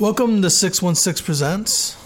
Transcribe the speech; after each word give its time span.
Welcome 0.00 0.42
to 0.42 0.50
616 0.50 1.24
Presents. 1.24 1.96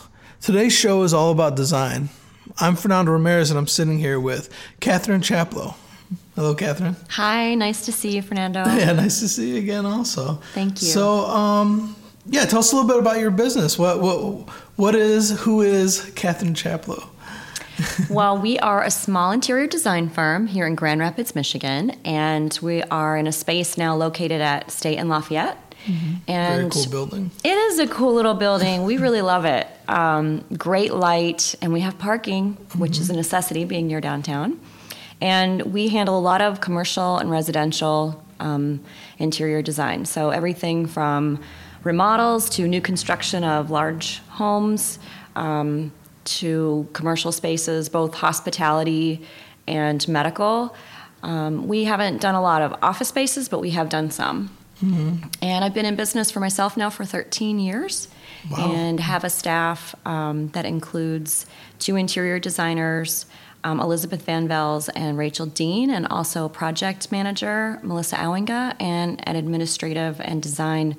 Today's 0.42 0.74
show 0.74 1.04
is 1.04 1.14
all 1.14 1.32
about 1.32 1.56
design. 1.56 2.10
I'm 2.58 2.76
Fernando 2.76 3.12
Ramirez 3.12 3.48
and 3.48 3.58
I'm 3.58 3.66
sitting 3.66 3.98
here 3.98 4.20
with 4.20 4.52
Kathryn 4.78 5.20
Chaplow. 5.22 5.74
Hello, 6.36 6.54
Kathryn. 6.54 6.96
Hi, 7.12 7.54
nice 7.54 7.86
to 7.86 7.92
see 7.92 8.14
you, 8.14 8.20
Fernando. 8.20 8.62
Yeah, 8.66 8.92
nice 8.92 9.20
to 9.20 9.28
see 9.28 9.52
you 9.52 9.56
again 9.56 9.86
also. 9.86 10.34
Thank 10.52 10.82
you. 10.82 10.88
So, 10.88 11.20
um, 11.28 11.96
yeah, 12.26 12.44
tell 12.44 12.58
us 12.58 12.72
a 12.72 12.76
little 12.76 12.90
bit 12.90 12.98
about 12.98 13.20
your 13.20 13.30
business. 13.30 13.78
What, 13.78 14.02
what, 14.02 14.50
what 14.76 14.94
is, 14.94 15.30
who 15.40 15.62
is 15.62 16.10
Kathryn 16.14 16.52
Chaplow? 16.54 17.08
well, 18.10 18.36
we 18.36 18.58
are 18.58 18.82
a 18.82 18.90
small 18.90 19.32
interior 19.32 19.66
design 19.66 20.10
firm 20.10 20.46
here 20.46 20.66
in 20.66 20.74
Grand 20.74 21.00
Rapids, 21.00 21.34
Michigan, 21.34 21.92
and 22.04 22.58
we 22.60 22.82
are 22.82 23.16
in 23.16 23.26
a 23.26 23.32
space 23.32 23.78
now 23.78 23.96
located 23.96 24.42
at 24.42 24.70
State 24.70 24.98
and 24.98 25.08
Lafayette. 25.08 25.67
Mm-hmm. 25.88 26.30
And 26.30 26.60
Very 26.60 26.70
cool 26.70 26.90
building. 26.90 27.30
It 27.42 27.56
is 27.56 27.78
a 27.78 27.86
cool 27.86 28.12
little 28.14 28.34
building. 28.34 28.84
We 28.84 28.98
really 28.98 29.22
love 29.22 29.46
it. 29.46 29.66
Um, 29.88 30.44
great 30.56 30.92
light, 30.92 31.54
and 31.62 31.72
we 31.72 31.80
have 31.80 31.98
parking, 31.98 32.58
which 32.76 32.92
mm-hmm. 32.92 33.02
is 33.02 33.10
a 33.10 33.14
necessity 33.14 33.64
being 33.64 33.86
near 33.86 34.00
downtown. 34.00 34.60
And 35.20 35.62
we 35.62 35.88
handle 35.88 36.18
a 36.18 36.20
lot 36.20 36.42
of 36.42 36.60
commercial 36.60 37.16
and 37.16 37.30
residential 37.30 38.22
um, 38.38 38.80
interior 39.18 39.62
design. 39.62 40.04
So 40.04 40.30
everything 40.30 40.86
from 40.86 41.40
remodels 41.84 42.50
to 42.50 42.68
new 42.68 42.80
construction 42.80 43.42
of 43.42 43.70
large 43.70 44.18
homes 44.28 44.98
um, 45.36 45.90
to 46.24 46.86
commercial 46.92 47.32
spaces, 47.32 47.88
both 47.88 48.14
hospitality 48.14 49.22
and 49.66 50.06
medical. 50.06 50.76
Um, 51.22 51.66
we 51.66 51.84
haven't 51.84 52.20
done 52.20 52.34
a 52.34 52.42
lot 52.42 52.62
of 52.62 52.76
office 52.82 53.08
spaces, 53.08 53.48
but 53.48 53.60
we 53.60 53.70
have 53.70 53.88
done 53.88 54.10
some. 54.10 54.50
Mm-hmm. 54.82 55.26
And 55.42 55.64
I've 55.64 55.74
been 55.74 55.86
in 55.86 55.96
business 55.96 56.30
for 56.30 56.40
myself 56.40 56.76
now 56.76 56.90
for 56.90 57.04
13 57.04 57.58
years 57.58 58.08
wow. 58.50 58.72
and 58.72 59.00
have 59.00 59.24
a 59.24 59.30
staff 59.30 59.94
um, 60.06 60.48
that 60.48 60.64
includes 60.64 61.46
two 61.78 61.96
interior 61.96 62.38
designers, 62.38 63.26
um, 63.64 63.80
Elizabeth 63.80 64.22
Van 64.22 64.46
Vels 64.46 64.88
and 64.90 65.18
Rachel 65.18 65.46
Dean, 65.46 65.90
and 65.90 66.06
also 66.08 66.48
project 66.48 67.10
manager 67.10 67.80
Melissa 67.82 68.16
Owinga, 68.16 68.76
and 68.80 69.26
an 69.28 69.36
administrative 69.36 70.20
and 70.20 70.42
design 70.42 70.96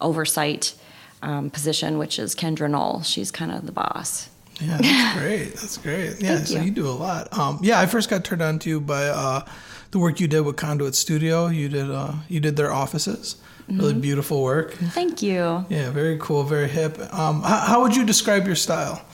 oversight 0.00 0.74
um, 1.22 1.50
position, 1.50 1.98
which 1.98 2.18
is 2.18 2.34
Kendra 2.34 2.68
Knoll. 2.68 3.02
She's 3.02 3.30
kind 3.30 3.52
of 3.52 3.66
the 3.66 3.72
boss. 3.72 4.28
Yeah, 4.60 4.78
that's 4.80 5.18
great. 5.18 5.54
That's 5.54 5.76
great. 5.78 6.20
Yeah, 6.20 6.38
so 6.44 6.58
you. 6.58 6.66
you. 6.66 6.70
do 6.70 6.88
a 6.88 6.90
lot. 6.90 7.36
Um, 7.36 7.58
yeah, 7.62 7.80
I 7.80 7.86
first 7.86 8.10
got 8.10 8.24
turned 8.24 8.42
on 8.42 8.58
to 8.60 8.68
you 8.68 8.80
by 8.80 9.06
uh, 9.06 9.44
the 9.90 9.98
work 9.98 10.20
you 10.20 10.28
did 10.28 10.42
with 10.42 10.56
Conduit 10.56 10.94
Studio. 10.94 11.46
You 11.46 11.68
did 11.68 11.90
uh, 11.90 12.12
you 12.28 12.40
did 12.40 12.56
their 12.56 12.72
offices. 12.72 13.36
Mm-hmm. 13.62 13.80
Really 13.80 13.94
beautiful 13.94 14.42
work. 14.42 14.72
Thank 14.72 15.22
you. 15.22 15.64
Yeah, 15.68 15.90
very 15.90 16.18
cool, 16.18 16.42
very 16.42 16.68
hip. 16.68 16.98
Um, 17.14 17.42
how, 17.42 17.58
how 17.58 17.82
would 17.82 17.94
you 17.94 18.04
describe 18.04 18.46
your 18.46 18.56
style? 18.56 19.04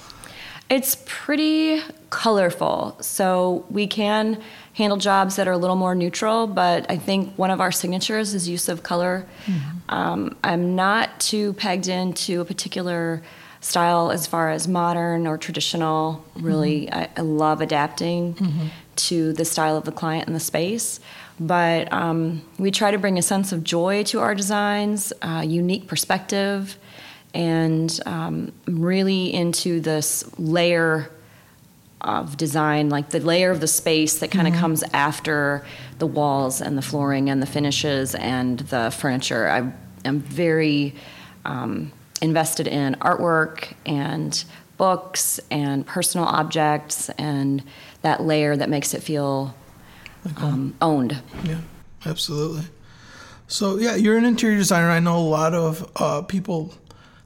It's 0.69 0.97
pretty 1.06 1.83
colorful. 2.10 2.97
So 3.00 3.66
we 3.70 3.86
can 3.86 4.41
handle 4.72 4.98
jobs 4.98 5.36
that 5.36 5.47
are 5.47 5.53
a 5.53 5.58
little 5.58 5.77
more 5.77 5.94
neutral, 5.94 6.47
but 6.47 6.91
I 6.91 6.97
think 6.97 7.34
one 7.36 7.50
of 7.50 7.60
our 7.60 7.70
signatures 7.70 8.34
is 8.34 8.48
use 8.48 8.69
of 8.69 8.83
color. 8.83 9.27
Mm-hmm. 9.44 9.94
Um, 9.94 10.36
I'm 10.42 10.75
not 10.75 11.20
too 11.20 11.53
pegged 11.55 11.88
into 11.88 12.41
a 12.41 12.44
particular 12.44 13.22
style 13.67 14.12
as 14.12 14.28
far 14.28 14.50
as 14.50 14.69
modern 14.69 15.27
or 15.27 15.36
traditional. 15.36 16.25
Really, 16.36 16.86
mm-hmm. 16.86 16.98
I, 16.98 17.11
I, 17.17 17.20
love 17.22 17.61
adapting 17.61 18.34
mm-hmm. 18.34 18.67
to 18.97 19.33
the 19.33 19.45
style 19.45 19.77
of 19.77 19.84
the 19.84 19.92
client 19.92 20.28
and 20.28 20.36
the 20.36 20.41
space. 20.41 21.00
But 21.41 21.92
um, 21.92 22.42
we 22.59 22.70
try 22.70 22.92
to 22.92 22.98
bring 22.98 23.19
a 23.19 23.22
sense 23.22 23.50
of 23.50 23.64
joy 23.64 24.05
to 24.05 24.20
our 24.20 24.34
designs, 24.37 25.12
uh, 25.20 25.42
unique 25.44 25.89
perspective 25.89 26.78
and 27.34 28.00
um, 28.06 28.53
really 28.67 29.34
into 29.34 29.81
this 29.81 30.25
layer 30.39 31.11
of 32.00 32.37
design, 32.37 32.89
like 32.89 33.11
the 33.11 33.20
layer 33.20 33.50
of 33.50 33.61
the 33.61 33.67
space 33.67 34.20
that 34.20 34.31
kind 34.31 34.47
of 34.47 34.55
mm-hmm. 34.55 34.61
comes 34.61 34.84
after 34.92 35.66
the 35.98 36.06
walls 36.06 36.60
and 36.60 36.78
the 36.78 36.83
flooring 36.83 37.28
and 37.28 37.43
the 37.43 37.47
finishes 37.47 38.15
and 38.15 38.60
the 38.60 38.91
furniture. 38.91 39.48
I 39.48 39.72
am 40.06 40.21
very 40.21 40.94
um, 41.44 41.91
invested 42.19 42.66
in 42.66 42.94
artwork 42.97 43.72
and 43.84 44.44
books 44.77 45.41
and 45.50 45.87
personal 45.87 46.27
objects 46.27 47.09
and 47.10 47.62
that 48.03 48.22
layer 48.22 48.56
that 48.56 48.69
makes 48.69 48.94
it 48.94 49.03
feel 49.03 49.54
um, 50.37 50.75
owned. 50.81 51.21
Yeah, 51.44 51.60
absolutely. 52.04 52.65
So 53.49 53.77
yeah, 53.77 53.94
you're 53.94 54.16
an 54.16 54.25
interior 54.25 54.56
designer. 54.56 54.91
I 54.91 55.00
know 55.00 55.16
a 55.16 55.21
lot 55.21 55.54
of 55.54 55.91
uh, 55.97 56.22
people 56.22 56.75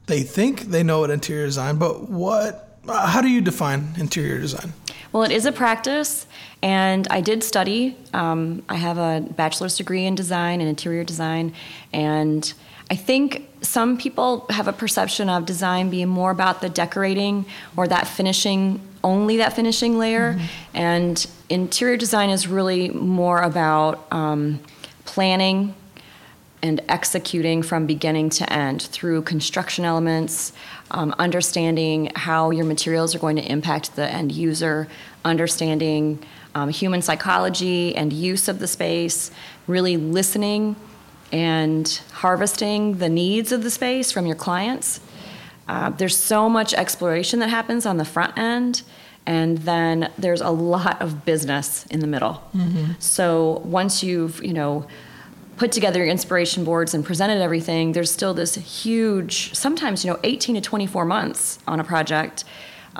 they 0.07 0.23
think 0.23 0.61
they 0.63 0.83
know 0.83 0.99
what 0.99 1.09
interior 1.09 1.45
design, 1.45 1.77
but 1.77 2.09
what? 2.09 2.79
How 2.87 3.21
do 3.21 3.29
you 3.29 3.41
define 3.41 3.93
interior 3.97 4.39
design? 4.39 4.73
Well, 5.11 5.23
it 5.23 5.31
is 5.31 5.45
a 5.45 5.51
practice, 5.51 6.25
and 6.63 7.07
I 7.09 7.21
did 7.21 7.43
study. 7.43 7.95
Um, 8.13 8.63
I 8.69 8.75
have 8.75 8.97
a 8.97 9.21
bachelor's 9.21 9.77
degree 9.77 10.05
in 10.05 10.15
design 10.15 10.61
and 10.61 10.69
interior 10.69 11.03
design, 11.03 11.53
and 11.93 12.51
I 12.91 12.95
think 12.95 13.47
some 13.61 13.97
people 13.97 14.45
have 14.49 14.67
a 14.67 14.73
perception 14.73 15.29
of 15.29 15.45
design 15.45 15.89
being 15.89 16.09
more 16.09 16.29
about 16.29 16.59
the 16.59 16.67
decorating 16.67 17.45
or 17.77 17.87
that 17.87 18.05
finishing, 18.05 18.81
only 19.01 19.37
that 19.37 19.53
finishing 19.53 19.97
layer, 19.97 20.33
mm-hmm. 20.33 20.45
and 20.77 21.25
interior 21.49 21.95
design 21.95 22.29
is 22.29 22.49
really 22.49 22.89
more 22.89 23.41
about 23.41 24.11
um, 24.11 24.59
planning 25.05 25.73
and 26.61 26.81
executing 26.89 27.63
from 27.63 27.87
beginning 27.87 28.29
to 28.29 28.51
end 28.51 28.81
through 28.81 29.21
construction 29.21 29.85
elements, 29.85 30.51
um, 30.91 31.15
understanding 31.17 32.11
how 32.17 32.51
your 32.51 32.65
materials 32.65 33.15
are 33.15 33.19
going 33.19 33.37
to 33.37 33.49
impact 33.49 33.95
the 33.95 34.05
end 34.05 34.33
user, 34.33 34.89
understanding 35.23 36.21
um, 36.55 36.67
human 36.67 37.01
psychology 37.01 37.95
and 37.95 38.11
use 38.11 38.49
of 38.49 38.59
the 38.59 38.67
space, 38.67 39.31
really 39.65 39.95
listening 39.95 40.75
and 41.31 42.01
harvesting 42.11 42.97
the 42.97 43.09
needs 43.09 43.51
of 43.51 43.63
the 43.63 43.71
space 43.71 44.11
from 44.11 44.25
your 44.25 44.35
clients. 44.35 44.99
Uh, 45.67 45.89
there's 45.89 46.17
so 46.17 46.49
much 46.49 46.73
exploration 46.73 47.39
that 47.39 47.49
happens 47.49 47.85
on 47.85 47.97
the 47.97 48.05
front 48.05 48.37
end 48.37 48.83
and 49.25 49.59
then 49.59 50.11
there's 50.17 50.41
a 50.41 50.49
lot 50.49 51.01
of 51.01 51.25
business 51.25 51.85
in 51.87 51.99
the 51.99 52.07
middle. 52.07 52.43
Mm-hmm. 52.55 52.93
So 52.99 53.61
once 53.63 54.03
you've, 54.03 54.43
you 54.43 54.53
know, 54.53 54.87
put 55.57 55.71
together 55.71 55.99
your 55.99 56.07
inspiration 56.07 56.63
boards 56.63 56.93
and 56.93 57.05
presented 57.05 57.39
everything, 57.39 57.91
there's 57.91 58.09
still 58.09 58.33
this 58.33 58.55
huge, 58.55 59.53
sometimes, 59.53 60.03
you 60.03 60.11
know, 60.11 60.19
18 60.23 60.55
to 60.55 60.61
24 60.61 61.05
months 61.05 61.59
on 61.67 61.79
a 61.79 61.83
project 61.83 62.43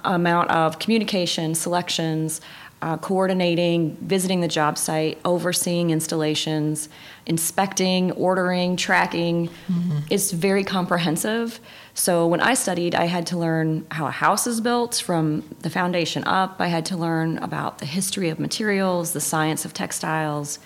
amount 0.06 0.50
of 0.52 0.80
communication, 0.80 1.56
selections, 1.56 2.40
uh, 2.82 2.98
coordinating, 2.98 3.96
visiting 3.98 4.42
the 4.42 4.48
job 4.48 4.78
site, 4.78 5.20
overseeing 5.24 5.92
installations, 5.92 6.90
inspecting, 7.26 8.12
ordering, 8.14 8.76
tracking. 8.76 9.50
Mm-hmm. 9.68 10.00
It's 10.10 10.32
very 10.32 10.64
comprehensive. 10.64 11.60
So 11.94 12.26
when 12.26 12.42
I 12.42 12.54
studied, 12.56 12.96
I 12.96 13.06
had 13.06 13.28
to 13.28 13.38
learn 13.38 13.86
how 13.92 14.08
a 14.08 14.12
house 14.12 14.48
is 14.48 14.62
built 14.62 15.02
from 15.06 15.44
the 15.60 15.70
foundation 15.70 16.24
up. 16.24 16.56
I 16.60 16.68
had 16.68 16.86
to 16.88 16.98
learn 16.98 17.38
about 17.40 17.78
the 17.78 17.86
history 17.86 18.30
of 18.30 18.40
materials, 18.40 19.14
the 19.14 19.22
science 19.22 19.66
of 19.66 19.74
textiles. 19.74 20.60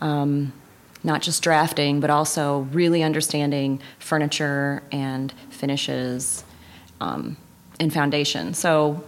Um, 0.00 0.52
not 1.04 1.20
just 1.20 1.42
drafting, 1.42 2.00
but 2.00 2.10
also 2.10 2.60
really 2.72 3.02
understanding 3.02 3.80
furniture 3.98 4.82
and 4.92 5.32
finishes 5.50 6.44
um, 7.00 7.36
and 7.80 7.92
foundation. 7.92 8.54
So 8.54 9.02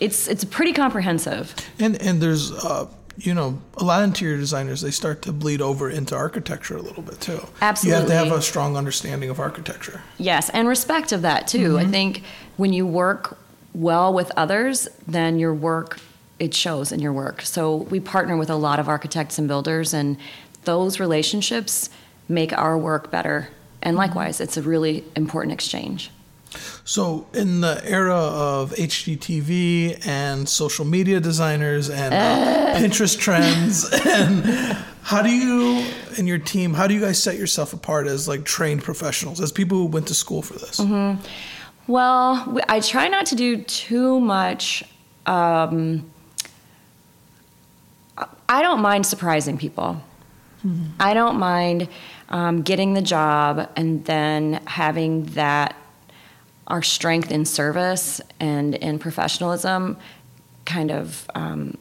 it's 0.00 0.28
it's 0.28 0.44
pretty 0.44 0.72
comprehensive. 0.72 1.54
And 1.78 2.00
and 2.00 2.20
there's 2.20 2.52
uh, 2.52 2.88
you 3.16 3.34
know 3.34 3.60
a 3.76 3.84
lot 3.84 4.00
of 4.00 4.08
interior 4.08 4.36
designers 4.36 4.80
they 4.80 4.90
start 4.90 5.22
to 5.22 5.32
bleed 5.32 5.60
over 5.60 5.90
into 5.90 6.14
architecture 6.14 6.76
a 6.76 6.82
little 6.82 7.02
bit 7.02 7.20
too. 7.20 7.40
Absolutely, 7.60 7.88
you 7.88 8.00
have 8.00 8.08
to 8.08 8.30
have 8.30 8.38
a 8.38 8.42
strong 8.42 8.76
understanding 8.76 9.30
of 9.30 9.40
architecture. 9.40 10.02
Yes, 10.18 10.50
and 10.50 10.68
respect 10.68 11.12
of 11.12 11.22
that 11.22 11.48
too. 11.48 11.70
Mm-hmm. 11.70 11.88
I 11.88 11.90
think 11.90 12.22
when 12.56 12.72
you 12.72 12.86
work 12.86 13.38
well 13.74 14.12
with 14.12 14.30
others, 14.36 14.88
then 15.06 15.38
your 15.38 15.54
work 15.54 16.00
it 16.38 16.54
shows 16.54 16.92
in 16.92 17.00
your 17.00 17.12
work. 17.12 17.42
So 17.42 17.76
we 17.76 17.98
partner 17.98 18.36
with 18.36 18.50
a 18.50 18.56
lot 18.56 18.78
of 18.78 18.88
architects 18.88 19.38
and 19.38 19.48
builders, 19.48 19.92
and 19.92 20.16
those 20.64 21.00
relationships 21.00 21.90
make 22.28 22.52
our 22.52 22.78
work 22.78 23.10
better. 23.10 23.48
And 23.82 23.94
mm-hmm. 23.94 23.98
likewise, 23.98 24.40
it's 24.40 24.56
a 24.56 24.62
really 24.62 25.04
important 25.16 25.52
exchange. 25.52 26.10
So, 26.84 27.26
in 27.34 27.60
the 27.60 27.82
era 27.84 28.14
of 28.14 28.72
HGTV 28.72 30.06
and 30.06 30.48
social 30.48 30.84
media 30.84 31.20
designers 31.20 31.90
and 31.90 32.14
uh. 32.14 32.74
Pinterest 32.78 33.18
trends, 33.18 33.88
and 34.06 34.44
how 35.02 35.22
do 35.22 35.30
you 35.30 35.84
and 36.16 36.28
your 36.28 36.38
team, 36.38 36.74
how 36.74 36.86
do 36.86 36.94
you 36.94 37.00
guys 37.00 37.22
set 37.22 37.36
yourself 37.36 37.72
apart 37.72 38.06
as 38.06 38.28
like 38.28 38.44
trained 38.44 38.82
professionals, 38.82 39.40
as 39.40 39.52
people 39.52 39.78
who 39.78 39.86
went 39.86 40.06
to 40.08 40.14
school 40.14 40.42
for 40.42 40.54
this? 40.54 40.80
Mm-hmm. 40.80 41.22
Well, 41.86 42.58
I 42.68 42.80
try 42.80 43.08
not 43.08 43.26
to 43.26 43.34
do 43.34 43.62
too 43.62 44.20
much. 44.20 44.84
Um, 45.26 46.10
I 48.48 48.62
don't 48.62 48.80
mind 48.80 49.06
surprising 49.06 49.58
people. 49.58 50.02
Mm-hmm. 50.66 50.84
I 51.00 51.14
don't 51.14 51.38
mind 51.38 51.88
um, 52.28 52.62
getting 52.62 52.94
the 52.94 53.02
job 53.02 53.70
and 53.76 54.04
then 54.04 54.60
having 54.66 55.24
that 55.26 55.76
our 56.68 56.82
strength 56.82 57.30
in 57.32 57.44
service 57.44 58.20
and 58.38 58.74
in 58.74 58.98
professionalism 58.98 59.96
kind 60.64 60.90
of 60.90 61.28
um, 61.34 61.76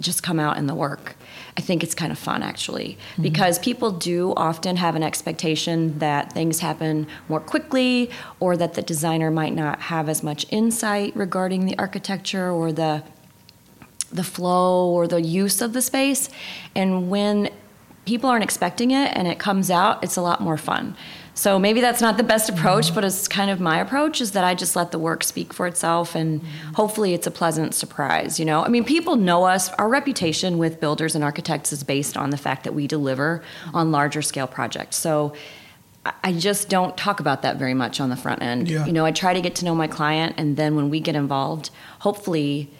just 0.00 0.22
come 0.22 0.38
out 0.38 0.56
in 0.56 0.66
the 0.66 0.74
work. 0.74 1.16
I 1.56 1.60
think 1.60 1.82
it's 1.82 1.94
kind 1.94 2.12
of 2.12 2.18
fun 2.18 2.42
actually 2.42 2.96
mm-hmm. 3.12 3.22
because 3.22 3.58
people 3.58 3.90
do 3.90 4.32
often 4.36 4.76
have 4.76 4.94
an 4.94 5.02
expectation 5.02 5.98
that 5.98 6.32
things 6.32 6.60
happen 6.60 7.06
more 7.28 7.40
quickly 7.40 8.10
or 8.38 8.56
that 8.56 8.74
the 8.74 8.82
designer 8.82 9.30
might 9.30 9.54
not 9.54 9.80
have 9.80 10.08
as 10.08 10.22
much 10.22 10.46
insight 10.50 11.14
regarding 11.16 11.66
the 11.66 11.76
architecture 11.78 12.50
or 12.50 12.72
the 12.72 13.02
the 14.12 14.24
flow 14.24 14.88
or 14.88 15.06
the 15.06 15.22
use 15.22 15.60
of 15.60 15.72
the 15.72 15.80
space 15.80 16.28
and 16.74 17.10
when 17.10 17.48
people 18.06 18.28
aren't 18.28 18.42
expecting 18.42 18.90
it 18.90 19.06
and 19.14 19.28
it 19.28 19.38
comes 19.38 19.70
out 19.70 20.02
it's 20.02 20.16
a 20.16 20.22
lot 20.22 20.40
more 20.40 20.56
fun 20.56 20.96
so 21.34 21.58
maybe 21.58 21.80
that's 21.80 22.00
not 22.00 22.16
the 22.16 22.22
best 22.22 22.48
approach, 22.48 22.94
but 22.94 23.04
it's 23.04 23.28
kind 23.28 23.50
of 23.50 23.60
my 23.60 23.78
approach 23.78 24.20
is 24.20 24.32
that 24.32 24.44
I 24.44 24.54
just 24.54 24.76
let 24.76 24.90
the 24.90 24.98
work 24.98 25.22
speak 25.22 25.52
for 25.52 25.66
itself 25.66 26.14
and 26.14 26.40
mm-hmm. 26.40 26.72
hopefully 26.74 27.14
it's 27.14 27.26
a 27.26 27.30
pleasant 27.30 27.74
surprise, 27.74 28.38
you 28.38 28.44
know? 28.44 28.64
I 28.64 28.68
mean, 28.68 28.84
people 28.84 29.16
know 29.16 29.44
us. 29.44 29.70
Our 29.74 29.88
reputation 29.88 30.58
with 30.58 30.80
builders 30.80 31.14
and 31.14 31.22
architects 31.22 31.72
is 31.72 31.84
based 31.84 32.16
on 32.16 32.30
the 32.30 32.36
fact 32.36 32.64
that 32.64 32.74
we 32.74 32.86
deliver 32.86 33.42
on 33.72 33.92
larger 33.92 34.22
scale 34.22 34.46
projects. 34.46 34.96
So 34.96 35.34
I 36.24 36.32
just 36.32 36.68
don't 36.68 36.96
talk 36.96 37.20
about 37.20 37.42
that 37.42 37.56
very 37.56 37.74
much 37.74 38.00
on 38.00 38.10
the 38.10 38.16
front 38.16 38.42
end. 38.42 38.68
Yeah. 38.68 38.86
You 38.86 38.92
know, 38.92 39.04
I 39.04 39.12
try 39.12 39.32
to 39.32 39.40
get 39.40 39.54
to 39.56 39.64
know 39.64 39.74
my 39.74 39.86
client 39.86 40.34
and 40.36 40.56
then 40.56 40.74
when 40.74 40.90
we 40.90 41.00
get 41.00 41.14
involved, 41.14 41.70
hopefully 42.00 42.70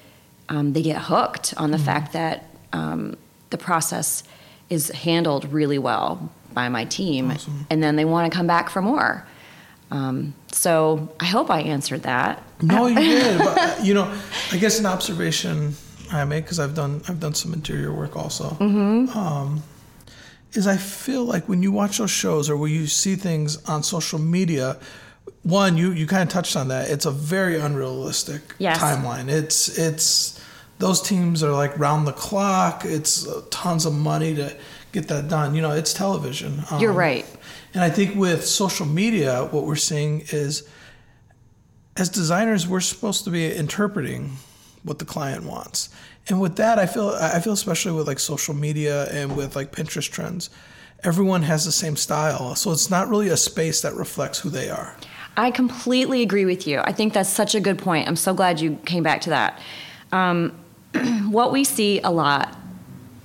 um, 0.49 0.73
they 0.73 0.83
get 0.83 1.03
hooked 1.03 1.55
on 1.57 1.71
the 1.71 1.77
mm-hmm. 1.77 1.87
fact 1.87 2.13
that 2.15 2.47
um, 2.73 3.17
the 3.51 3.59
process 3.59 4.25
is 4.69 4.89
handled 4.89 5.53
really 5.53 5.79
well 5.79 6.31
by 6.55 6.69
my 6.69 6.85
team, 6.85 7.31
awesome. 7.31 7.67
and 7.71 7.83
then 7.83 7.97
they 7.97 8.05
want 8.05 8.31
to 8.31 8.37
come 8.37 8.47
back 8.47 8.71
for 8.71 8.83
more. 8.83 9.27
Um, 9.91 10.35
so 10.53 11.09
I 11.19 11.25
hope 11.25 11.51
I 11.51 11.63
answered 11.63 12.03
that. 12.05 12.43
No, 12.63 12.87
you 12.87 12.97
did. 12.97 13.39
but 13.39 13.59
uh, 13.59 13.83
you 13.83 13.95
know, 13.95 14.13
I 14.53 14.59
guess 14.59 14.79
an 14.79 14.87
observation 14.87 15.75
I 16.13 16.25
make 16.25 16.45
because 16.45 16.61
I've 16.61 16.75
done 16.75 17.03
I've 17.09 17.21
done 17.21 17.35
some 17.35 17.53
interior 17.53 17.93
work 17.93 18.17
also. 18.17 18.51
Mm-hmm. 18.51 19.17
Um, 19.17 19.63
is 20.53 20.67
I 20.67 20.77
feel 20.77 21.25
like 21.25 21.49
when 21.49 21.63
you 21.63 21.73
watch 21.73 21.99
those 21.99 22.11
shows 22.11 22.51
or 22.51 22.57
when 22.57 22.73
you 22.73 22.87
see 22.87 23.15
things 23.15 23.63
on 23.69 23.83
social 23.83 24.19
media, 24.19 24.79
one 25.43 25.77
you 25.77 25.93
you 25.93 26.07
kind 26.07 26.23
of 26.23 26.29
touched 26.29 26.57
on 26.57 26.69
that. 26.69 26.91
It's 26.91 27.07
a 27.07 27.11
very 27.11 27.57
unrealistic 27.57 28.43
yes. 28.59 28.79
timeline. 28.79 29.29
It's 29.29 29.79
it's 29.79 30.41
those 30.79 31.01
teams 31.03 31.43
are 31.43 31.53
like 31.53 31.79
round 31.79 32.07
the 32.07 32.13
clock. 32.13 32.83
It's 32.85 33.29
tons 33.51 33.87
of 33.87 33.95
money 33.95 34.35
to 34.35 34.57
get 34.93 35.09
that 35.09 35.29
done. 35.29 35.55
You 35.55 35.63
know, 35.63 35.73
it's 35.73 35.93
television. 35.93 36.63
Um, 36.71 36.81
You're 36.81 36.93
right. 36.93 37.27
And 37.75 37.83
I 37.83 37.91
think 37.91 38.17
with 38.17 38.45
social 38.45 38.87
media, 38.87 39.49
what 39.51 39.65
we're 39.65 39.77
seeing 39.77 40.23
is 40.33 40.69
as 41.97 42.09
designers, 42.09 42.67
we're 42.67 42.81
supposed 42.81 43.25
to 43.25 43.31
be 43.31 43.53
interpreting 43.53 44.37
what 44.83 44.99
the 44.99 45.05
client 45.05 45.45
wants. 45.45 45.91
And 46.29 46.41
with 46.41 46.57
that, 46.57 46.79
I 46.79 46.87
feel 46.87 47.11
I 47.11 47.41
feel 47.41 47.53
especially 47.53 47.93
with 47.93 48.07
like 48.07 48.19
social 48.19 48.55
media 48.55 49.11
and 49.11 49.37
with 49.37 49.57
like 49.57 49.73
Pinterest 49.73 50.11
trends, 50.11 50.51
everyone 51.03 51.43
has 51.43 51.65
the 51.65 51.73
same 51.73 51.97
style. 51.97 52.55
So 52.55 52.73
it's 52.73 52.91
not 52.91 53.09
really 53.09 53.29
a 53.29 53.37
space 53.37 53.83
that 53.83 53.95
reflects 53.95 54.39
who 54.39 54.51
they 54.51 54.71
are. 54.71 54.97
I 55.37 55.51
completely 55.51 56.23
agree 56.23 56.45
with 56.45 56.67
you. 56.67 56.81
I 56.81 56.93
think 56.93 57.13
that's 57.15 57.31
such 57.31 57.55
a 57.55 57.61
good 57.61 57.79
point. 57.79 58.09
I'm 58.09 58.17
so 58.17 58.35
glad 58.35 58.61
you 58.61 58.77
came 58.85 59.03
back 59.03 59.23
to 59.23 59.31
that. 59.31 59.61
Um, 60.13 60.53
what 61.31 61.53
we 61.53 61.65
see 61.65 62.01
a 62.01 62.11
lot 62.11 62.57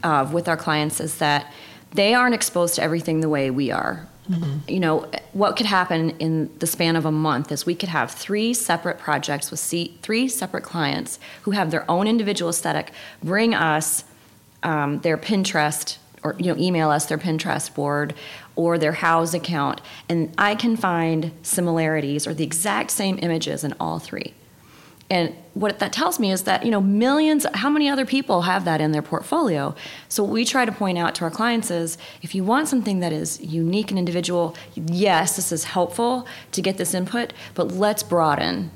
of 0.05 0.31
with 0.31 0.47
our 0.47 0.55
clients 0.55 1.01
is 1.01 1.17
that 1.17 1.51
they 1.91 2.13
aren't 2.13 2.35
exposed 2.35 2.75
to 2.75 2.83
everything 2.83 3.21
the 3.21 3.29
way 3.29 3.49
we 3.49 3.71
are. 3.71 4.07
Mm-hmm. 4.29 4.69
You 4.69 4.79
know, 4.79 5.11
what 5.33 5.55
could 5.55 5.65
happen 5.65 6.11
in 6.11 6.49
the 6.59 6.67
span 6.67 6.95
of 6.95 7.05
a 7.05 7.11
month 7.11 7.51
is 7.51 7.65
we 7.65 7.75
could 7.75 7.89
have 7.89 8.11
three 8.11 8.53
separate 8.53 8.97
projects 8.97 9.51
with 9.51 9.59
three 10.01 10.27
separate 10.27 10.63
clients 10.63 11.19
who 11.43 11.51
have 11.51 11.71
their 11.71 11.89
own 11.89 12.07
individual 12.07 12.49
aesthetic 12.49 12.91
bring 13.23 13.53
us 13.53 14.03
um, 14.63 14.99
their 14.99 15.17
Pinterest 15.17 15.97
or 16.23 16.35
you 16.39 16.51
know 16.51 16.59
email 16.59 16.89
us 16.89 17.05
their 17.05 17.19
Pinterest 17.19 17.73
board 17.73 18.15
or 18.55 18.77
their 18.77 18.93
Houzz 18.93 19.33
account, 19.33 19.79
and 20.09 20.33
I 20.37 20.55
can 20.55 20.75
find 20.75 21.31
similarities 21.43 22.25
or 22.25 22.33
the 22.33 22.43
exact 22.43 22.91
same 22.91 23.19
images 23.21 23.63
in 23.63 23.75
all 23.79 23.99
three. 23.99 24.33
And 25.09 25.35
what 25.53 25.77
that 25.79 25.93
tells 25.93 26.19
me 26.19 26.31
is 26.31 26.43
that, 26.43 26.65
you 26.65 26.71
know, 26.71 26.81
millions, 26.81 27.45
how 27.53 27.69
many 27.69 27.87
other 27.87 28.05
people 28.05 28.41
have 28.43 28.65
that 28.65 28.81
in 28.81 28.91
their 28.91 29.03
portfolio? 29.03 29.75
So 30.09 30.23
what 30.23 30.31
we 30.31 30.45
try 30.45 30.65
to 30.65 30.71
point 30.71 30.97
out 30.97 31.13
to 31.15 31.25
our 31.25 31.31
clients 31.31 31.69
is 31.69 31.97
if 32.23 32.33
you 32.33 32.43
want 32.43 32.67
something 32.67 33.01
that 33.01 33.13
is 33.13 33.39
unique 33.39 33.91
and 33.91 33.99
individual, 33.99 34.55
yes, 34.73 35.35
this 35.35 35.51
is 35.51 35.65
helpful 35.65 36.27
to 36.53 36.61
get 36.61 36.77
this 36.77 36.95
input, 36.95 37.33
but 37.53 37.71
let's 37.71 38.01
broaden. 38.01 38.71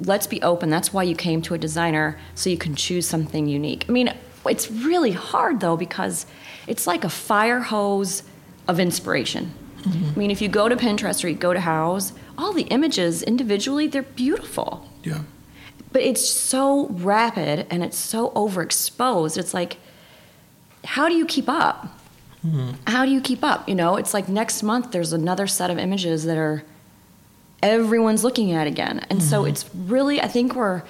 Let's 0.00 0.26
be 0.26 0.40
open. 0.42 0.70
That's 0.70 0.94
why 0.94 1.02
you 1.02 1.14
came 1.14 1.42
to 1.42 1.54
a 1.54 1.58
designer 1.58 2.18
so 2.34 2.48
you 2.48 2.58
can 2.58 2.74
choose 2.74 3.06
something 3.06 3.46
unique. 3.46 3.84
I 3.88 3.92
mean, 3.92 4.14
it's 4.46 4.70
really 4.70 5.12
hard 5.12 5.60
though 5.60 5.76
because 5.76 6.24
it's 6.66 6.86
like 6.86 7.04
a 7.04 7.10
fire 7.10 7.60
hose 7.60 8.22
of 8.66 8.80
inspiration. 8.80 9.52
Mm-hmm. 9.82 10.10
I 10.14 10.18
mean, 10.18 10.30
if 10.30 10.40
you 10.40 10.48
go 10.48 10.70
to 10.70 10.76
Pinterest 10.76 11.22
or 11.22 11.28
you 11.28 11.34
go 11.34 11.52
to 11.52 11.60
Houzz, 11.60 12.12
all 12.38 12.52
the 12.52 12.62
images 12.62 13.22
individually, 13.22 13.86
they're 13.86 14.02
beautiful. 14.02 14.90
Yeah 15.02 15.20
but 15.96 16.02
it's 16.02 16.28
so 16.28 16.88
rapid 16.88 17.66
and 17.70 17.82
it's 17.82 17.96
so 17.96 18.28
overexposed. 18.32 19.38
It's 19.38 19.54
like, 19.54 19.78
how 20.84 21.08
do 21.08 21.14
you 21.14 21.24
keep 21.24 21.48
up? 21.48 21.86
Mm-hmm. 22.46 22.72
How 22.86 23.06
do 23.06 23.10
you 23.10 23.22
keep 23.22 23.42
up? 23.42 23.66
You 23.66 23.74
know, 23.74 23.96
it's 23.96 24.12
like 24.12 24.28
next 24.28 24.62
month 24.62 24.92
there's 24.92 25.14
another 25.14 25.46
set 25.46 25.70
of 25.70 25.78
images 25.78 26.26
that 26.26 26.36
are 26.36 26.64
everyone's 27.62 28.22
looking 28.22 28.52
at 28.52 28.66
again. 28.66 29.06
And 29.08 29.20
mm-hmm. 29.20 29.28
so 29.30 29.46
it's 29.46 29.74
really, 29.74 30.20
I 30.20 30.28
think 30.28 30.54
we're 30.54 30.82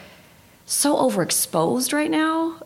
so 0.64 0.96
overexposed 0.96 1.92
right 1.92 2.10
now 2.10 2.60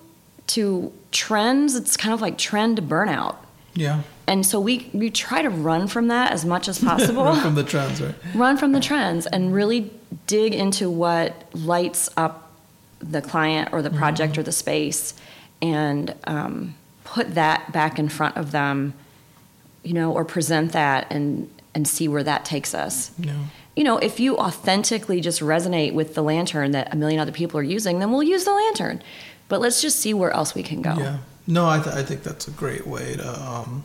to 0.46 0.90
trends. 1.12 1.76
It's 1.76 1.94
kind 1.94 2.14
of 2.14 2.22
like 2.22 2.38
trend 2.38 2.80
burnout. 2.80 3.36
Yeah. 3.74 4.00
And 4.30 4.46
so 4.46 4.60
we, 4.60 4.88
we 4.92 5.10
try 5.10 5.42
to 5.42 5.50
run 5.50 5.88
from 5.88 6.06
that 6.06 6.30
as 6.30 6.44
much 6.44 6.68
as 6.68 6.78
possible. 6.78 7.24
run 7.24 7.40
from 7.42 7.56
the 7.56 7.64
trends, 7.64 8.00
right? 8.00 8.14
Run 8.32 8.56
from 8.56 8.70
the 8.70 8.78
trends 8.78 9.26
and 9.26 9.52
really 9.52 9.90
dig 10.28 10.54
into 10.54 10.88
what 10.88 11.52
lights 11.52 12.08
up 12.16 12.52
the 13.00 13.20
client 13.20 13.70
or 13.72 13.82
the 13.82 13.90
project 13.90 14.34
mm-hmm. 14.34 14.40
or 14.40 14.44
the 14.44 14.52
space 14.52 15.14
and 15.60 16.14
um, 16.28 16.76
put 17.02 17.34
that 17.34 17.72
back 17.72 17.98
in 17.98 18.08
front 18.08 18.36
of 18.36 18.52
them, 18.52 18.94
you 19.82 19.94
know, 19.94 20.12
or 20.12 20.24
present 20.24 20.70
that 20.70 21.10
and, 21.10 21.50
and 21.74 21.88
see 21.88 22.06
where 22.06 22.22
that 22.22 22.44
takes 22.44 22.72
us. 22.72 23.10
Yeah. 23.18 23.34
You 23.74 23.82
know, 23.82 23.98
if 23.98 24.20
you 24.20 24.36
authentically 24.36 25.20
just 25.20 25.40
resonate 25.40 25.92
with 25.92 26.14
the 26.14 26.22
lantern 26.22 26.70
that 26.70 26.94
a 26.94 26.96
million 26.96 27.18
other 27.18 27.32
people 27.32 27.58
are 27.58 27.64
using, 27.64 27.98
then 27.98 28.12
we'll 28.12 28.22
use 28.22 28.44
the 28.44 28.54
lantern. 28.54 29.02
But 29.48 29.60
let's 29.60 29.82
just 29.82 29.98
see 29.98 30.14
where 30.14 30.30
else 30.30 30.54
we 30.54 30.62
can 30.62 30.82
go. 30.82 30.94
Yeah. 30.96 31.18
No, 31.48 31.68
I, 31.68 31.80
th- 31.80 31.96
I 31.96 32.04
think 32.04 32.22
that's 32.22 32.46
a 32.46 32.52
great 32.52 32.86
way 32.86 33.16
to 33.16 33.42
um, 33.42 33.82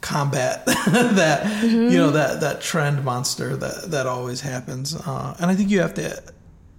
combat 0.00 0.64
that 0.66 1.42
mm-hmm. 1.42 1.90
you 1.90 1.98
know 1.98 2.10
that 2.10 2.40
that 2.40 2.60
trend 2.60 3.04
monster 3.04 3.56
that 3.56 3.90
that 3.90 4.06
always 4.06 4.40
happens 4.40 4.94
uh, 4.94 5.36
and 5.40 5.50
i 5.50 5.54
think 5.54 5.70
you 5.70 5.80
have 5.80 5.94
to 5.94 6.22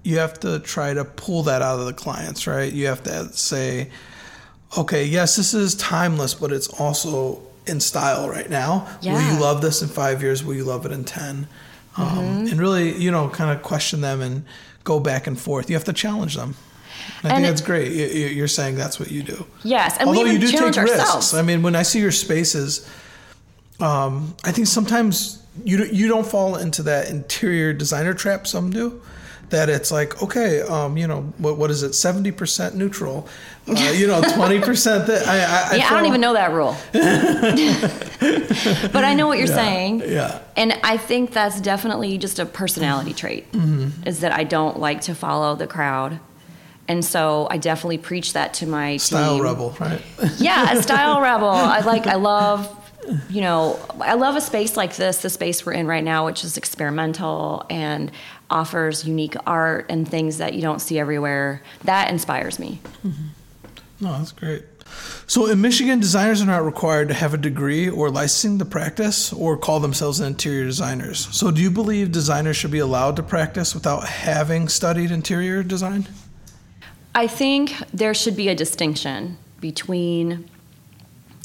you 0.04 0.18
have 0.18 0.40
to 0.40 0.60
try 0.60 0.94
to 0.94 1.04
pull 1.04 1.44
that 1.44 1.62
out 1.62 1.80
of 1.80 1.86
the 1.86 1.94
clients 1.94 2.48
right 2.48 2.72
you 2.72 2.88
have 2.88 3.04
to 3.04 3.32
say 3.34 3.90
okay 4.78 5.04
yes 5.04 5.36
this 5.36 5.54
is 5.54 5.76
timeless 5.76 6.34
but 6.34 6.52
it's 6.52 6.68
also 6.80 7.42
in 7.68 7.80
style 7.80 8.30
right 8.30 8.50
now 8.50 8.88
yeah. 9.02 9.14
will 9.14 9.34
you 9.34 9.40
love 9.40 9.62
this 9.62 9.82
in 9.82 9.90
five 9.90 10.22
years 10.24 10.44
will 10.44 10.56
you 10.56 10.64
love 10.64 10.86
it 10.86 10.92
in 10.92 11.04
10 11.04 11.48
um, 11.98 12.08
mm-hmm. 12.08 12.48
and 12.48 12.60
really 12.60 12.96
you 12.96 13.12
know 13.12 13.28
kind 13.30 13.52
of 13.52 13.62
question 13.64 14.00
them 14.00 14.22
and 14.22 14.46
go 14.86 15.00
back 15.00 15.28
and 15.28 15.40
forth 15.40 15.70
you 15.70 15.76
have 15.76 15.84
to 15.84 15.94
challenge 15.94 16.36
them 16.36 16.56
I 17.24 17.30
and 17.30 17.38
think 17.38 17.48
that's 17.48 17.62
great. 17.62 17.92
You're 18.34 18.48
saying 18.48 18.76
that's 18.76 19.00
what 19.00 19.12
you 19.12 19.24
do. 19.24 19.46
Yes, 19.64 19.98
and 19.98 20.08
although 20.08 20.26
you 20.26 20.40
do 20.40 20.52
take 20.52 20.62
ourselves. 20.78 20.88
risks. 20.88 21.34
I 21.34 21.42
mean, 21.42 21.62
when 21.62 21.76
I 21.76 21.84
see 21.84 22.00
your 22.00 22.12
spaces, 22.12 22.90
um, 23.79 24.36
I 24.43 24.51
think 24.51 24.67
sometimes 24.67 25.39
you 25.63 25.83
you 25.86 26.07
don't 26.07 26.25
fall 26.25 26.55
into 26.55 26.83
that 26.83 27.09
interior 27.09 27.74
designer 27.74 28.13
trap. 28.13 28.48
Some 28.48 28.69
do. 28.69 29.01
That 29.50 29.67
it's 29.67 29.91
like 29.91 30.21
okay, 30.21 30.62
um, 30.62 30.95
you 30.95 31.07
know 31.07 31.21
what 31.39 31.57
what 31.57 31.71
is 31.71 31.81
it? 31.81 31.93
Seventy 31.93 32.31
percent 32.31 32.75
neutral, 32.75 33.27
uh, 33.67 33.74
you 33.95 34.05
know, 34.05 34.21
twenty 34.21 34.59
percent. 34.59 35.07
That 35.07 35.27
I, 35.27 35.38
I, 35.38 35.75
yeah, 35.77 35.86
I, 35.86 35.88
I 35.88 35.98
don't 35.98 36.05
even 36.05 36.21
know 36.21 36.33
that 36.33 36.51
rule, 36.51 36.77
but 38.91 39.03
I 39.03 39.15
know 39.15 39.25
what 39.25 39.39
you're 39.39 39.48
yeah, 39.48 39.55
saying. 39.55 40.03
Yeah, 40.05 40.39
and 40.55 40.74
I 40.83 40.98
think 40.98 41.31
that's 41.31 41.59
definitely 41.62 42.19
just 42.19 42.38
a 42.38 42.45
personality 42.45 43.13
trait. 43.13 43.51
Mm-hmm. 43.51 44.07
Is 44.07 44.19
that 44.19 44.33
I 44.33 44.43
don't 44.43 44.79
like 44.79 45.01
to 45.01 45.15
follow 45.15 45.55
the 45.55 45.67
crowd. 45.67 46.19
And 46.88 47.05
so 47.05 47.48
I 47.51 47.57
definitely 47.57 48.00
preach 48.00 48.33
that 48.33 48.55
to 48.55 48.65
my 48.65 48.98
style 48.98 49.36
team. 49.36 49.43
rebel, 49.43 49.75
right? 49.79 50.01
Yeah, 50.39 50.74
a 50.74 50.81
style 50.81 51.21
rebel. 51.21 51.50
I 51.50 51.81
like. 51.81 52.07
I 52.07 52.15
love 52.15 52.78
you 53.30 53.42
know, 53.42 53.80
I 54.00 54.16
love 54.16 54.36
a 54.36 54.42
space 54.42 54.78
like 54.78 54.96
this, 54.96 55.22
the 55.22 55.30
space 55.30 55.66
we're 55.66 55.74
in 55.74 55.88
right 55.88 56.04
now, 56.04 56.25
which 56.25 56.44
is 56.44 56.58
experimental 56.58 57.66
and 57.70 58.12
offers 58.50 59.06
unique 59.06 59.36
art 59.46 59.86
and 59.89 60.08
things 60.08 60.38
that 60.38 60.54
you 60.54 60.62
don't 60.62 60.80
see 60.80 61.00
everywhere. 61.00 61.62
That 61.84 62.12
inspires 62.12 62.60
me. 62.60 62.82
Mm-hmm. 63.06 64.06
No, 64.06 64.18
that's 64.18 64.32
great. 64.32 64.63
So 65.28 65.46
in 65.46 65.62
Michigan, 65.62 66.00
designers 66.00 66.42
are 66.42 66.46
not 66.46 66.66
required 66.66 67.10
to 67.10 67.13
have 67.13 67.34
a 67.34 67.38
degree 67.38 67.89
or 67.89 68.10
licensing 68.10 68.58
to 68.60 68.66
practice 68.66 69.32
or 69.32 69.58
call 69.58 69.80
themselves 69.80 70.20
interior 70.20 70.66
designers. 70.66 71.28
So 71.36 71.51
do 71.51 71.62
you 71.62 71.70
believe 71.70 72.12
designers 72.12 72.58
should 72.58 72.72
be 72.72 72.80
allowed 72.80 73.16
to 73.18 73.24
practice 73.24 73.75
without 73.75 74.08
having 74.08 74.68
studied 74.68 75.12
interior 75.12 75.62
design? 75.62 76.08
I 77.13 77.28
think 77.28 77.75
there 77.94 78.13
should 78.13 78.36
be 78.36 78.50
a 78.50 78.56
distinction 78.56 79.38
between 79.60 80.50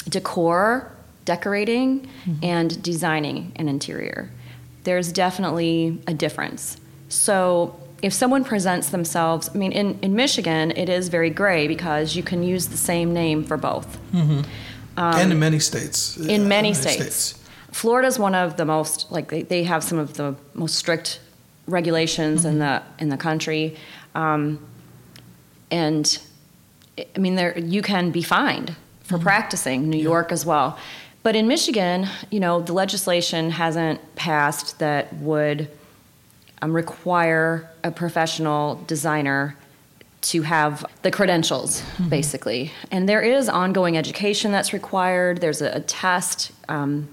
decor, 0.09 0.94
decorating, 1.25 2.01
mm-hmm. 2.01 2.45
and 2.45 2.83
designing 2.83 3.53
an 3.57 3.69
interior. 3.69 4.31
There's 4.85 5.13
definitely 5.13 6.01
a 6.07 6.15
difference. 6.15 6.79
So 7.09 7.79
if 8.03 8.13
someone 8.13 8.45
presents 8.45 8.91
themselves, 8.91 9.51
I 9.55 9.59
mean, 9.59 9.73
in, 9.73 9.99
in 10.01 10.15
Michigan, 10.15 10.73
it 10.73 10.89
is 10.89 11.09
very 11.09 11.31
gray 11.31 11.69
because 11.69 12.17
you 12.17 12.23
can 12.23 12.43
use 12.43 12.69
the 12.69 12.77
same 12.77 13.15
name 13.15 13.45
for 13.45 13.57
both. 13.57 13.99
Mm-hmm. 14.13 14.43
Um, 14.97 15.15
and 15.15 15.33
in 15.33 15.39
many 15.39 15.59
states. 15.59 16.17
In 16.17 16.43
uh, 16.43 16.49
many 16.49 16.75
states. 16.75 17.15
states. 17.15 17.45
Florida 17.73 18.07
is 18.07 18.19
one 18.19 18.35
of 18.35 18.57
the 18.57 18.65
most, 18.65 19.11
like, 19.11 19.29
they, 19.29 19.43
they 19.43 19.65
have 19.65 19.83
some 19.83 19.99
of 19.99 20.15
the 20.15 20.37
most 20.55 20.77
strict 20.77 21.21
regulations 21.67 22.41
mm-hmm. 22.41 22.51
in 22.51 22.59
the 22.59 22.83
in 22.99 23.09
the 23.09 23.17
country, 23.17 23.75
um, 24.15 24.59
and 25.71 26.19
I 26.99 27.19
mean, 27.19 27.37
there 27.37 27.59
you 27.59 27.81
can 27.81 28.11
be 28.11 28.23
fined 28.23 28.77
for 29.03 29.15
mm-hmm. 29.15 29.25
practicing. 29.25 29.89
New 29.89 29.97
yeah. 29.97 30.03
York 30.03 30.31
as 30.31 30.45
well, 30.45 30.79
but 31.25 31.35
in 31.35 31.49
Michigan, 31.49 32.07
you 32.31 32.39
know, 32.39 32.61
the 32.61 32.75
legislation 32.75 33.51
hasn't 33.51 34.15
passed 34.15 34.79
that 34.79 35.13
would 35.15 35.71
um, 36.61 36.73
require 36.73 37.71
a 37.83 37.91
professional 37.91 38.77
designer 38.87 39.57
to 40.21 40.43
have 40.43 40.85
the 41.01 41.11
credentials, 41.11 41.81
mm-hmm. 41.81 42.11
basically. 42.11 42.73
And 42.91 43.09
there 43.09 43.23
is 43.23 43.49
ongoing 43.49 43.97
education 43.97 44.53
that's 44.53 44.75
required. 44.75 45.41
There's 45.41 45.63
a, 45.63 45.71
a 45.73 45.81
test 45.81 46.53
um, 46.69 47.09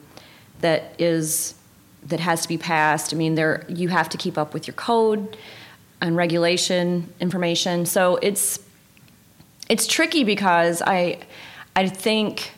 that 0.59 0.93
is 0.99 1.55
that 2.03 2.19
has 2.19 2.41
to 2.41 2.47
be 2.49 2.57
passed. 2.57 3.13
I 3.13 3.17
mean, 3.17 3.35
there 3.35 3.65
you 3.69 3.87
have 3.87 4.09
to 4.09 4.17
keep 4.17 4.37
up 4.37 4.53
with 4.53 4.67
your 4.67 4.73
code 4.73 5.37
and 6.01 6.17
regulation 6.17 7.13
information. 7.21 7.85
So 7.85 8.17
it's 8.17 8.59
it's 9.69 9.87
tricky 9.87 10.25
because 10.25 10.81
I 10.81 11.19
I 11.77 11.87
think 11.87 12.51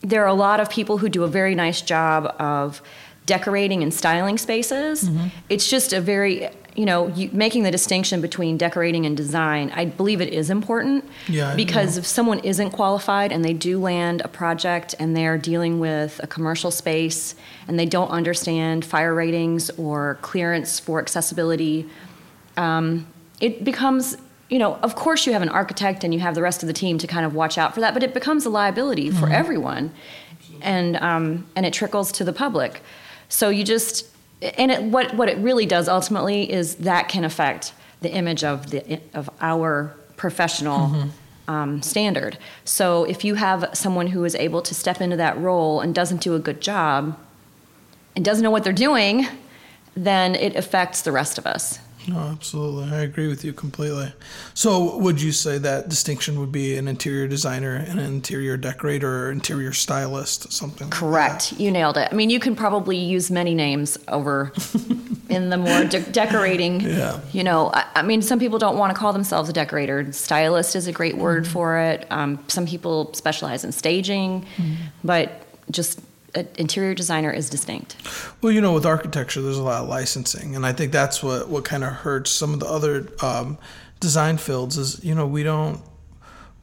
there 0.00 0.22
are 0.22 0.28
a 0.28 0.34
lot 0.34 0.60
of 0.60 0.70
people 0.70 0.98
who 0.98 1.08
do 1.08 1.24
a 1.24 1.28
very 1.28 1.54
nice 1.54 1.80
job 1.82 2.34
of 2.38 2.82
decorating 3.26 3.82
and 3.82 3.92
styling 3.92 4.38
spaces. 4.38 5.04
Mm-hmm. 5.04 5.28
It's 5.48 5.68
just 5.68 5.92
a 5.92 6.00
very 6.00 6.48
you 6.74 6.86
know 6.86 7.08
you, 7.08 7.28
making 7.32 7.64
the 7.64 7.72
distinction 7.72 8.20
between 8.20 8.56
decorating 8.56 9.04
and 9.04 9.16
design. 9.16 9.70
I 9.74 9.84
believe 9.84 10.20
it 10.20 10.32
is 10.32 10.48
important 10.48 11.04
yeah, 11.28 11.54
because 11.56 11.98
if 11.98 12.06
someone 12.06 12.38
isn't 12.40 12.70
qualified 12.70 13.32
and 13.32 13.44
they 13.44 13.52
do 13.52 13.80
land 13.80 14.22
a 14.24 14.28
project 14.28 14.94
and 15.00 15.16
they're 15.16 15.36
dealing 15.36 15.80
with 15.80 16.20
a 16.22 16.28
commercial 16.28 16.70
space 16.70 17.34
and 17.66 17.78
they 17.78 17.86
don't 17.86 18.10
understand 18.10 18.84
fire 18.84 19.12
ratings 19.12 19.70
or 19.70 20.18
clearance 20.22 20.78
for 20.78 21.00
accessibility, 21.00 21.86
um, 22.56 23.06
it 23.40 23.64
becomes 23.64 24.16
you 24.48 24.58
know, 24.58 24.76
of 24.76 24.94
course 24.94 25.26
you 25.26 25.32
have 25.32 25.42
an 25.42 25.48
architect 25.48 26.04
and 26.04 26.14
you 26.14 26.20
have 26.20 26.34
the 26.34 26.42
rest 26.42 26.62
of 26.62 26.66
the 26.66 26.72
team 26.72 26.98
to 26.98 27.06
kind 27.06 27.26
of 27.26 27.34
watch 27.34 27.58
out 27.58 27.74
for 27.74 27.80
that, 27.80 27.94
but 27.94 28.02
it 28.02 28.14
becomes 28.14 28.46
a 28.46 28.50
liability 28.50 29.10
for 29.10 29.26
mm-hmm. 29.26 29.32
everyone, 29.32 29.92
and 30.62 30.96
um, 30.96 31.46
and 31.54 31.66
it 31.66 31.72
trickles 31.72 32.10
to 32.12 32.24
the 32.24 32.32
public. 32.32 32.82
So 33.28 33.50
you 33.50 33.64
just 33.64 34.06
and 34.40 34.70
it, 34.70 34.82
what 34.82 35.14
what 35.14 35.28
it 35.28 35.36
really 35.38 35.66
does 35.66 35.88
ultimately 35.88 36.50
is 36.50 36.76
that 36.76 37.08
can 37.08 37.24
affect 37.24 37.74
the 38.00 38.10
image 38.10 38.44
of 38.44 38.70
the 38.70 39.00
of 39.12 39.28
our 39.40 39.94
professional 40.16 40.88
mm-hmm. 40.88 41.50
um, 41.50 41.82
standard. 41.82 42.38
So 42.64 43.04
if 43.04 43.24
you 43.24 43.34
have 43.34 43.70
someone 43.74 44.08
who 44.08 44.24
is 44.24 44.34
able 44.34 44.62
to 44.62 44.74
step 44.74 45.00
into 45.00 45.16
that 45.16 45.38
role 45.38 45.80
and 45.80 45.94
doesn't 45.94 46.22
do 46.22 46.34
a 46.34 46.38
good 46.38 46.60
job 46.60 47.18
and 48.16 48.24
doesn't 48.24 48.42
know 48.42 48.50
what 48.50 48.64
they're 48.64 48.72
doing, 48.72 49.26
then 49.94 50.34
it 50.34 50.56
affects 50.56 51.02
the 51.02 51.12
rest 51.12 51.38
of 51.38 51.46
us. 51.46 51.78
No, 52.08 52.18
absolutely. 52.18 52.90
I 52.90 53.00
agree 53.00 53.28
with 53.28 53.44
you 53.44 53.52
completely. 53.52 54.12
So, 54.54 54.96
would 54.98 55.20
you 55.20 55.30
say 55.30 55.58
that 55.58 55.88
distinction 55.90 56.40
would 56.40 56.50
be 56.50 56.76
an 56.78 56.88
interior 56.88 57.28
designer, 57.28 57.76
an 57.76 57.98
interior 57.98 58.56
decorator, 58.56 59.26
or 59.26 59.30
interior 59.30 59.72
stylist, 59.72 60.50
something? 60.50 60.88
Correct. 60.88 61.52
Like 61.52 61.60
you 61.60 61.70
nailed 61.70 61.98
it. 61.98 62.08
I 62.10 62.14
mean, 62.14 62.30
you 62.30 62.40
can 62.40 62.56
probably 62.56 62.96
use 62.96 63.30
many 63.30 63.54
names 63.54 63.98
over 64.08 64.52
in 65.28 65.50
the 65.50 65.58
more 65.58 65.84
de- 65.84 66.00
decorating. 66.10 66.80
Yeah. 66.80 67.20
You 67.32 67.44
know, 67.44 67.70
I, 67.74 67.86
I, 67.96 68.02
mean, 68.02 68.22
some 68.22 68.38
people 68.38 68.58
don't 68.58 68.78
want 68.78 68.94
to 68.94 68.98
call 68.98 69.12
themselves 69.12 69.50
a 69.50 69.52
decorator. 69.52 70.10
Stylist 70.12 70.74
is 70.76 70.86
a 70.86 70.92
great 70.92 71.18
word 71.18 71.44
mm-hmm. 71.44 71.52
for 71.52 71.78
it. 71.78 72.06
Um, 72.10 72.42
some 72.48 72.66
people 72.66 73.12
specialize 73.12 73.64
in 73.64 73.72
staging, 73.72 74.46
mm-hmm. 74.56 74.74
but 75.04 75.42
just 75.70 76.00
interior 76.34 76.94
designer 76.94 77.30
is 77.30 77.48
distinct. 77.50 77.96
Well, 78.42 78.52
you 78.52 78.60
know, 78.60 78.72
with 78.72 78.86
architecture, 78.86 79.40
there's 79.40 79.58
a 79.58 79.62
lot 79.62 79.82
of 79.82 79.88
licensing, 79.88 80.54
and 80.54 80.66
I 80.66 80.72
think 80.72 80.92
that's 80.92 81.22
what 81.22 81.48
what 81.48 81.64
kind 81.64 81.84
of 81.84 81.92
hurts 81.92 82.30
some 82.30 82.54
of 82.54 82.60
the 82.60 82.66
other 82.66 83.08
um, 83.22 83.58
design 84.00 84.36
fields. 84.38 84.76
Is 84.76 85.02
you 85.04 85.14
know 85.14 85.26
we 85.26 85.42
don't 85.42 85.80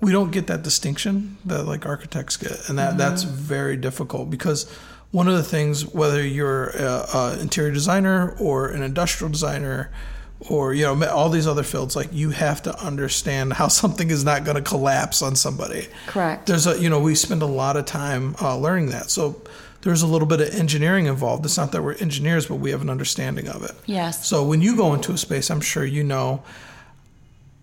we 0.01 0.11
don't 0.11 0.31
get 0.31 0.47
that 0.47 0.63
distinction 0.63 1.37
that 1.45 1.63
like 1.63 1.85
architects 1.85 2.37
get, 2.37 2.69
and 2.69 2.77
that 2.77 2.89
mm-hmm. 2.89 2.97
that's 2.97 3.23
very 3.23 3.77
difficult 3.77 4.29
because 4.29 4.69
one 5.11 5.27
of 5.27 5.35
the 5.35 5.43
things, 5.43 5.85
whether 5.93 6.25
you're 6.25 6.71
an 6.75 7.39
interior 7.39 7.71
designer 7.71 8.35
or 8.39 8.67
an 8.67 8.83
industrial 8.83 9.31
designer 9.31 9.91
or 10.39 10.73
you 10.73 10.83
know 10.83 11.07
all 11.09 11.29
these 11.29 11.47
other 11.47 11.63
fields 11.63 11.95
like 11.95 12.09
you 12.11 12.29
have 12.29 12.61
to 12.61 12.77
understand 12.83 13.53
how 13.53 13.67
something 13.67 14.09
is 14.09 14.23
not 14.23 14.43
going 14.43 14.55
to 14.55 14.61
collapse 14.61 15.21
on 15.21 15.35
somebody 15.35 15.87
correct 16.07 16.47
there's 16.47 16.67
a 16.67 16.79
you 16.79 16.89
know 16.89 16.99
we 16.99 17.15
spend 17.15 17.41
a 17.41 17.47
lot 17.47 17.77
of 17.77 17.85
time 17.85 18.35
uh, 18.41 18.57
learning 18.57 18.87
that 18.87 19.09
so 19.09 19.41
there's 19.81 20.01
a 20.01 20.07
little 20.07 20.27
bit 20.27 20.41
of 20.41 20.49
engineering 20.55 21.05
involved 21.05 21.45
it's 21.45 21.57
not 21.57 21.71
that 21.71 21.81
we're 21.81 21.93
engineers 21.95 22.47
but 22.47 22.55
we 22.55 22.71
have 22.71 22.81
an 22.81 22.89
understanding 22.89 23.47
of 23.47 23.63
it 23.63 23.71
yes 23.85 24.25
so 24.27 24.45
when 24.45 24.61
you 24.61 24.75
go 24.75 24.93
into 24.93 25.11
a 25.11 25.17
space 25.17 25.49
i'm 25.49 25.61
sure 25.61 25.85
you 25.85 26.03
know 26.03 26.43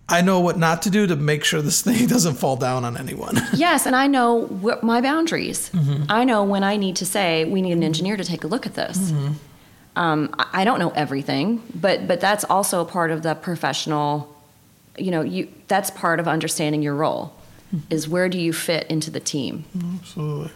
I 0.08 0.20
know 0.20 0.40
what 0.40 0.58
not 0.58 0.82
to 0.82 0.90
do 0.90 1.06
to 1.06 1.16
make 1.16 1.42
sure 1.42 1.62
this 1.62 1.80
thing 1.86 2.06
doesn't 2.06 2.34
fall 2.34 2.56
down 2.56 2.84
on 2.84 2.98
anyone. 2.98 3.40
yes, 3.54 3.86
and 3.86 3.96
I 3.96 4.08
know 4.08 4.34
what 4.34 4.82
my 4.82 5.00
boundaries. 5.00 5.70
Mm-hmm. 5.70 6.04
I 6.10 6.24
know 6.24 6.44
when 6.44 6.62
I 6.62 6.76
need 6.76 6.96
to 6.96 7.06
say 7.06 7.46
we 7.46 7.62
need 7.62 7.72
an 7.72 7.82
engineer 7.82 8.18
to 8.18 8.24
take 8.24 8.44
a 8.44 8.46
look 8.46 8.66
at 8.66 8.74
this. 8.74 8.98
Mm-hmm. 8.98 9.32
Um, 9.94 10.34
I 10.38 10.64
don't 10.64 10.78
know 10.78 10.90
everything, 10.90 11.62
but 11.74 12.08
but 12.08 12.20
that's 12.20 12.44
also 12.44 12.80
a 12.80 12.84
part 12.84 13.10
of 13.10 13.22
the 13.22 13.34
professional. 13.34 14.34
You 14.96 15.10
know, 15.10 15.22
you 15.22 15.48
that's 15.68 15.90
part 15.90 16.20
of 16.20 16.28
understanding 16.28 16.82
your 16.82 16.94
role. 16.94 17.34
Mm-hmm. 17.74 17.92
Is 17.92 18.08
where 18.08 18.28
do 18.28 18.38
you 18.38 18.52
fit 18.52 18.86
into 18.88 19.10
the 19.10 19.20
team? 19.20 19.64
Absolutely. 20.00 20.50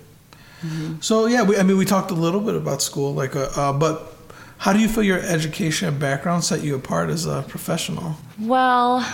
Mm-hmm. 0.62 1.00
So 1.00 1.26
yeah, 1.26 1.42
we, 1.42 1.56
I 1.56 1.62
mean, 1.62 1.76
we 1.76 1.84
talked 1.84 2.10
a 2.10 2.14
little 2.14 2.40
bit 2.40 2.54
about 2.54 2.82
school, 2.82 3.14
like, 3.14 3.36
uh, 3.36 3.48
uh, 3.56 3.72
but 3.72 4.12
how 4.58 4.72
do 4.72 4.78
you 4.78 4.88
feel 4.88 5.02
your 5.02 5.20
education 5.20 5.88
and 5.88 6.00
background 6.00 6.44
set 6.44 6.62
you 6.62 6.74
apart 6.74 7.10
as 7.10 7.26
a 7.26 7.42
professional? 7.46 8.16
Well, 8.40 9.06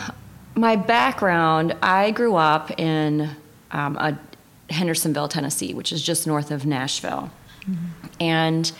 my 0.54 0.76
background, 0.76 1.76
I 1.82 2.12
grew 2.12 2.36
up 2.36 2.78
in 2.78 3.30
um, 3.72 3.96
a 3.96 4.18
Hendersonville, 4.70 5.28
Tennessee, 5.28 5.74
which 5.74 5.92
is 5.92 6.02
just 6.02 6.26
north 6.26 6.50
of 6.50 6.64
Nashville, 6.64 7.30
mm-hmm. 7.62 8.06
and 8.20 8.72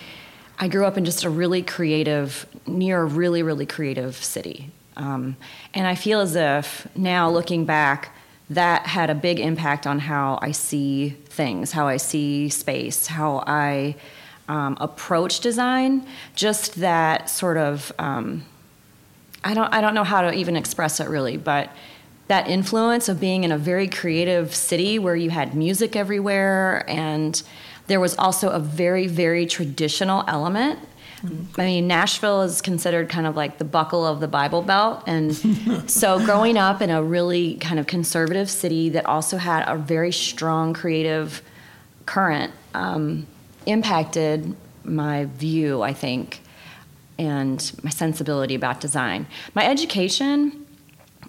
I 0.58 0.68
grew 0.68 0.84
up 0.84 0.96
in 0.96 1.04
just 1.04 1.24
a 1.24 1.30
really 1.30 1.62
creative, 1.62 2.46
near 2.66 3.02
a 3.02 3.04
really, 3.04 3.42
really 3.42 3.66
creative 3.66 4.16
city. 4.16 4.70
Um, 4.96 5.36
and 5.74 5.86
I 5.86 5.94
feel 5.94 6.20
as 6.20 6.36
if 6.36 6.86
now 6.96 7.30
looking 7.30 7.64
back, 7.64 8.14
that 8.50 8.86
had 8.86 9.08
a 9.08 9.14
big 9.14 9.40
impact 9.40 9.86
on 9.86 9.98
how 9.98 10.38
I 10.42 10.52
see 10.52 11.10
things, 11.26 11.72
how 11.72 11.88
I 11.88 11.96
see 11.96 12.48
space, 12.50 13.06
how 13.06 13.42
I 13.46 13.96
um, 14.48 14.76
approach 14.80 15.40
design. 15.40 16.06
Just 16.34 16.76
that 16.76 17.30
sort 17.30 17.56
of, 17.56 17.92
um, 17.98 18.44
I 19.42 19.54
don't, 19.54 19.72
I 19.72 19.80
don't 19.80 19.94
know 19.94 20.04
how 20.04 20.22
to 20.22 20.32
even 20.34 20.56
express 20.56 21.00
it 21.00 21.08
really, 21.08 21.38
but 21.38 21.70
that 22.28 22.48
influence 22.48 23.08
of 23.08 23.18
being 23.18 23.44
in 23.44 23.52
a 23.52 23.58
very 23.58 23.88
creative 23.88 24.54
city 24.54 24.98
where 24.98 25.16
you 25.16 25.30
had 25.30 25.54
music 25.54 25.96
everywhere 25.96 26.84
and 26.88 27.42
there 27.86 28.00
was 28.00 28.16
also 28.16 28.50
a 28.50 28.58
very, 28.58 29.06
very 29.06 29.46
traditional 29.46 30.24
element. 30.28 30.78
Mm-hmm. 31.22 31.60
I 31.60 31.64
mean, 31.64 31.86
Nashville 31.86 32.42
is 32.42 32.60
considered 32.60 33.08
kind 33.08 33.26
of 33.26 33.36
like 33.36 33.58
the 33.58 33.64
buckle 33.64 34.04
of 34.04 34.20
the 34.20 34.28
Bible 34.28 34.62
Belt. 34.62 35.02
And 35.06 35.34
so, 35.90 36.24
growing 36.24 36.56
up 36.56 36.82
in 36.82 36.90
a 36.90 37.02
really 37.02 37.54
kind 37.56 37.78
of 37.78 37.86
conservative 37.86 38.50
city 38.50 38.88
that 38.90 39.06
also 39.06 39.36
had 39.36 39.64
a 39.68 39.76
very 39.76 40.12
strong 40.12 40.74
creative 40.74 41.42
current 42.06 42.52
um, 42.74 43.26
impacted 43.66 44.56
my 44.84 45.26
view, 45.26 45.82
I 45.82 45.92
think, 45.92 46.40
and 47.18 47.72
my 47.82 47.90
sensibility 47.90 48.56
about 48.56 48.80
design. 48.80 49.26
My 49.54 49.64
education, 49.64 50.66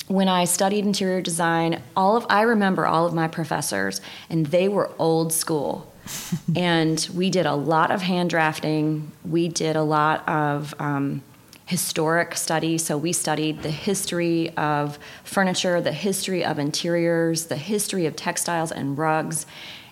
when 0.07 0.27
I 0.27 0.45
studied 0.45 0.85
interior 0.85 1.21
design, 1.21 1.81
all 1.95 2.17
of 2.17 2.25
I 2.29 2.41
remember 2.41 2.87
all 2.87 3.05
of 3.05 3.13
my 3.13 3.27
professors, 3.27 4.01
and 4.29 4.47
they 4.47 4.67
were 4.67 4.91
old 4.97 5.31
school 5.31 5.92
and 6.55 7.07
we 7.13 7.29
did 7.29 7.45
a 7.45 7.55
lot 7.55 7.91
of 7.91 8.01
hand 8.01 8.29
drafting. 8.29 9.11
We 9.23 9.47
did 9.47 9.75
a 9.75 9.83
lot 9.83 10.27
of 10.27 10.73
um, 10.79 11.21
historic 11.65 12.35
study. 12.35 12.77
So 12.77 12.97
we 12.97 13.13
studied 13.13 13.63
the 13.63 13.71
history 13.71 14.55
of 14.57 14.99
furniture, 15.23 15.81
the 15.81 15.91
history 15.91 16.43
of 16.43 16.59
interiors, 16.59 17.45
the 17.45 17.55
history 17.55 18.05
of 18.05 18.15
textiles 18.15 18.71
and 18.71 18.97
rugs. 18.97 19.45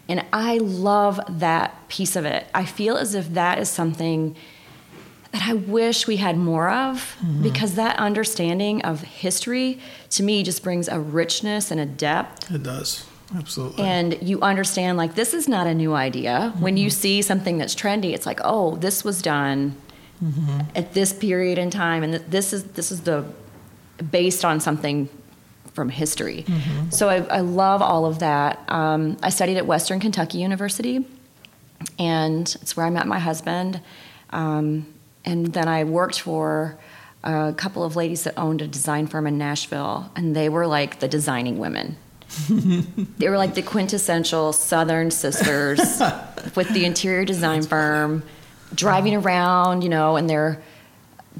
And 0.07 0.25
I 0.33 0.57
love 0.57 1.19
that 1.27 1.87
piece 1.87 2.15
of 2.15 2.25
it. 2.25 2.47
I 2.53 2.65
feel 2.65 2.97
as 2.97 3.15
if 3.15 3.33
that 3.33 3.57
is 3.59 3.69
something 3.69 4.35
that 5.31 5.47
I 5.47 5.53
wish 5.53 6.07
we 6.07 6.17
had 6.17 6.37
more 6.37 6.69
of 6.69 7.15
mm-hmm. 7.21 7.41
because 7.41 7.75
that 7.75 7.97
understanding 7.97 8.81
of 8.81 9.01
history 9.01 9.79
to 10.09 10.23
me 10.23 10.43
just 10.43 10.63
brings 10.63 10.89
a 10.89 10.99
richness 10.99 11.71
and 11.71 11.79
a 11.79 11.85
depth. 11.85 12.51
It 12.51 12.63
does. 12.63 13.05
Absolutely. 13.35 13.83
And 13.83 14.17
you 14.21 14.41
understand 14.41 14.97
like 14.97 15.15
this 15.15 15.33
is 15.33 15.47
not 15.47 15.67
a 15.67 15.73
new 15.73 15.93
idea. 15.93 16.51
Mm-hmm. 16.53 16.61
When 16.61 16.77
you 16.77 16.89
see 16.89 17.21
something 17.21 17.57
that's 17.57 17.75
trendy, 17.75 18.13
it's 18.13 18.25
like, 18.25 18.39
"Oh, 18.43 18.75
this 18.77 19.03
was 19.03 19.21
done 19.21 19.75
mm-hmm. 20.23 20.61
at 20.75 20.93
this 20.93 21.13
period 21.13 21.57
in 21.57 21.69
time 21.69 22.03
and 22.03 22.15
this 22.15 22.53
is 22.53 22.63
this 22.63 22.91
is 22.91 23.01
the 23.01 23.25
based 24.09 24.43
on 24.43 24.59
something 24.59 25.09
from 25.73 25.89
history." 25.89 26.43
Mm-hmm. 26.47 26.89
So 26.89 27.09
I, 27.09 27.17
I, 27.27 27.39
love 27.39 27.81
all 27.81 28.05
of 28.05 28.19
that. 28.19 28.59
Um, 28.67 29.17
I 29.23 29.29
studied 29.29 29.57
at 29.57 29.65
Western 29.65 29.99
Kentucky 29.99 30.39
University, 30.39 31.05
and 31.97 32.55
it's 32.61 32.75
where 32.75 32.85
I 32.85 32.89
met 32.89 33.07
my 33.07 33.19
husband. 33.19 33.79
Um, 34.31 34.85
and 35.23 35.47
then 35.47 35.67
I 35.67 35.83
worked 35.83 36.19
for 36.19 36.77
a 37.23 37.53
couple 37.55 37.83
of 37.83 37.95
ladies 37.95 38.23
that 38.23 38.33
owned 38.37 38.61
a 38.61 38.67
design 38.67 39.07
firm 39.07 39.27
in 39.27 39.37
Nashville, 39.37 40.11
and 40.15 40.35
they 40.35 40.49
were 40.49 40.67
like 40.67 40.99
the 40.99 41.07
designing 41.07 41.59
women. 41.59 41.97
They 43.17 43.29
were 43.29 43.37
like 43.37 43.55
the 43.55 43.61
quintessential 43.61 44.53
Southern 44.53 45.11
sisters 45.11 45.79
with 46.55 46.69
the 46.73 46.85
interior 46.85 47.25
design 47.25 47.63
firm, 47.63 48.23
driving 48.73 49.15
around, 49.15 49.81
you 49.83 49.89
know, 49.89 50.15
and 50.15 50.29
they're 50.29 50.61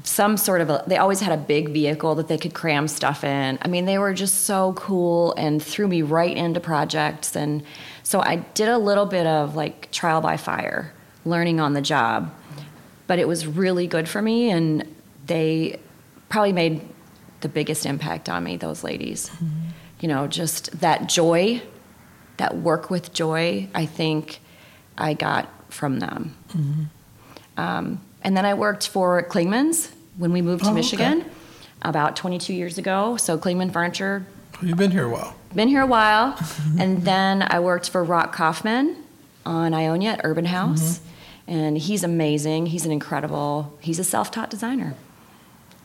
some 0.04 0.36
sort 0.36 0.60
of 0.60 0.70
a, 0.70 0.84
they 0.86 0.96
always 0.96 1.20
had 1.20 1.32
a 1.32 1.36
big 1.36 1.68
vehicle 1.68 2.14
that 2.14 2.28
they 2.28 2.38
could 2.38 2.54
cram 2.54 2.88
stuff 2.88 3.24
in. 3.24 3.58
I 3.62 3.68
mean, 3.68 3.84
they 3.84 3.98
were 3.98 4.14
just 4.14 4.44
so 4.44 4.72
cool 4.72 5.34
and 5.34 5.62
threw 5.62 5.86
me 5.86 6.02
right 6.02 6.34
into 6.36 6.60
projects. 6.60 7.36
And 7.36 7.62
so 8.02 8.20
I 8.20 8.36
did 8.36 8.68
a 8.68 8.78
little 8.78 9.06
bit 9.06 9.26
of 9.26 9.54
like 9.54 9.90
trial 9.90 10.20
by 10.20 10.36
fire, 10.36 10.92
learning 11.24 11.60
on 11.60 11.74
the 11.74 11.82
job 11.82 12.32
but 13.12 13.18
it 13.18 13.28
was 13.28 13.46
really 13.46 13.86
good 13.86 14.08
for 14.08 14.22
me, 14.22 14.50
and 14.50 14.86
they 15.26 15.78
probably 16.30 16.52
made 16.52 16.80
the 17.42 17.48
biggest 17.48 17.84
impact 17.84 18.28
on 18.30 18.42
me. 18.42 18.56
Those 18.56 18.82
ladies, 18.82 19.28
mm-hmm. 19.28 19.68
You 20.02 20.08
know, 20.08 20.26
just 20.26 20.80
that 20.80 21.08
joy, 21.08 21.62
that 22.36 22.58
work 22.58 22.90
with 22.90 23.14
joy. 23.14 23.68
I 23.74 23.86
think 23.86 24.40
I 24.98 25.14
got 25.14 25.48
from 25.72 26.00
them. 26.00 26.36
Mm-hmm. 26.48 26.82
Um, 27.56 28.00
and 28.20 28.36
then 28.36 28.44
I 28.44 28.52
worked 28.52 28.88
for 28.88 29.22
Klingman's 29.22 29.90
when 30.18 30.32
we 30.32 30.42
moved 30.42 30.64
to 30.64 30.70
oh, 30.70 30.74
Michigan 30.74 31.20
okay. 31.20 31.30
about 31.80 32.16
22 32.16 32.52
years 32.52 32.76
ago. 32.76 33.16
So 33.16 33.38
Klingman 33.38 33.72
Furniture. 33.72 34.26
You've 34.60 34.76
been 34.76 34.90
here 34.90 35.06
a 35.06 35.08
while. 35.08 35.34
Been 35.54 35.68
here 35.68 35.82
a 35.82 35.86
while, 35.86 36.38
and 36.78 37.02
then 37.02 37.42
I 37.42 37.60
worked 37.60 37.88
for 37.88 38.04
Rock 38.04 38.34
Kaufman 38.34 38.96
on 39.46 39.72
Ionia 39.72 40.10
at 40.10 40.20
Urban 40.24 40.44
House. 40.44 40.98
Mm-hmm 40.98 41.08
and 41.46 41.76
he's 41.76 42.04
amazing. 42.04 42.66
He's 42.66 42.86
an 42.86 42.92
incredible. 42.92 43.76
He's 43.80 43.98
a 43.98 44.04
self-taught 44.04 44.50
designer. 44.50 44.94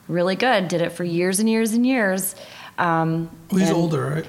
Really 0.07 0.35
good. 0.35 0.67
Did 0.67 0.81
it 0.81 0.91
for 0.91 1.03
years 1.03 1.39
and 1.39 1.49
years 1.49 1.73
and 1.73 1.85
years. 1.85 2.35
Um, 2.77 3.29
well, 3.51 3.59
he's 3.59 3.69
and, 3.69 3.77
older, 3.77 4.05
right? 4.05 4.27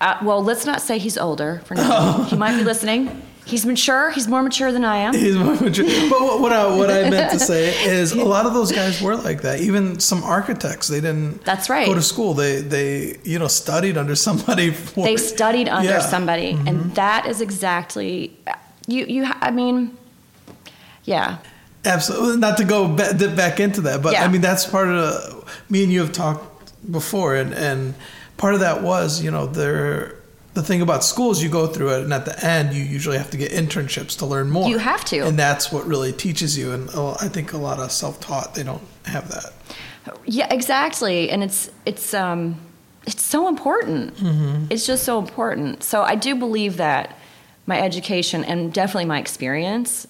Uh, 0.00 0.18
well, 0.22 0.42
let's 0.42 0.66
not 0.66 0.82
say 0.82 0.98
he's 0.98 1.16
older 1.16 1.62
for 1.64 1.74
now. 1.74 2.24
he 2.28 2.36
might 2.36 2.56
be 2.56 2.64
listening. 2.64 3.22
He's 3.46 3.66
mature. 3.66 4.10
He's 4.10 4.26
more 4.26 4.42
mature 4.42 4.72
than 4.72 4.84
I 4.84 4.98
am. 4.98 5.12
He's 5.14 5.36
more 5.36 5.54
mature. 5.54 5.84
But 5.84 6.40
what 6.40 6.50
I, 6.50 6.74
what 6.76 6.90
I 6.90 7.10
meant 7.10 7.30
to 7.32 7.38
say 7.38 7.84
is 7.90 8.12
a 8.12 8.24
lot 8.24 8.46
of 8.46 8.54
those 8.54 8.72
guys 8.72 9.02
were 9.02 9.16
like 9.16 9.42
that. 9.42 9.60
Even 9.60 10.00
some 10.00 10.24
architects, 10.24 10.88
they 10.88 11.00
didn't. 11.00 11.44
That's 11.44 11.68
right. 11.68 11.86
Go 11.86 11.94
to 11.94 12.02
school. 12.02 12.32
They 12.32 12.62
they 12.62 13.18
you 13.22 13.38
know 13.38 13.48
studied 13.48 13.98
under 13.98 14.14
somebody. 14.14 14.70
For, 14.70 15.04
they 15.04 15.18
studied 15.18 15.68
under 15.68 15.90
yeah. 15.90 15.98
somebody, 15.98 16.54
mm-hmm. 16.54 16.68
and 16.68 16.94
that 16.94 17.26
is 17.26 17.42
exactly 17.42 18.34
you. 18.86 19.04
You. 19.04 19.26
I 19.26 19.50
mean, 19.50 19.96
yeah. 21.04 21.38
Absolutely. 21.84 22.38
Not 22.38 22.56
to 22.56 22.64
go 22.64 22.88
back 22.88 23.60
into 23.60 23.82
that, 23.82 24.02
but 24.02 24.14
yeah. 24.14 24.24
I 24.24 24.28
mean 24.28 24.40
that's 24.40 24.64
part 24.64 24.88
of 24.88 24.94
the, 24.94 25.52
me 25.68 25.82
and 25.82 25.92
you 25.92 26.00
have 26.00 26.12
talked 26.12 26.53
before, 26.90 27.34
and 27.34 27.52
and 27.54 27.94
part 28.36 28.54
of 28.54 28.60
that 28.60 28.82
was 28.82 29.22
you 29.22 29.30
know 29.30 29.46
there 29.46 30.16
the 30.54 30.62
thing 30.62 30.80
about 30.80 31.04
schools 31.04 31.42
you 31.42 31.48
go 31.48 31.66
through 31.66 31.90
it 31.90 32.02
and 32.02 32.12
at 32.12 32.24
the 32.24 32.44
end 32.44 32.72
you 32.72 32.82
usually 32.82 33.18
have 33.18 33.30
to 33.30 33.36
get 33.36 33.50
internships 33.50 34.16
to 34.18 34.26
learn 34.26 34.48
more. 34.48 34.68
You 34.68 34.78
have 34.78 35.04
to. 35.06 35.20
And 35.20 35.36
that's 35.36 35.72
what 35.72 35.84
really 35.86 36.12
teaches 36.12 36.56
you 36.56 36.72
and 36.72 36.88
i 37.20 37.28
think 37.28 37.52
a 37.52 37.58
lot 37.58 37.80
of 37.80 37.90
self-taught 37.92 38.54
they 38.54 38.62
don't 38.62 38.82
have 39.04 39.28
that. 39.28 39.52
Yeah 40.24 40.52
exactly 40.52 41.28
and 41.30 41.42
it's 41.42 41.70
it's 41.84 42.14
um 42.14 42.60
it's 43.06 43.22
so 43.22 43.48
important. 43.48 44.16
Mm-hmm. 44.16 44.66
it's 44.70 44.86
just 44.86 45.04
so 45.04 45.18
important. 45.18 45.82
So 45.82 46.02
i 46.02 46.14
do 46.14 46.34
believe 46.36 46.76
that 46.76 47.18
my 47.66 47.80
education 47.80 48.44
and 48.44 48.72
definitely 48.72 49.06
my 49.06 49.18
experience 49.18 50.06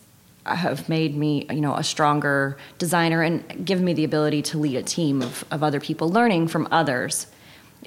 have 0.47 0.89
made 0.89 1.17
me, 1.17 1.47
you 1.51 1.61
know, 1.61 1.75
a 1.75 1.85
stronger 1.85 2.57
designer 2.79 3.23
and 3.23 3.65
given 3.65 3.85
me 3.85 3.95
the 3.95 4.05
ability 4.05 4.43
to 4.43 4.59
lead 4.59 4.77
a 4.77 4.83
team 4.83 5.23
of, 5.23 5.45
of 5.51 5.63
other 5.63 5.81
people, 5.81 6.09
learning 6.09 6.49
from 6.49 6.69
others. 6.71 7.27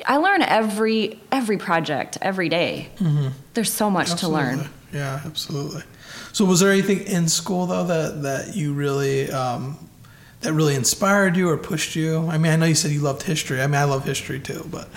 I 0.05 0.17
learn 0.17 0.41
every 0.43 1.19
every 1.31 1.57
project 1.57 2.17
every 2.21 2.49
day. 2.49 2.89
Mm-hmm. 2.99 3.29
There's 3.53 3.73
so 3.73 3.89
much 3.89 4.11
absolutely. 4.11 4.41
to 4.41 4.57
learn. 4.57 4.69
Yeah, 4.93 5.21
absolutely. 5.25 5.83
So, 6.33 6.45
was 6.45 6.59
there 6.59 6.71
anything 6.71 7.01
in 7.01 7.27
school 7.27 7.65
though 7.65 7.85
that 7.85 8.21
that 8.23 8.55
you 8.55 8.73
really 8.73 9.31
um, 9.31 9.77
that 10.41 10.53
really 10.53 10.75
inspired 10.75 11.35
you 11.35 11.49
or 11.49 11.57
pushed 11.57 11.95
you? 11.95 12.27
I 12.27 12.37
mean, 12.37 12.51
I 12.51 12.55
know 12.55 12.65
you 12.65 12.75
said 12.75 12.91
you 12.91 13.01
loved 13.01 13.23
history. 13.23 13.61
I 13.61 13.67
mean, 13.67 13.75
I 13.75 13.85
love 13.85 14.05
history 14.05 14.39
too, 14.39 14.67
but 14.71 14.87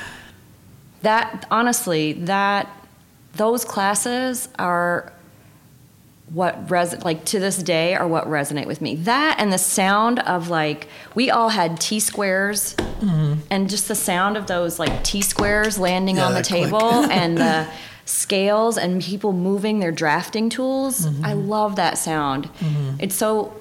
that 1.03 1.47
honestly, 1.51 2.13
that 2.13 2.69
those 3.35 3.65
classes 3.65 4.49
are 4.59 5.13
what 6.33 6.71
res 6.71 7.05
like 7.05 7.25
to 7.25 7.41
this 7.41 7.61
day 7.61 7.95
are 7.95 8.07
what 8.07 8.25
resonate 8.27 8.67
with 8.67 8.81
me. 8.81 8.95
That 8.95 9.37
and 9.39 9.53
the 9.53 9.59
sound 9.59 10.21
of 10.21 10.49
like 10.49 10.87
we 11.15 11.31
all 11.31 11.49
had 11.49 11.81
T 11.81 11.99
squares, 11.99 12.75
mm-hmm. 12.77 13.41
and 13.51 13.69
just 13.69 13.89
the 13.89 13.95
sound 13.95 14.37
of 14.37 14.47
those 14.47 14.79
like 14.79 15.03
T 15.03 15.23
squares 15.23 15.79
landing 15.79 16.17
yeah, 16.17 16.27
on 16.27 16.35
the 16.35 16.43
table 16.43 16.81
and 17.11 17.37
the 17.37 17.69
scales 18.05 18.77
and 18.79 19.03
people 19.03 19.33
moving 19.33 19.81
their 19.81 19.93
drafting 19.93 20.49
tools. 20.49 21.07
Mm-hmm. 21.07 21.25
I 21.25 21.33
love 21.33 21.77
that 21.77 21.99
sound. 21.99 22.45
Mm-hmm. 22.55 22.97
It's 23.01 23.15
so. 23.15 23.57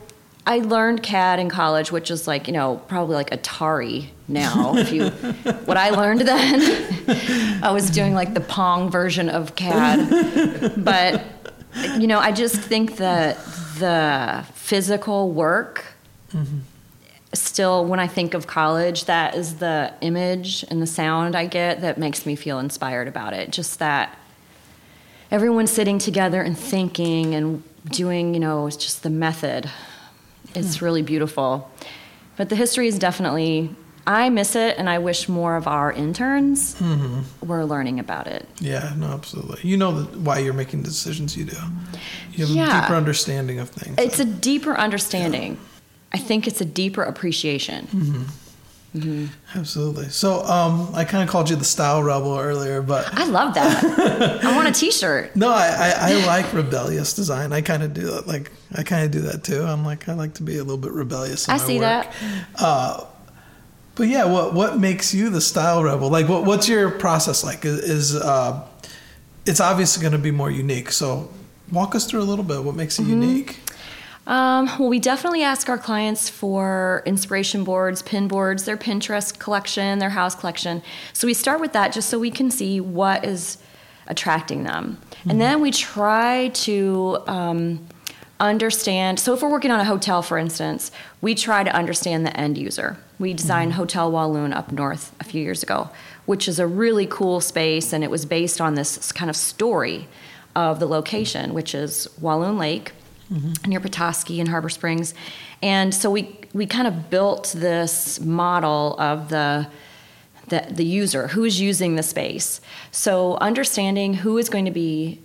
I 0.47 0.59
learned 0.59 1.03
CAD 1.03 1.39
in 1.39 1.49
college, 1.49 1.91
which 1.91 2.09
is 2.09 2.27
like 2.27 2.47
you 2.47 2.53
know 2.53 2.81
probably 2.87 3.15
like 3.15 3.31
Atari 3.31 4.09
now. 4.27 4.75
if 4.77 4.91
you, 4.91 5.09
what 5.65 5.77
I 5.77 5.89
learned 5.89 6.21
then, 6.21 7.61
I 7.63 7.71
was 7.71 7.89
doing 7.89 8.13
like 8.13 8.33
the 8.33 8.41
Pong 8.41 8.89
version 8.89 9.27
of 9.29 9.55
CAD, 9.55 10.83
but 10.83 11.23
you 11.99 12.07
know, 12.07 12.19
I 12.19 12.31
just 12.31 12.59
think 12.59 12.97
that 12.97 13.37
the 13.77 14.45
physical 14.53 15.31
work 15.31 15.85
mm-hmm. 16.31 16.59
still, 17.33 17.85
when 17.85 17.99
I 17.99 18.07
think 18.07 18.33
of 18.33 18.47
college, 18.47 19.05
that 19.05 19.35
is 19.35 19.55
the 19.55 19.93
image 20.01 20.63
and 20.69 20.81
the 20.81 20.87
sound 20.87 21.35
I 21.35 21.45
get 21.45 21.81
that 21.81 21.97
makes 21.97 22.25
me 22.25 22.35
feel 22.35 22.59
inspired 22.59 23.07
about 23.07 23.33
it. 23.33 23.51
Just 23.51 23.79
that 23.79 24.17
everyone 25.31 25.67
sitting 25.67 25.99
together 25.99 26.41
and 26.41 26.57
thinking 26.57 27.35
and 27.35 27.63
doing, 27.85 28.33
you 28.33 28.39
know, 28.39 28.67
it's 28.67 28.77
just 28.77 29.03
the 29.03 29.09
method. 29.09 29.69
It's 30.55 30.77
mm. 30.77 30.81
really 30.81 31.01
beautiful. 31.01 31.69
But 32.35 32.49
the 32.49 32.55
history 32.55 32.87
is 32.87 32.97
definitely 32.97 33.75
I 34.09 34.29
miss 34.29 34.55
it, 34.55 34.75
and 34.79 34.89
I 34.89 34.97
wish 34.97 35.29
more 35.29 35.55
of 35.55 35.67
our 35.67 35.91
interns 35.91 36.73
mm-hmm. 36.81 37.45
were 37.45 37.63
learning 37.63 37.99
about 37.99 38.25
it. 38.25 38.47
Yeah, 38.59 38.93
no, 38.97 39.05
absolutely. 39.05 39.69
You 39.69 39.77
know 39.77 40.01
why 40.01 40.39
you're 40.39 40.55
making 40.55 40.81
the 40.81 40.87
decisions 40.87 41.37
you 41.37 41.45
do. 41.45 41.57
You 42.31 42.47
have 42.47 42.55
yeah. 42.55 42.79
a 42.79 42.81
deeper 42.81 42.95
understanding 42.95 43.59
of 43.59 43.69
things. 43.69 43.99
It's 43.99 44.19
a 44.19 44.25
deeper 44.25 44.75
understanding. 44.75 45.53
Yeah. 45.53 45.59
I 46.13 46.17
think 46.17 46.47
it's 46.47 46.59
a 46.59 46.65
deeper 46.65 47.03
appreciation. 47.03 47.85
Mm-hmm. 47.85 48.23
Mm-hmm. 48.95 49.59
Absolutely. 49.59 50.09
So 50.09 50.41
um, 50.45 50.89
I 50.95 51.05
kind 51.05 51.21
of 51.21 51.29
called 51.29 51.51
you 51.51 51.55
the 51.55 51.63
style 51.63 52.01
rebel 52.01 52.35
earlier, 52.35 52.81
but 52.81 53.07
I 53.13 53.25
love 53.25 53.53
that. 53.53 54.43
I 54.43 54.55
want 54.55 54.67
a 54.67 54.71
T-shirt. 54.71 55.35
No, 55.35 55.51
I, 55.51 55.67
I, 55.77 55.93
I 55.99 56.25
like 56.25 56.51
rebellious 56.51 57.13
design. 57.13 57.53
I 57.53 57.61
kind 57.61 57.83
of 57.83 57.93
do 57.93 58.07
that. 58.07 58.25
Like 58.25 58.51
I 58.73 58.81
kind 58.81 59.05
of 59.05 59.11
do 59.11 59.19
that 59.27 59.43
too. 59.43 59.61
I'm 59.61 59.85
like 59.85 60.09
I 60.09 60.13
like 60.13 60.33
to 60.35 60.43
be 60.43 60.55
a 60.57 60.63
little 60.63 60.79
bit 60.79 60.93
rebellious. 60.93 61.47
I 61.47 61.57
see 61.57 61.75
work. 61.75 61.81
that. 61.83 62.15
Uh, 62.55 63.05
but 63.99 64.07
yeah, 64.07 64.23
what 64.23 64.53
what 64.53 64.79
makes 64.79 65.13
you 65.13 65.29
the 65.29 65.41
style 65.41 65.83
rebel? 65.83 66.09
Like, 66.09 66.29
what 66.29 66.45
what's 66.45 66.69
your 66.69 66.89
process 66.89 67.43
like? 67.43 67.65
Is, 67.65 68.15
uh, 68.15 68.65
it's 69.45 69.59
obviously 69.59 70.01
going 70.01 70.13
to 70.13 70.17
be 70.17 70.31
more 70.31 70.49
unique. 70.49 70.93
So, 70.93 71.29
walk 71.69 71.95
us 71.95 72.05
through 72.05 72.21
a 72.21 72.23
little 72.23 72.45
bit. 72.45 72.63
What 72.63 72.75
makes 72.75 72.97
it 72.97 73.01
mm-hmm. 73.01 73.21
unique? 73.21 73.59
Um, 74.25 74.67
well, 74.79 74.87
we 74.87 74.99
definitely 74.99 75.43
ask 75.43 75.67
our 75.67 75.77
clients 75.77 76.29
for 76.29 77.03
inspiration 77.05 77.65
boards, 77.65 78.01
pin 78.01 78.29
boards, 78.29 78.63
their 78.63 78.77
Pinterest 78.77 79.37
collection, 79.37 79.99
their 79.99 80.11
Houzz 80.11 80.39
collection. 80.39 80.81
So 81.11 81.27
we 81.27 81.33
start 81.33 81.59
with 81.59 81.73
that 81.73 81.91
just 81.91 82.09
so 82.09 82.17
we 82.19 82.31
can 82.31 82.51
see 82.51 82.79
what 82.79 83.25
is 83.25 83.57
attracting 84.07 84.63
them. 84.63 84.97
Mm-hmm. 85.11 85.31
And 85.31 85.41
then 85.41 85.59
we 85.59 85.71
try 85.71 86.49
to 86.49 87.17
um, 87.27 87.85
understand. 88.39 89.19
So, 89.19 89.33
if 89.33 89.41
we're 89.41 89.51
working 89.51 89.71
on 89.71 89.81
a 89.81 89.85
hotel, 89.85 90.21
for 90.21 90.37
instance, 90.37 90.89
we 91.19 91.35
try 91.35 91.65
to 91.65 91.75
understand 91.75 92.25
the 92.25 92.39
end 92.39 92.57
user. 92.57 92.95
We 93.19 93.33
designed 93.33 93.73
Hotel 93.73 94.09
Walloon 94.09 94.53
up 94.53 94.71
north 94.71 95.13
a 95.19 95.25
few 95.25 95.41
years 95.41 95.61
ago, 95.61 95.89
which 96.25 96.47
is 96.47 96.57
a 96.57 96.65
really 96.65 97.05
cool 97.05 97.41
space, 97.41 97.91
and 97.91 98.03
it 98.03 98.09
was 98.09 98.25
based 98.25 98.61
on 98.61 98.75
this 98.75 99.11
kind 99.11 99.29
of 99.29 99.35
story 99.35 100.07
of 100.55 100.79
the 100.79 100.87
location, 100.87 101.53
which 101.53 101.75
is 101.75 102.07
Walloon 102.19 102.57
Lake 102.57 102.93
near 103.67 103.79
Petoskey 103.79 104.39
and 104.39 104.49
Harbor 104.49 104.69
Springs. 104.69 105.13
And 105.61 105.93
so 105.93 106.09
we 106.09 106.35
we 106.53 106.65
kind 106.65 106.87
of 106.87 107.09
built 107.09 107.53
this 107.55 108.19
model 108.19 108.95
of 108.99 109.29
the 109.29 109.67
the, 110.47 110.65
the 110.71 110.85
user 110.85 111.27
who 111.27 111.43
is 111.43 111.61
using 111.61 111.95
the 111.95 112.03
space. 112.03 112.59
So 112.91 113.37
understanding 113.39 114.15
who 114.15 114.37
is 114.39 114.49
going 114.49 114.65
to 114.65 114.71
be 114.71 115.19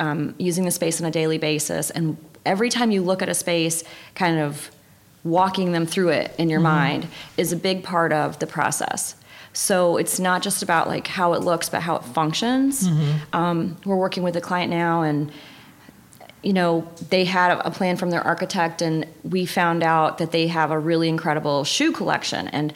um, 0.00 0.34
using 0.36 0.64
the 0.64 0.72
space 0.72 1.00
on 1.00 1.06
a 1.06 1.12
daily 1.12 1.38
basis, 1.38 1.90
and 1.90 2.16
every 2.44 2.70
time 2.70 2.90
you 2.90 3.02
look 3.02 3.22
at 3.22 3.28
a 3.28 3.34
space, 3.34 3.84
kind 4.14 4.40
of 4.40 4.70
walking 5.24 5.72
them 5.72 5.86
through 5.86 6.10
it 6.10 6.34
in 6.38 6.48
your 6.50 6.60
mind 6.60 7.08
is 7.36 7.50
a 7.52 7.56
big 7.56 7.82
part 7.82 8.12
of 8.12 8.38
the 8.38 8.46
process. 8.46 9.16
So 9.54 9.96
it's 9.96 10.18
not 10.20 10.42
just 10.42 10.62
about 10.62 10.86
like 10.88 11.06
how 11.06 11.32
it 11.32 11.40
looks, 11.42 11.68
but 11.68 11.80
how 11.80 11.96
it 11.96 12.04
functions. 12.04 12.86
Um, 13.32 13.76
we're 13.84 13.96
working 13.96 14.22
with 14.22 14.36
a 14.36 14.40
client 14.40 14.70
now, 14.70 15.02
and 15.02 15.30
you 16.42 16.52
know, 16.52 16.86
they 17.08 17.24
had 17.24 17.52
a 17.64 17.70
plan 17.70 17.96
from 17.96 18.10
their 18.10 18.20
architect, 18.22 18.82
and 18.82 19.06
we 19.22 19.46
found 19.46 19.82
out 19.82 20.18
that 20.18 20.30
they 20.32 20.48
have 20.48 20.70
a 20.70 20.78
really 20.78 21.08
incredible 21.08 21.64
shoe 21.64 21.90
collection. 21.92 22.48
And 22.48 22.74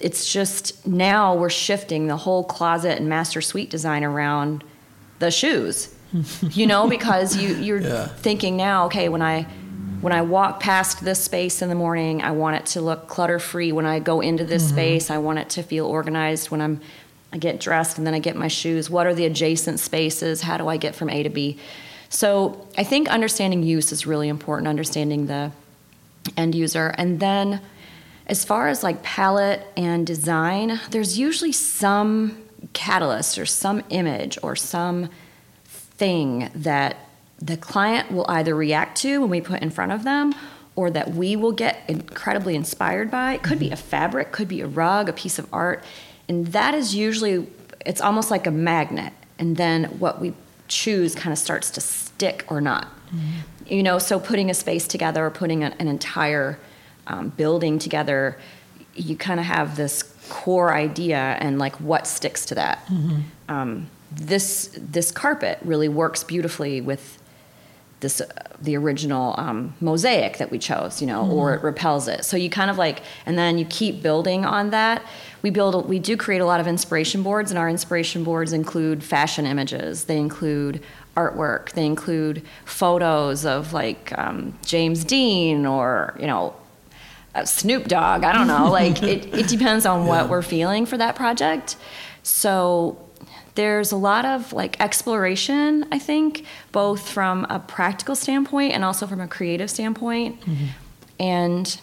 it's 0.00 0.32
just 0.32 0.84
now 0.86 1.34
we're 1.36 1.50
shifting 1.50 2.06
the 2.08 2.16
whole 2.16 2.42
closet 2.42 2.98
and 2.98 3.08
master 3.08 3.40
suite 3.40 3.70
design 3.70 4.02
around 4.02 4.64
the 5.20 5.30
shoes. 5.30 5.94
you 6.42 6.66
know, 6.66 6.88
because 6.88 7.36
you 7.36 7.54
you're 7.56 7.80
Yeah. 7.82 8.06
thinking 8.08 8.56
now, 8.56 8.86
okay, 8.86 9.08
when 9.10 9.20
I 9.22 9.46
when 10.00 10.12
I 10.12 10.22
walk 10.22 10.60
past 10.60 11.04
this 11.04 11.22
space 11.22 11.62
in 11.62 11.68
the 11.68 11.74
morning, 11.74 12.22
I 12.22 12.30
want 12.30 12.56
it 12.56 12.66
to 12.66 12.80
look 12.80 13.08
clutter 13.08 13.38
free. 13.38 13.72
When 13.72 13.86
I 13.86 13.98
go 13.98 14.20
into 14.20 14.44
this 14.44 14.64
mm-hmm. 14.64 14.74
space, 14.74 15.10
I 15.10 15.18
want 15.18 15.38
it 15.38 15.50
to 15.50 15.62
feel 15.62 15.86
organized. 15.86 16.50
When 16.50 16.60
I'm 16.60 16.80
I 17.32 17.38
get 17.38 17.60
dressed 17.60 17.98
and 17.98 18.06
then 18.06 18.14
I 18.14 18.18
get 18.20 18.36
my 18.36 18.48
shoes. 18.48 18.88
What 18.88 19.06
are 19.06 19.14
the 19.14 19.26
adjacent 19.26 19.80
spaces? 19.80 20.42
How 20.42 20.56
do 20.56 20.68
I 20.68 20.76
get 20.76 20.94
from 20.94 21.10
A 21.10 21.22
to 21.22 21.28
B? 21.28 21.58
So 22.08 22.66
I 22.76 22.84
think 22.84 23.08
understanding 23.08 23.62
use 23.62 23.92
is 23.92 24.06
really 24.06 24.28
important, 24.28 24.66
understanding 24.66 25.26
the 25.26 25.52
end 26.36 26.54
user. 26.54 26.94
And 26.96 27.20
then 27.20 27.60
as 28.26 28.44
far 28.44 28.68
as 28.68 28.82
like 28.82 29.02
palette 29.02 29.66
and 29.76 30.06
design, 30.06 30.80
there's 30.90 31.18
usually 31.18 31.52
some 31.52 32.42
catalyst 32.72 33.38
or 33.38 33.46
some 33.46 33.82
image 33.90 34.38
or 34.42 34.56
some 34.56 35.10
thing 35.64 36.50
that 36.54 36.96
the 37.40 37.56
client 37.56 38.10
will 38.10 38.26
either 38.28 38.54
react 38.54 38.98
to 38.98 39.20
when 39.20 39.30
we 39.30 39.40
put 39.40 39.62
in 39.62 39.70
front 39.70 39.92
of 39.92 40.04
them 40.04 40.34
or 40.76 40.90
that 40.90 41.14
we 41.14 41.36
will 41.36 41.52
get 41.52 41.82
incredibly 41.88 42.54
inspired 42.54 43.10
by. 43.10 43.34
It 43.34 43.42
could 43.42 43.58
be 43.58 43.70
a 43.70 43.76
fabric, 43.76 44.32
could 44.32 44.48
be 44.48 44.60
a 44.60 44.66
rug, 44.66 45.08
a 45.08 45.12
piece 45.12 45.38
of 45.38 45.52
art. 45.52 45.84
And 46.28 46.48
that 46.48 46.74
is 46.74 46.94
usually, 46.94 47.46
it's 47.84 48.00
almost 48.00 48.30
like 48.30 48.46
a 48.46 48.50
magnet. 48.50 49.12
And 49.38 49.56
then 49.56 49.84
what 49.98 50.20
we 50.20 50.34
choose 50.68 51.14
kind 51.14 51.32
of 51.32 51.38
starts 51.38 51.70
to 51.72 51.80
stick 51.80 52.44
or 52.48 52.60
not. 52.60 52.88
You 53.66 53.82
know, 53.82 53.98
so 53.98 54.20
putting 54.20 54.50
a 54.50 54.54
space 54.54 54.86
together 54.86 55.24
or 55.24 55.30
putting 55.30 55.64
an, 55.64 55.74
an 55.78 55.88
entire 55.88 56.58
um, 57.06 57.30
building 57.30 57.78
together, 57.78 58.38
you 58.94 59.16
kind 59.16 59.40
of 59.40 59.46
have 59.46 59.76
this 59.76 60.02
core 60.28 60.74
idea 60.74 61.36
and 61.40 61.58
like 61.58 61.76
what 61.76 62.06
sticks 62.06 62.44
to 62.46 62.54
that. 62.54 62.86
Um, 63.48 63.88
this 64.10 64.70
this 64.76 65.10
carpet 65.10 65.58
really 65.62 65.88
works 65.88 66.24
beautifully 66.24 66.80
with 66.80 67.18
this 68.00 68.20
uh, 68.20 68.26
the 68.60 68.76
original 68.76 69.34
um, 69.38 69.74
mosaic 69.80 70.38
that 70.38 70.50
we 70.50 70.58
chose, 70.58 71.00
you 71.00 71.06
know, 71.06 71.30
or 71.30 71.54
it 71.54 71.62
repels 71.62 72.08
it. 72.08 72.24
So 72.24 72.36
you 72.36 72.50
kind 72.50 72.70
of 72.70 72.78
like, 72.78 73.02
and 73.24 73.38
then 73.38 73.56
you 73.56 73.64
keep 73.64 74.02
building 74.02 74.44
on 74.44 74.70
that. 74.70 75.02
We 75.42 75.50
build, 75.50 75.88
we 75.88 76.00
do 76.00 76.16
create 76.16 76.40
a 76.40 76.44
lot 76.44 76.58
of 76.58 76.66
inspiration 76.66 77.22
boards, 77.22 77.52
and 77.52 77.58
our 77.58 77.68
inspiration 77.68 78.24
boards 78.24 78.52
include 78.52 79.04
fashion 79.04 79.46
images. 79.46 80.04
They 80.04 80.18
include 80.18 80.82
artwork. 81.16 81.72
They 81.72 81.86
include 81.86 82.42
photos 82.64 83.44
of 83.44 83.72
like 83.72 84.16
um, 84.18 84.58
James 84.64 85.04
Dean 85.04 85.66
or 85.66 86.16
you 86.18 86.26
know 86.26 86.54
uh, 87.34 87.44
Snoop 87.44 87.88
Dogg. 87.88 88.24
I 88.24 88.32
don't 88.32 88.46
know. 88.46 88.70
Like 88.70 89.02
it, 89.02 89.34
it 89.34 89.48
depends 89.48 89.86
on 89.86 90.06
what 90.06 90.28
we're 90.28 90.42
feeling 90.42 90.86
for 90.86 90.96
that 90.96 91.16
project. 91.16 91.76
So 92.22 93.07
there's 93.58 93.90
a 93.90 93.96
lot 93.96 94.24
of 94.24 94.52
like 94.52 94.80
exploration, 94.80 95.84
I 95.90 95.98
think, 95.98 96.44
both 96.70 97.10
from 97.10 97.44
a 97.50 97.58
practical 97.58 98.14
standpoint 98.14 98.72
and 98.72 98.84
also 98.84 99.04
from 99.04 99.20
a 99.20 99.26
creative 99.26 99.68
standpoint. 99.68 100.40
And 101.18 101.80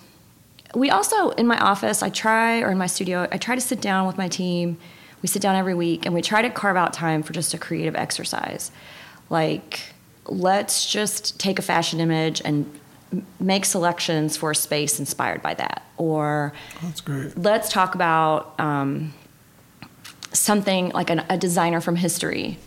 we 0.74 0.90
also, 0.90 1.32
in 1.32 1.46
my 1.48 1.60
office, 1.60 2.02
I 2.02 2.10
try, 2.10 2.62
or 2.62 2.72
in 2.72 2.78
my 2.78 2.88
studio, 2.88 3.28
I 3.30 3.38
try 3.38 3.56
to 3.56 3.62
sit 3.62 3.82
down 3.82 4.08
with 4.08 4.18
my 4.18 4.30
team. 4.30 4.78
We 5.22 5.28
sit 5.28 5.42
down 5.42 5.58
every 5.58 5.74
week 5.74 6.06
and 6.06 6.16
we 6.16 6.22
try 6.22 6.42
to 6.42 6.50
carve 6.50 6.78
out 6.78 6.94
time 6.94 7.22
for 7.24 7.34
just 7.34 7.54
a 7.54 7.58
creative 7.58 7.96
exercise. 7.98 8.72
Like, 9.30 9.82
let's 10.28 10.90
just 10.90 11.38
take 11.42 11.60
a 11.60 11.62
fashion 11.62 12.00
image 12.00 12.42
and 12.46 12.72
make 13.38 13.66
selections 13.66 14.38
for 14.38 14.52
a 14.52 14.56
space 14.56 14.98
inspired 14.98 15.42
by 15.42 15.56
that. 15.56 15.84
Or 15.98 16.54
That's 16.82 17.02
great. 17.02 17.38
let's 17.38 17.70
talk 17.70 17.96
about 17.96 18.58
um, 18.62 19.14
something 20.38 20.90
like 20.90 21.10
an, 21.10 21.24
a 21.30 21.38
designer 21.38 21.82
from 21.82 21.96
history 21.96 22.58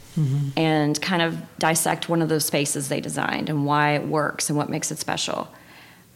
and 0.57 1.01
kind 1.01 1.23
of 1.23 1.41
dissect 1.61 2.09
one 2.09 2.21
of 2.23 2.29
those 2.29 2.45
spaces 2.45 2.89
they 2.89 3.01
designed 3.01 3.49
and 3.49 3.65
why 3.65 3.93
it 3.93 4.05
works 4.05 4.49
and 4.51 4.59
what 4.59 4.69
makes 4.69 4.91
it 4.91 4.99
special. 4.99 5.47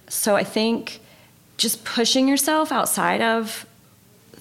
So 0.08 0.34
I 0.34 0.42
think 0.42 0.98
just 1.56 1.84
pushing 1.84 2.26
yourself 2.26 2.72
outside 2.72 3.22
of 3.22 3.64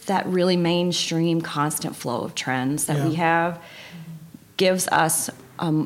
that 0.08 0.26
really 0.26 0.58
mainstream 0.58 1.42
constant 1.42 1.96
flow 1.96 2.22
of 2.22 2.34
trends 2.34 2.86
that 2.86 3.08
we 3.08 3.14
have 3.16 3.62
gives 4.58 4.88
us 4.88 5.30
a 5.60 5.86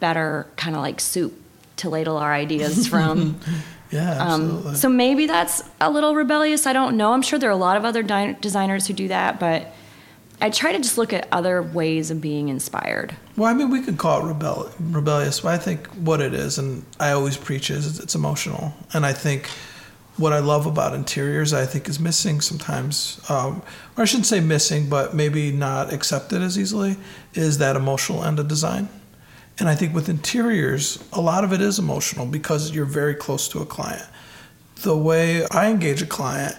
better 0.00 0.48
kind 0.56 0.74
of 0.74 0.82
like 0.82 1.00
soup 1.00 1.32
to 1.76 1.88
ladle 1.88 2.16
our 2.16 2.32
ideas 2.32 2.88
from. 2.92 3.38
Yeah. 3.92 4.18
Um, 4.18 4.74
so 4.74 4.88
maybe 4.88 5.26
that's 5.26 5.62
a 5.80 5.90
little 5.90 6.16
rebellious. 6.16 6.66
I 6.66 6.72
don't 6.72 6.96
know. 6.96 7.12
I'm 7.12 7.22
sure 7.22 7.38
there 7.38 7.50
are 7.50 7.52
a 7.52 7.56
lot 7.56 7.76
of 7.76 7.84
other 7.84 8.02
di- 8.02 8.36
designers 8.40 8.88
who 8.88 8.94
do 8.94 9.06
that, 9.08 9.38
but 9.38 9.72
I 10.42 10.50
try 10.50 10.72
to 10.72 10.78
just 10.78 10.98
look 10.98 11.12
at 11.12 11.28
other 11.30 11.62
ways 11.62 12.10
of 12.10 12.20
being 12.20 12.48
inspired. 12.48 13.14
Well, 13.36 13.48
I 13.48 13.54
mean, 13.54 13.70
we 13.70 13.80
could 13.80 13.96
call 13.96 14.24
it 14.24 14.28
rebel- 14.28 14.72
rebellious, 14.80 15.38
but 15.38 15.54
I 15.54 15.56
think 15.56 15.86
what 15.90 16.20
it 16.20 16.34
is, 16.34 16.58
and 16.58 16.84
I 16.98 17.12
always 17.12 17.36
preach 17.36 17.70
is 17.70 18.00
it's 18.00 18.16
emotional. 18.16 18.74
And 18.92 19.06
I 19.06 19.12
think 19.12 19.46
what 20.16 20.32
I 20.32 20.40
love 20.40 20.66
about 20.66 20.94
interiors, 20.94 21.52
I 21.52 21.64
think, 21.64 21.88
is 21.88 22.00
missing 22.00 22.40
sometimes, 22.40 23.20
um, 23.28 23.62
or 23.96 24.02
I 24.02 24.04
shouldn't 24.04 24.26
say 24.26 24.40
missing, 24.40 24.88
but 24.88 25.14
maybe 25.14 25.52
not 25.52 25.92
accepted 25.92 26.42
as 26.42 26.58
easily, 26.58 26.96
is 27.34 27.58
that 27.58 27.76
emotional 27.76 28.24
end 28.24 28.40
of 28.40 28.48
design. 28.48 28.88
And 29.60 29.68
I 29.68 29.76
think 29.76 29.94
with 29.94 30.08
interiors, 30.08 30.98
a 31.12 31.20
lot 31.20 31.44
of 31.44 31.52
it 31.52 31.60
is 31.60 31.78
emotional 31.78 32.26
because 32.26 32.72
you're 32.72 32.84
very 32.84 33.14
close 33.14 33.46
to 33.50 33.60
a 33.60 33.66
client. 33.66 34.08
The 34.82 34.96
way 34.96 35.46
I 35.52 35.70
engage 35.70 36.02
a 36.02 36.06
client 36.06 36.56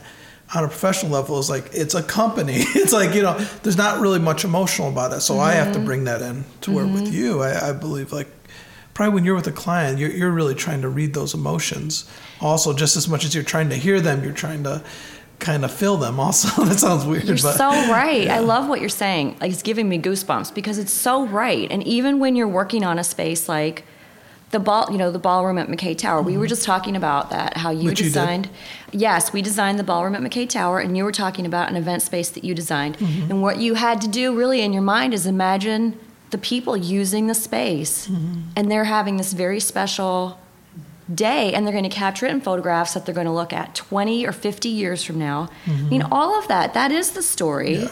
on 0.53 0.63
a 0.63 0.67
professional 0.67 1.11
level 1.11 1.39
is 1.39 1.49
like 1.49 1.69
it's 1.73 1.95
a 1.95 2.03
company. 2.03 2.63
It's 2.75 2.93
like 2.93 3.15
you 3.15 3.21
know, 3.21 3.37
there's 3.63 3.77
not 3.77 3.99
really 3.99 4.19
much 4.19 4.43
emotional 4.43 4.89
about 4.89 5.13
it. 5.13 5.21
So 5.21 5.39
I 5.39 5.53
have 5.53 5.71
to 5.73 5.79
mm-hmm. 5.79 5.85
bring 5.85 6.03
that 6.05 6.21
in 6.21 6.45
to 6.61 6.71
where 6.71 6.85
with 6.85 7.05
mm-hmm. 7.05 7.13
you, 7.13 7.41
I, 7.41 7.69
I 7.69 7.71
believe 7.73 8.11
like 8.11 8.27
probably 8.93 9.15
when 9.15 9.25
you're 9.25 9.35
with 9.35 9.47
a 9.47 9.51
client, 9.51 9.99
you're 9.99 10.11
you're 10.11 10.31
really 10.31 10.55
trying 10.55 10.81
to 10.81 10.89
read 10.89 11.13
those 11.13 11.33
emotions. 11.33 12.09
Also, 12.41 12.73
just 12.73 12.95
as 12.97 13.07
much 13.07 13.25
as 13.25 13.33
you're 13.33 13.43
trying 13.43 13.69
to 13.69 13.75
hear 13.75 14.01
them, 14.01 14.23
you're 14.23 14.33
trying 14.33 14.63
to 14.63 14.83
kind 15.39 15.65
of 15.65 15.71
feel 15.71 15.97
them. 15.97 16.19
Also, 16.19 16.63
that 16.65 16.79
sounds 16.79 17.05
weird, 17.05 17.25
You're 17.25 17.37
but 17.37 17.57
so 17.57 17.69
right. 17.91 18.29
I 18.29 18.39
love 18.39 18.67
what 18.67 18.79
you're 18.79 18.89
saying. 18.89 19.37
Like 19.39 19.51
it's 19.51 19.63
giving 19.63 19.89
me 19.89 19.99
goosebumps 19.99 20.53
because 20.53 20.77
it's 20.77 20.93
so 20.93 21.25
right. 21.25 21.71
And 21.71 21.83
even 21.83 22.19
when 22.19 22.35
you're 22.35 22.47
working 22.47 22.83
on 22.83 22.97
a 22.97 23.03
space 23.03 23.49
like 23.49 23.85
the 24.53 24.59
ball, 24.59 24.87
you 24.89 24.97
know, 24.97 25.11
the 25.11 25.19
ballroom 25.19 25.57
at 25.57 25.67
McKay 25.67 25.97
Tower, 25.97 26.21
we 26.21 26.37
were 26.37 26.47
just 26.47 26.63
talking 26.63 26.95
about 26.95 27.29
that. 27.31 27.57
How 27.57 27.69
you 27.71 27.79
Mm-hmm. 27.79 27.87
Which 27.89 27.99
you 27.99 28.05
designed. 28.05 28.49
yes, 28.93 29.33
we 29.33 29.41
designed 29.41 29.77
the 29.77 29.83
ballroom 29.83 30.15
at 30.15 30.21
McKay 30.21 30.47
Tower, 30.49 30.79
and 30.79 30.95
you 30.95 31.03
were 31.03 31.11
talking 31.11 31.45
about 31.45 31.69
an 31.69 31.75
event 31.75 32.01
space 32.03 32.29
that 32.29 32.43
you 32.45 32.55
designed. 32.55 32.97
Mm-hmm. 32.97 33.29
And 33.31 33.41
what 33.41 33.57
you 33.57 33.73
had 33.73 33.99
to 34.01 34.07
do 34.07 34.33
really 34.33 34.61
in 34.61 34.71
your 34.71 34.81
mind 34.81 35.13
is 35.13 35.25
imagine 35.25 35.99
the 36.29 36.37
people 36.37 36.77
using 36.77 37.27
the 37.27 37.33
space, 37.35 38.07
Mm-hmm. 38.07 38.41
and 38.55 38.71
they're 38.71 38.85
having 38.85 39.17
this 39.17 39.33
very 39.33 39.59
special 39.59 40.39
day 41.13 41.53
and 41.53 41.65
they're 41.67 41.73
going 41.73 41.83
to 41.83 41.89
capture 41.89 42.25
it 42.25 42.31
in 42.31 42.39
photographs 42.39 42.93
that 42.93 43.05
they're 43.05 43.13
going 43.13 43.27
to 43.27 43.33
look 43.33 43.51
at 43.51 43.75
20 43.75 44.25
or 44.25 44.31
50 44.31 44.69
years 44.69 45.03
from 45.03 45.19
now. 45.19 45.49
I 45.67 45.71
mean, 45.71 46.01
all 46.03 46.39
of 46.39 46.47
that, 46.47 46.73
that 46.75 46.91
is 46.93 47.11
the 47.11 47.21
story. 47.21 47.75
Yeah. 47.79 47.89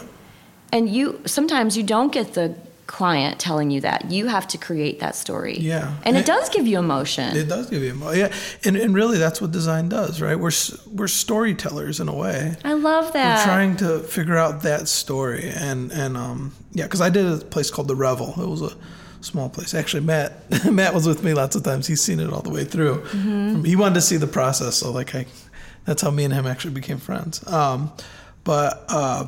And 0.72 0.88
you 0.88 1.20
sometimes 1.26 1.76
you 1.76 1.82
don't 1.82 2.10
get 2.10 2.32
the 2.32 2.54
client 2.86 3.38
telling 3.38 3.70
you 3.70 3.80
that. 3.80 4.10
You 4.10 4.26
have 4.28 4.46
to 4.48 4.58
create 4.58 5.00
that 5.00 5.14
story. 5.16 5.56
Yeah. 5.58 5.94
And 6.04 6.16
it 6.16 6.20
And- 6.20 6.26
does 6.26 6.48
give 6.48 6.66
you 6.66 6.78
emotion. 6.78 7.36
It 7.36 7.48
does 7.48 7.68
give 7.70 7.82
you 7.82 7.90
emo- 7.90 8.10
yeah, 8.12 8.32
and 8.64 8.76
and 8.76 8.94
really 8.94 9.18
that's 9.18 9.40
what 9.40 9.50
design 9.52 9.88
does, 9.88 10.20
right? 10.20 10.38
We're 10.38 10.50
we're 10.92 11.08
storytellers 11.08 12.00
in 12.00 12.08
a 12.08 12.14
way. 12.14 12.56
I 12.64 12.74
love 12.74 13.12
that. 13.12 13.38
We're 13.38 13.44
trying 13.52 13.76
to 13.78 14.00
figure 14.00 14.36
out 14.36 14.62
that 14.62 14.88
story, 14.88 15.48
and 15.54 15.90
and 15.92 16.16
um 16.16 16.52
yeah, 16.72 16.84
because 16.84 17.00
I 17.00 17.10
did 17.10 17.26
a 17.26 17.36
place 17.38 17.70
called 17.70 17.88
the 17.88 17.96
Revel. 17.96 18.34
It 18.38 18.48
was 18.48 18.62
a 18.62 18.72
small 19.20 19.48
place. 19.48 19.74
Actually, 19.74 20.02
Matt 20.04 20.32
Matt 20.70 20.92
was 20.94 21.06
with 21.06 21.22
me 21.22 21.34
lots 21.34 21.54
of 21.56 21.62
times. 21.62 21.86
He's 21.86 22.00
seen 22.02 22.20
it 22.20 22.32
all 22.32 22.42
the 22.42 22.50
way 22.50 22.64
through. 22.64 23.04
He 23.64 23.76
wanted 23.76 23.94
to 23.94 24.00
see 24.02 24.16
the 24.18 24.26
process, 24.26 24.76
so 24.76 24.90
like 24.90 25.14
I, 25.14 25.26
that's 25.84 26.02
how 26.02 26.10
me 26.10 26.24
and 26.24 26.34
him 26.34 26.46
actually 26.46 26.74
became 26.74 26.98
friends. 26.98 27.46
Um, 27.46 27.92
but 28.44 28.84
uh, 28.88 29.26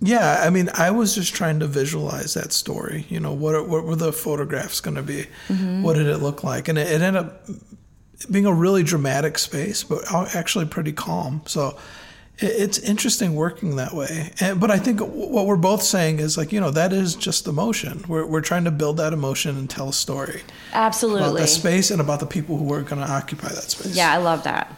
yeah, 0.00 0.42
I 0.44 0.50
mean, 0.50 0.68
I 0.74 0.90
was 0.90 1.14
just 1.14 1.34
trying 1.34 1.60
to 1.60 1.66
visualize 1.66 2.34
that 2.34 2.52
story. 2.52 3.06
You 3.08 3.20
know, 3.20 3.32
what 3.32 3.68
what 3.68 3.84
were 3.84 3.96
the 3.96 4.12
photographs 4.12 4.80
going 4.80 4.96
to 4.96 5.02
be? 5.02 5.26
Mm-hmm. 5.48 5.82
What 5.82 5.94
did 5.94 6.06
it 6.06 6.18
look 6.18 6.44
like? 6.44 6.68
And 6.68 6.78
it, 6.78 6.90
it 6.90 7.00
ended 7.00 7.24
up 7.24 7.48
being 8.30 8.46
a 8.46 8.52
really 8.52 8.82
dramatic 8.82 9.38
space, 9.38 9.84
but 9.84 10.02
actually 10.34 10.66
pretty 10.66 10.92
calm. 10.92 11.42
So 11.46 11.78
it, 12.38 12.46
it's 12.46 12.78
interesting 12.78 13.34
working 13.34 13.76
that 13.76 13.94
way. 13.94 14.32
And, 14.40 14.60
but 14.60 14.70
I 14.70 14.78
think 14.78 15.00
what 15.00 15.46
we're 15.46 15.56
both 15.56 15.82
saying 15.82 16.18
is 16.18 16.36
like, 16.36 16.52
you 16.52 16.60
know, 16.60 16.70
that 16.70 16.92
is 16.92 17.14
just 17.14 17.46
emotion. 17.46 18.04
We're, 18.08 18.26
we're 18.26 18.40
trying 18.40 18.64
to 18.64 18.70
build 18.70 18.98
that 18.98 19.12
emotion 19.12 19.56
and 19.56 19.68
tell 19.68 19.88
a 19.88 19.94
story 19.94 20.42
Absolutely. 20.72 21.22
about 21.22 21.38
the 21.38 21.46
space 21.46 21.90
and 21.90 22.00
about 22.00 22.20
the 22.20 22.26
people 22.26 22.56
who 22.56 22.72
are 22.72 22.82
going 22.82 23.02
to 23.02 23.10
occupy 23.10 23.48
that 23.48 23.70
space. 23.70 23.94
Yeah, 23.96 24.12
I 24.12 24.18
love 24.18 24.44
that. 24.44 24.74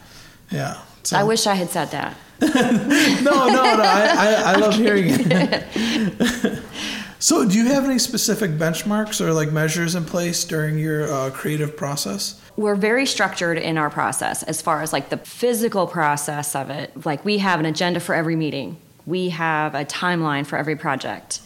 Yeah. 0.51 0.81
So, 1.03 1.17
I 1.17 1.23
wish 1.23 1.47
I 1.47 1.55
had 1.55 1.69
said 1.69 1.91
that. 1.91 2.15
no, 2.41 3.47
no, 3.47 3.75
no. 3.75 3.83
I, 3.83 4.15
I, 4.17 4.53
I 4.53 4.55
love 4.55 4.75
hearing 4.75 5.05
it. 5.09 6.63
so, 7.19 7.47
do 7.47 7.57
you 7.57 7.65
have 7.65 7.85
any 7.85 7.99
specific 7.99 8.51
benchmarks 8.51 9.19
or 9.19 9.33
like 9.33 9.51
measures 9.51 9.95
in 9.95 10.05
place 10.05 10.43
during 10.45 10.77
your 10.77 11.11
uh, 11.11 11.31
creative 11.31 11.75
process? 11.75 12.41
We're 12.55 12.75
very 12.75 13.05
structured 13.05 13.57
in 13.57 13.77
our 13.77 13.89
process 13.89 14.43
as 14.43 14.61
far 14.61 14.81
as 14.81 14.93
like 14.93 15.09
the 15.09 15.17
physical 15.17 15.87
process 15.87 16.55
of 16.55 16.69
it. 16.69 17.05
Like 17.05 17.25
we 17.25 17.39
have 17.39 17.59
an 17.59 17.65
agenda 17.65 17.99
for 17.99 18.15
every 18.15 18.35
meeting. 18.35 18.77
We 19.05 19.29
have 19.29 19.75
a 19.75 19.85
timeline 19.85 20.45
for 20.45 20.57
every 20.57 20.75
project. 20.75 21.41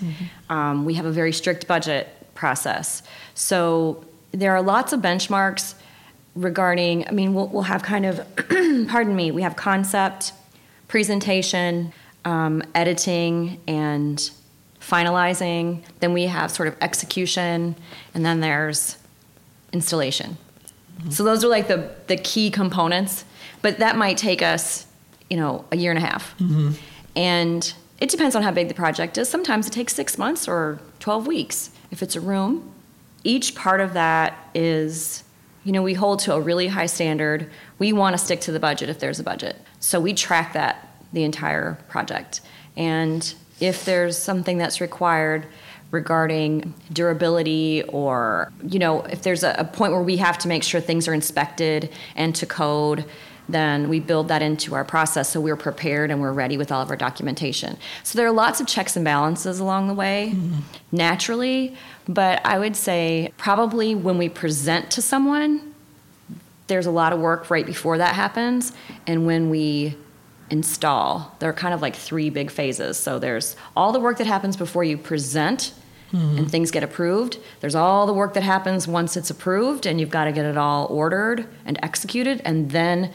Um, 0.50 0.86
we 0.86 0.96
have 0.96 1.06
a 1.06 1.12
very 1.12 1.32
strict 1.32 1.68
budget 1.68 2.10
process. 2.36 3.04
So 3.36 4.04
there 4.32 4.52
are 4.56 4.62
lots 4.62 4.92
of 4.92 5.00
benchmarks 5.00 5.76
regarding. 6.36 7.08
I 7.08 7.12
mean, 7.12 7.34
we'll, 7.34 7.48
we'll 7.48 7.64
have 7.64 7.84
kind 7.84 8.06
of, 8.06 8.20
pardon 8.88 9.16
me, 9.16 9.32
we 9.32 9.42
have 9.42 9.56
concept, 9.56 10.34
presentation, 10.88 11.94
um, 12.26 12.64
editing, 12.74 13.60
and 13.68 14.30
finalizing. 14.80 15.84
Then 16.00 16.14
we 16.14 16.24
have 16.24 16.52
sort 16.52 16.68
of 16.68 16.76
execution, 16.82 17.76
and 18.14 18.26
then 18.26 18.40
there's 18.40 18.98
installation. 19.72 20.38
So 21.10 21.24
those 21.24 21.44
are 21.44 21.48
like 21.48 21.68
the 21.68 21.90
the 22.08 22.16
key 22.16 22.50
components, 22.50 23.26
but 23.62 23.80
that 23.80 23.98
might 23.98 24.18
take 24.18 24.42
us, 24.42 24.86
you 25.30 25.36
know, 25.36 25.66
a 25.72 25.76
year 25.76 25.92
and 25.92 25.98
a 25.98 26.06
half. 26.06 26.36
And 27.16 27.74
it 28.00 28.10
depends 28.10 28.36
on 28.36 28.44
how 28.44 28.52
big 28.52 28.68
the 28.68 28.74
project 28.74 29.18
is. 29.18 29.28
Sometimes 29.28 29.68
it 29.68 29.72
takes 29.72 29.94
6 29.96 30.18
months 30.18 30.48
or 30.48 30.80
12 31.00 31.28
weeks 31.28 31.72
if 31.92 32.02
it's 32.02 32.16
a 32.16 32.22
room. 32.22 32.72
Each 33.24 33.56
part 33.56 33.82
of 33.82 33.94
that 33.94 34.50
is 34.54 35.23
you 35.64 35.72
know, 35.72 35.82
we 35.82 35.94
hold 35.94 36.20
to 36.20 36.34
a 36.34 36.42
really 36.42 36.68
high 36.68 36.86
standard. 36.86 37.50
We 37.80 37.94
want 37.94 38.14
to 38.14 38.18
stick 38.18 38.42
to 38.42 38.52
the 38.52 38.60
budget 38.60 38.90
if 38.90 39.00
there's 39.00 39.20
a 39.20 39.24
budget. 39.24 39.56
So 39.80 40.00
we 40.00 40.14
track 40.14 40.54
that 40.54 40.90
the 41.14 41.24
entire 41.24 41.78
project. 41.90 42.42
And 42.76 43.34
if 43.60 43.86
there's 43.86 44.18
something 44.18 44.58
that's 44.58 44.82
required 44.82 45.48
regarding 45.92 46.74
durability 46.92 47.84
or, 47.84 48.52
you 48.68 48.80
know, 48.80 49.02
if 49.04 49.22
there's 49.22 49.44
a, 49.44 49.56
a 49.60 49.64
point 49.64 49.94
where 49.94 50.02
we 50.02 50.18
have 50.18 50.38
to 50.40 50.48
make 50.48 50.64
sure 50.64 50.82
things 50.82 51.08
are 51.08 51.14
inspected 51.14 51.90
and 52.16 52.36
to 52.36 52.48
code, 52.48 53.06
then 53.48 53.90
we 53.90 54.00
build 54.00 54.30
that 54.30 54.42
into 54.42 54.74
our 54.74 54.84
process 54.86 55.30
so 55.30 55.40
we're 55.40 55.56
prepared 55.56 56.10
and 56.10 56.20
we're 56.22 56.32
ready 56.32 56.58
with 56.58 56.72
all 56.72 56.82
of 56.82 56.90
our 56.90 56.96
documentation. 56.96 57.78
So 58.04 58.18
there 58.18 58.26
are 58.26 58.32
lots 58.32 58.60
of 58.60 58.68
checks 58.68 58.96
and 58.96 59.06
balances 59.06 59.60
along 59.60 59.88
the 59.88 59.94
way, 59.94 60.32
mm-hmm. 60.34 60.62
naturally, 60.92 61.76
but 62.08 62.46
I 62.46 62.60
would 62.60 62.76
say 62.76 63.32
probably 63.38 63.96
when 63.96 64.18
we 64.18 64.30
present 64.30 64.92
to 64.92 65.02
someone, 65.02 65.74
there's 66.68 66.86
a 66.86 66.92
lot 66.92 67.14
of 67.14 67.20
work 67.20 67.50
right 67.50 67.66
before 67.66 67.98
that 67.98 68.16
happens, 68.16 68.74
and 69.08 69.26
when 69.26 69.50
we 69.50 69.96
install, 70.50 71.36
there 71.40 71.50
are 71.50 71.54
kind 71.54 71.74
of 71.74 71.82
like 71.82 71.96
three 71.96 72.30
big 72.30 72.52
phases. 72.52 72.98
So 72.98 73.20
there's 73.20 73.56
all 73.76 73.92
the 73.92 74.00
work 74.00 74.18
that 74.20 74.28
happens 74.28 74.56
before 74.56 74.84
you 74.84 74.98
present 74.98 75.74
hmm. 76.12 76.38
and 76.38 76.50
things 76.50 76.72
get 76.72 76.84
approved. 76.84 77.40
There's 77.60 77.76
all 77.76 78.06
the 78.06 78.14
work 78.14 78.34
that 78.36 78.44
happens 78.44 78.88
once 78.88 79.18
it's 79.18 79.30
approved 79.30 79.86
and 79.86 80.00
you've 80.00 80.12
got 80.12 80.26
to 80.26 80.32
get 80.32 80.46
it 80.46 80.58
all 80.58 80.86
ordered 80.88 81.48
and 81.66 81.78
executed. 81.82 82.42
And 82.46 82.72
then 82.72 83.12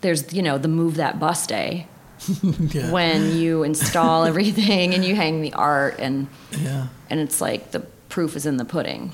there's, 0.00 0.32
you 0.32 0.42
know, 0.42 0.58
the 0.58 0.68
move 0.68 0.96
that 0.96 1.18
bus 1.18 1.46
day 1.46 1.88
yeah. 2.42 2.92
when 2.92 3.36
you 3.36 3.64
install 3.64 4.24
everything 4.24 4.94
and 4.94 5.04
you 5.04 5.16
hang 5.16 5.42
the 5.42 5.52
art 5.54 5.96
and 5.98 6.28
yeah. 6.58 6.86
and 7.10 7.20
it's 7.20 7.40
like 7.40 7.72
the 7.72 7.86
proof 8.16 8.34
is 8.34 8.46
in 8.46 8.56
the 8.56 8.64
pudding. 8.64 9.12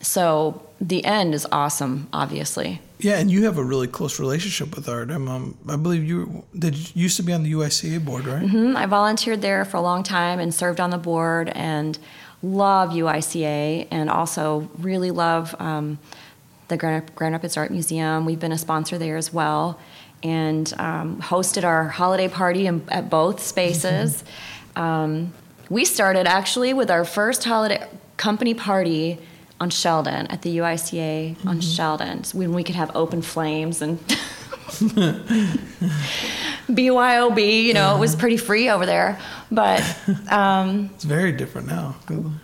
So 0.00 0.62
the 0.80 1.04
end 1.04 1.32
is 1.32 1.46
awesome, 1.52 2.08
obviously. 2.12 2.80
Yeah, 2.98 3.18
and 3.20 3.30
you 3.30 3.44
have 3.44 3.56
a 3.56 3.62
really 3.62 3.86
close 3.86 4.18
relationship 4.18 4.74
with 4.74 4.88
art. 4.88 5.12
I'm, 5.12 5.28
um, 5.28 5.56
I 5.68 5.76
believe 5.76 6.02
you 6.02 6.42
did 6.58 6.74
you 6.76 7.04
used 7.04 7.16
to 7.18 7.22
be 7.22 7.32
on 7.32 7.44
the 7.44 7.52
UICA 7.52 8.04
board, 8.04 8.26
right? 8.26 8.42
Mhm. 8.42 8.74
I 8.74 8.86
volunteered 8.86 9.42
there 9.42 9.64
for 9.64 9.76
a 9.76 9.80
long 9.90 10.02
time 10.02 10.40
and 10.40 10.52
served 10.52 10.80
on 10.80 10.90
the 10.90 10.98
board 10.98 11.52
and 11.54 11.98
love 12.42 12.90
UICA 12.90 13.86
and 13.92 14.10
also 14.10 14.68
really 14.78 15.12
love 15.12 15.54
um, 15.60 15.98
the 16.66 16.76
Grand, 16.76 17.14
Grand 17.14 17.32
Rapids 17.34 17.56
Art 17.56 17.70
Museum. 17.70 18.24
We've 18.26 18.40
been 18.40 18.56
a 18.60 18.62
sponsor 18.66 18.98
there 18.98 19.18
as 19.18 19.32
well 19.32 19.78
and 20.24 20.66
um, 20.78 21.22
hosted 21.22 21.62
our 21.62 21.84
holiday 22.00 22.26
party 22.28 22.66
in, 22.66 22.82
at 22.88 23.08
both 23.08 23.40
spaces. 23.40 24.24
Um, 24.74 25.32
we 25.70 25.84
started 25.86 26.26
actually 26.26 26.74
with 26.74 26.90
our 26.90 27.04
first 27.06 27.44
holiday 27.44 27.88
company 28.18 28.52
party 28.52 29.18
on 29.60 29.70
Sheldon 29.70 30.26
at 30.26 30.42
the 30.42 30.58
UICA 30.58 31.46
on 31.46 31.60
Sheldon 31.60 32.24
when 32.34 32.52
we 32.52 32.64
could 32.64 32.74
have 32.74 32.90
open 32.94 33.22
flames 33.22 33.80
and 33.80 33.98
BYOB, 36.70 37.62
you 37.64 37.74
know, 37.74 37.96
it 37.96 37.98
was 37.98 38.14
pretty 38.16 38.36
free 38.36 38.68
over 38.68 38.84
there. 38.86 39.18
But 39.50 39.82
um, 40.30 40.90
It's 40.94 41.04
very 41.04 41.32
different 41.32 41.68
now. 41.68 41.96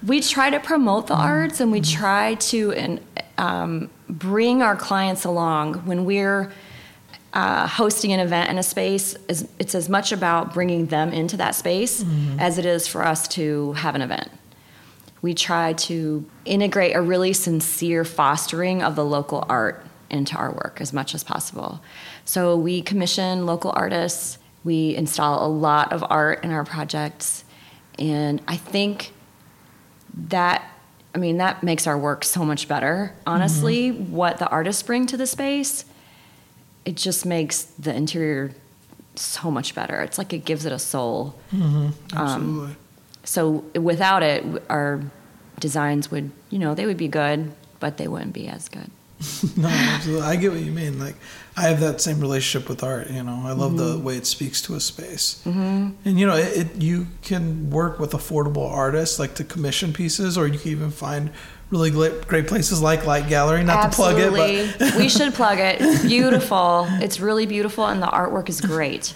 we 0.06 0.20
try 0.20 0.50
to 0.50 0.60
promote 0.60 1.08
the 1.08 1.14
arts 1.14 1.60
and 1.60 1.70
we 1.72 1.80
try 1.80 2.34
to 2.34 2.72
and, 2.72 3.00
um, 3.38 3.90
bring 4.08 4.62
our 4.62 4.76
clients 4.76 5.24
along 5.24 5.74
when 5.86 6.04
we're 6.04 6.52
uh, 7.36 7.66
hosting 7.66 8.12
an 8.12 8.20
event 8.20 8.48
in 8.48 8.56
a 8.58 8.62
space. 8.62 9.14
is- 9.28 9.46
It's 9.58 9.74
as 9.74 9.88
much 9.96 10.10
about 10.10 10.54
bringing 10.54 10.86
them 10.86 11.12
into 11.12 11.36
that 11.36 11.54
space 11.54 12.02
as 12.38 12.56
it 12.58 12.64
is 12.64 12.88
for 12.88 13.00
us 13.12 13.28
to 13.36 13.72
have 13.74 13.94
an 13.94 14.00
event. 14.08 14.28
We 15.20 15.34
try 15.34 15.72
to 15.88 16.24
integrate 16.44 16.94
a 16.96 17.02
really 17.02 17.32
sincere 17.34 18.04
fostering 18.04 18.82
of 18.82 18.96
the 18.96 19.04
local 19.04 19.44
art 19.48 19.84
into 20.08 20.34
our 20.36 20.50
work 20.50 20.78
as 20.80 20.92
much 20.92 21.14
as 21.14 21.22
possible. 21.24 21.80
So 22.24 22.56
we 22.56 22.80
commission 22.80 23.44
local 23.44 23.72
artists. 23.74 24.38
We 24.64 24.96
install 24.96 25.44
a 25.46 25.50
lot 25.68 25.92
of 25.92 26.02
art 26.08 26.42
in 26.44 26.50
our 26.52 26.64
projects, 26.64 27.44
and 27.98 28.40
I 28.48 28.56
think 28.56 29.12
that 30.28 30.62
I 31.14 31.18
mean 31.18 31.38
that 31.38 31.62
makes 31.62 31.86
our 31.86 31.98
work 31.98 32.24
so 32.24 32.44
much 32.44 32.66
better. 32.68 33.12
Honestly, 33.26 33.90
what 33.90 34.38
the 34.38 34.48
artists 34.48 34.82
bring 34.82 35.06
to 35.06 35.16
the 35.16 35.26
space, 35.26 35.84
it 36.86 36.96
just 36.96 37.26
makes 37.26 37.64
the 37.64 37.94
interior 37.94 38.52
so 39.16 39.50
much 39.50 39.74
better. 39.74 40.00
It's 40.00 40.16
like 40.18 40.32
it 40.32 40.44
gives 40.46 40.64
it 40.64 40.72
a 40.72 40.78
soul. 40.78 41.34
Absolutely. 42.14 42.76
So 43.24 43.64
without 43.74 44.22
it, 44.22 44.44
our 44.70 45.02
designs 45.60 46.10
would, 46.10 46.30
you 46.50 46.58
know, 46.58 46.74
they 46.74 46.86
would 46.86 46.96
be 46.96 47.08
good, 47.08 47.52
but 47.80 47.96
they 47.98 48.08
wouldn't 48.08 48.32
be 48.32 48.46
as 48.48 48.68
good. 48.68 48.90
no, 49.56 49.66
absolutely. 49.68 50.26
I 50.26 50.36
get 50.36 50.52
what 50.52 50.60
you 50.60 50.70
mean. 50.72 50.98
Like, 51.00 51.16
I 51.56 51.62
have 51.62 51.80
that 51.80 52.02
same 52.02 52.20
relationship 52.20 52.68
with 52.68 52.82
art. 52.84 53.08
You 53.10 53.22
know, 53.22 53.42
I 53.46 53.52
love 53.52 53.72
Mm-hmm. 53.72 53.98
the 53.98 53.98
way 53.98 54.16
it 54.18 54.26
speaks 54.26 54.60
to 54.62 54.74
a 54.74 54.80
space. 54.80 55.42
Mm-hmm. 55.46 55.88
And 56.04 56.20
you 56.20 56.26
know, 56.26 56.36
it, 56.36 56.56
it 56.56 56.82
you 56.82 57.06
can 57.22 57.70
work 57.70 57.98
with 57.98 58.12
affordable 58.12 58.70
artists, 58.70 59.18
like 59.18 59.34
to 59.36 59.44
commission 59.44 59.92
pieces, 59.94 60.36
or 60.36 60.46
you 60.46 60.58
can 60.58 60.70
even 60.70 60.90
find 60.90 61.30
really 61.70 61.90
great, 61.90 62.26
great 62.26 62.46
places 62.46 62.80
like 62.80 63.06
Light 63.06 63.28
Gallery. 63.28 63.64
Not 63.64 63.90
to 63.90 63.96
plug 63.96 64.18
it, 64.18 64.78
but 64.78 64.96
we 64.96 65.08
should 65.08 65.34
plug 65.40 65.58
it. 65.58 65.80
It's 65.80 66.02
beautiful. 66.02 66.86
It's 66.90 67.20
really 67.20 67.46
beautiful, 67.46 67.86
and 67.86 68.02
the 68.02 68.06
artwork 68.06 68.48
is 68.48 68.60
great. 68.60 69.14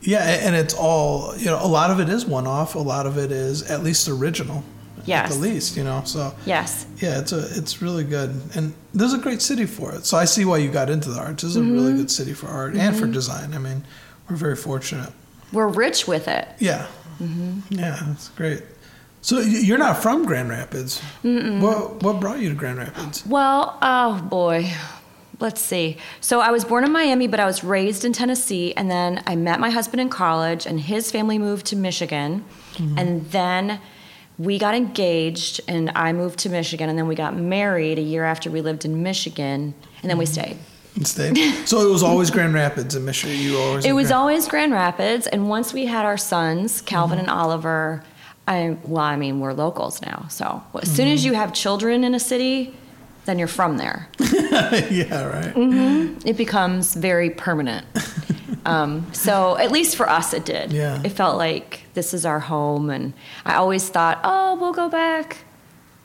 yeah, 0.00 0.22
and 0.22 0.54
it's 0.56 0.74
all 0.74 1.36
you 1.36 1.46
know. 1.46 1.58
A 1.62 1.66
lot 1.68 1.90
of 1.90 2.00
it 2.00 2.08
is 2.08 2.24
one 2.24 2.46
off. 2.46 2.74
A 2.74 2.78
lot 2.78 3.06
of 3.06 3.18
it 3.18 3.32
is 3.32 3.70
at 3.70 3.82
least 3.82 4.08
original. 4.08 4.64
Yes. 5.06 5.30
At 5.30 5.34
the 5.34 5.40
least, 5.40 5.76
you 5.76 5.84
know. 5.84 6.02
So 6.04 6.34
Yes. 6.44 6.86
yeah, 6.98 7.20
it's 7.20 7.32
a 7.32 7.46
it's 7.56 7.80
really 7.80 8.04
good, 8.04 8.30
and 8.54 8.74
there's 8.92 9.14
a 9.14 9.18
great 9.18 9.42
city 9.42 9.66
for 9.66 9.92
it. 9.92 10.06
So 10.06 10.16
I 10.16 10.24
see 10.24 10.44
why 10.44 10.58
you 10.58 10.70
got 10.70 10.90
into 10.90 11.10
the 11.10 11.18
arts. 11.18 11.42
This 11.42 11.52
is 11.52 11.56
a 11.56 11.62
really 11.62 11.90
mm-hmm. 11.90 11.98
good 11.98 12.10
city 12.10 12.32
for 12.32 12.48
art 12.48 12.74
and 12.74 12.94
for 12.94 13.04
mm-hmm. 13.04 13.12
design. 13.12 13.54
I 13.54 13.58
mean, 13.58 13.84
we're 14.28 14.36
very 14.36 14.56
fortunate. 14.56 15.12
We're 15.52 15.68
rich 15.68 16.06
with 16.06 16.28
it. 16.28 16.48
Yeah, 16.58 16.86
mm-hmm. 17.20 17.60
yeah, 17.70 17.98
that's 18.06 18.28
great. 18.30 18.62
So 19.22 19.40
you're 19.40 19.78
not 19.78 20.02
from 20.02 20.24
Grand 20.24 20.48
Rapids. 20.48 21.00
What 21.22 22.02
what 22.02 22.20
brought 22.20 22.40
you 22.40 22.48
to 22.48 22.54
Grand 22.54 22.78
Rapids? 22.78 23.24
Well, 23.26 23.78
oh 23.82 24.20
boy. 24.22 24.72
Let's 25.40 25.60
see. 25.60 25.96
So 26.20 26.40
I 26.40 26.50
was 26.50 26.66
born 26.66 26.84
in 26.84 26.92
Miami, 26.92 27.26
but 27.26 27.40
I 27.40 27.46
was 27.46 27.64
raised 27.64 28.04
in 28.04 28.12
Tennessee, 28.12 28.74
and 28.74 28.90
then 28.90 29.22
I 29.26 29.36
met 29.36 29.58
my 29.58 29.70
husband 29.70 29.98
in 29.98 30.10
college, 30.10 30.66
and 30.66 30.78
his 30.78 31.10
family 31.10 31.38
moved 31.38 31.64
to 31.66 31.76
Michigan, 31.76 32.44
mm-hmm. 32.74 32.98
and 32.98 33.24
then 33.30 33.80
we 34.40 34.58
got 34.58 34.74
engaged 34.74 35.60
and 35.68 35.92
I 35.94 36.14
moved 36.14 36.38
to 36.40 36.48
Michigan 36.48 36.88
and 36.88 36.98
then 36.98 37.06
we 37.06 37.14
got 37.14 37.36
married 37.36 37.98
a 37.98 38.02
year 38.02 38.24
after 38.24 38.50
we 38.50 38.62
lived 38.62 38.86
in 38.86 39.02
Michigan 39.02 39.74
and 40.02 40.10
then 40.10 40.16
we 40.16 40.24
mm-hmm. 40.24 40.32
stayed. 40.32 40.56
And 40.96 41.06
stayed. 41.06 41.68
so 41.68 41.86
it 41.86 41.92
was 41.92 42.02
always 42.02 42.30
Grand 42.30 42.54
Rapids 42.54 42.96
in 42.96 43.04
Michigan. 43.04 43.38
You 43.38 43.58
always. 43.58 43.84
It 43.84 43.92
was 43.92 44.08
Grand- 44.08 44.18
always 44.18 44.48
Grand 44.48 44.72
Rapids 44.72 45.26
and 45.26 45.50
once 45.50 45.74
we 45.74 45.84
had 45.84 46.06
our 46.06 46.16
sons, 46.16 46.80
Calvin 46.80 47.18
mm-hmm. 47.18 47.28
and 47.28 47.38
Oliver, 47.38 48.02
I 48.50 48.76
well, 48.82 49.04
I 49.04 49.14
mean, 49.14 49.38
we're 49.38 49.52
locals 49.52 50.02
now. 50.02 50.26
So 50.28 50.62
as 50.82 50.90
soon 50.90 51.06
as 51.06 51.24
you 51.24 51.34
have 51.34 51.54
children 51.54 52.02
in 52.02 52.16
a 52.16 52.20
city, 52.20 52.74
then 53.24 53.38
you're 53.38 53.46
from 53.46 53.76
there. 53.76 54.08
yeah. 54.18 55.24
Right. 55.24 55.54
Mm-hmm. 55.54 56.26
It 56.26 56.36
becomes 56.36 56.94
very 56.94 57.30
permanent. 57.30 57.86
Um, 58.66 59.06
so 59.14 59.56
at 59.56 59.72
least 59.72 59.96
for 59.96 60.06
us, 60.06 60.34
it 60.34 60.44
did. 60.44 60.70
Yeah. 60.70 61.00
It 61.02 61.12
felt 61.12 61.38
like 61.38 61.84
this 61.94 62.12
is 62.12 62.26
our 62.26 62.40
home, 62.40 62.90
and 62.90 63.14
I 63.46 63.54
always 63.54 63.88
thought, 63.88 64.20
oh, 64.22 64.54
we'll 64.60 64.74
go 64.74 64.90
back, 64.90 65.38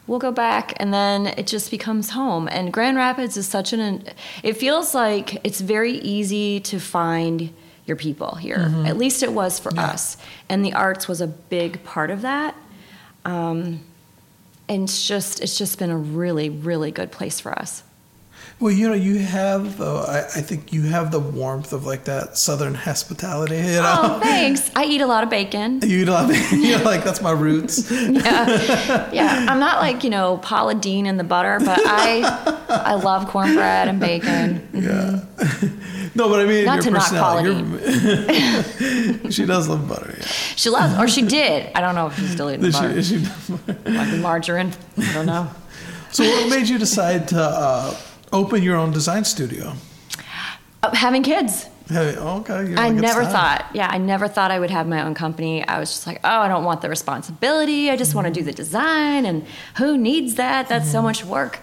we'll 0.07 0.19
go 0.19 0.31
back, 0.31 0.73
and 0.77 0.93
then 0.93 1.27
it 1.27 1.47
just 1.47 1.69
becomes 1.69 2.11
home. 2.11 2.47
And 2.47 2.71
Grand 2.71 2.95
Rapids 2.95 3.35
is 3.35 3.45
such 3.45 3.73
an. 3.73 4.05
It 4.41 4.53
feels 4.53 4.95
like 4.95 5.37
it's 5.43 5.59
very 5.59 5.97
easy 5.97 6.61
to 6.61 6.79
find 6.79 7.53
your 7.85 7.97
people 7.97 8.35
here. 8.35 8.71
At 8.85 8.97
least 8.97 9.23
it 9.23 9.31
was 9.31 9.59
for 9.59 9.71
us, 9.77 10.17
and 10.49 10.65
the 10.65 10.73
arts 10.73 11.07
was 11.07 11.21
a 11.21 11.27
big 11.27 11.83
part 11.83 12.09
of 12.09 12.21
that. 12.23 12.55
Um, 13.25 13.81
and 14.67 14.83
it's 14.83 15.07
just 15.07 15.41
it's 15.41 15.57
just 15.57 15.77
been 15.77 15.91
a 15.91 15.97
really 15.97 16.49
really 16.49 16.91
good 16.91 17.11
place 17.11 17.39
for 17.39 17.51
us. 17.51 17.83
Well, 18.57 18.71
you 18.71 18.87
know, 18.87 18.95
you 18.95 19.17
have 19.19 19.77
though. 19.77 19.97
I, 19.97 20.19
I 20.19 20.41
think 20.41 20.71
you 20.71 20.83
have 20.83 21.11
the 21.11 21.19
warmth 21.19 21.73
of 21.73 21.85
like 21.85 22.05
that 22.05 22.37
Southern 22.37 22.73
hospitality. 22.73 23.57
You 23.57 23.63
know, 23.81 23.99
Oh, 24.01 24.19
thanks. 24.21 24.71
I 24.75 24.85
eat 24.85 25.01
a 25.01 25.05
lot 25.07 25.23
of 25.25 25.29
bacon. 25.29 25.81
you 25.83 25.99
eat 26.03 26.07
a 26.07 26.11
lot. 26.13 26.23
Of, 26.25 26.31
bacon. 26.31 26.63
you're 26.63 26.79
like 26.79 27.03
that's 27.03 27.21
my 27.21 27.31
roots. 27.31 27.91
yeah, 27.91 29.09
yeah. 29.11 29.45
I'm 29.49 29.59
not 29.59 29.79
like 29.81 30.05
you 30.05 30.09
know 30.09 30.37
Paula 30.37 30.73
Deen 30.73 31.05
in 31.05 31.17
the 31.17 31.23
butter, 31.25 31.59
but 31.59 31.79
I 31.85 32.21
I 32.69 32.93
love 32.95 33.27
cornbread 33.27 33.89
and 33.89 33.99
bacon. 33.99 34.65
Yeah. 34.73 35.25
no, 36.15 36.29
but 36.29 36.39
I 36.39 36.45
mean 36.45 36.63
Not 36.63 36.75
your 36.75 36.83
to 36.85 36.91
knock 36.91 37.09
Paula 37.11 37.43
your- 37.43 39.31
she 39.31 39.45
does 39.45 39.67
love 39.67 39.85
butter. 39.87 40.15
Yeah. 40.17 40.25
She 40.55 40.69
loves, 40.69 40.97
or 40.97 41.09
she 41.09 41.23
did. 41.23 41.69
I 41.75 41.81
don't 41.81 41.93
know 41.95 42.07
if 42.07 42.17
she's 42.17 42.31
still 42.31 42.49
eating 42.49 42.65
Is 42.65 42.77
she- 42.77 42.85
is 42.85 43.07
she 43.09 43.17
does 43.19 43.49
butter? 43.49 43.91
Might 43.91 44.11
be 44.11 44.17
margarine. 44.21 44.71
I 44.97 45.13
don't 45.13 45.25
know. 45.25 45.49
So, 46.11 46.23
what 46.23 46.49
made 46.49 46.69
you 46.69 46.77
decide 46.77 47.27
to 47.29 47.41
uh, 47.41 47.97
open 48.35 48.61
your 48.61 48.75
own 48.75 48.91
design 48.91 49.23
studio? 49.23 49.73
Having 50.93 51.23
kids. 51.23 51.67
Hey, 51.87 52.15
okay. 52.17 52.69
you're 52.69 52.79
I 52.79 52.89
never 52.89 53.21
time. 53.23 53.31
thought, 53.31 53.65
yeah, 53.73 53.87
I 53.89 53.99
never 53.99 54.27
thought 54.27 54.49
I 54.49 54.59
would 54.59 54.71
have 54.71 54.87
my 54.87 55.03
own 55.03 55.13
company. 55.13 55.65
I 55.67 55.79
was 55.79 55.89
just 55.91 56.07
like, 56.07 56.19
oh, 56.23 56.39
I 56.41 56.47
don't 56.47 56.63
want 56.63 56.81
the 56.81 56.89
responsibility. 56.89 57.91
I 57.91 57.95
just 57.95 58.15
want 58.15 58.25
to 58.25 58.33
do 58.33 58.43
the 58.43 58.51
design, 58.51 59.25
and 59.25 59.45
who 59.77 59.97
needs 59.97 60.35
that? 60.35 60.67
That's 60.67 60.91
so 60.91 61.01
much 61.01 61.23
work. 61.23 61.59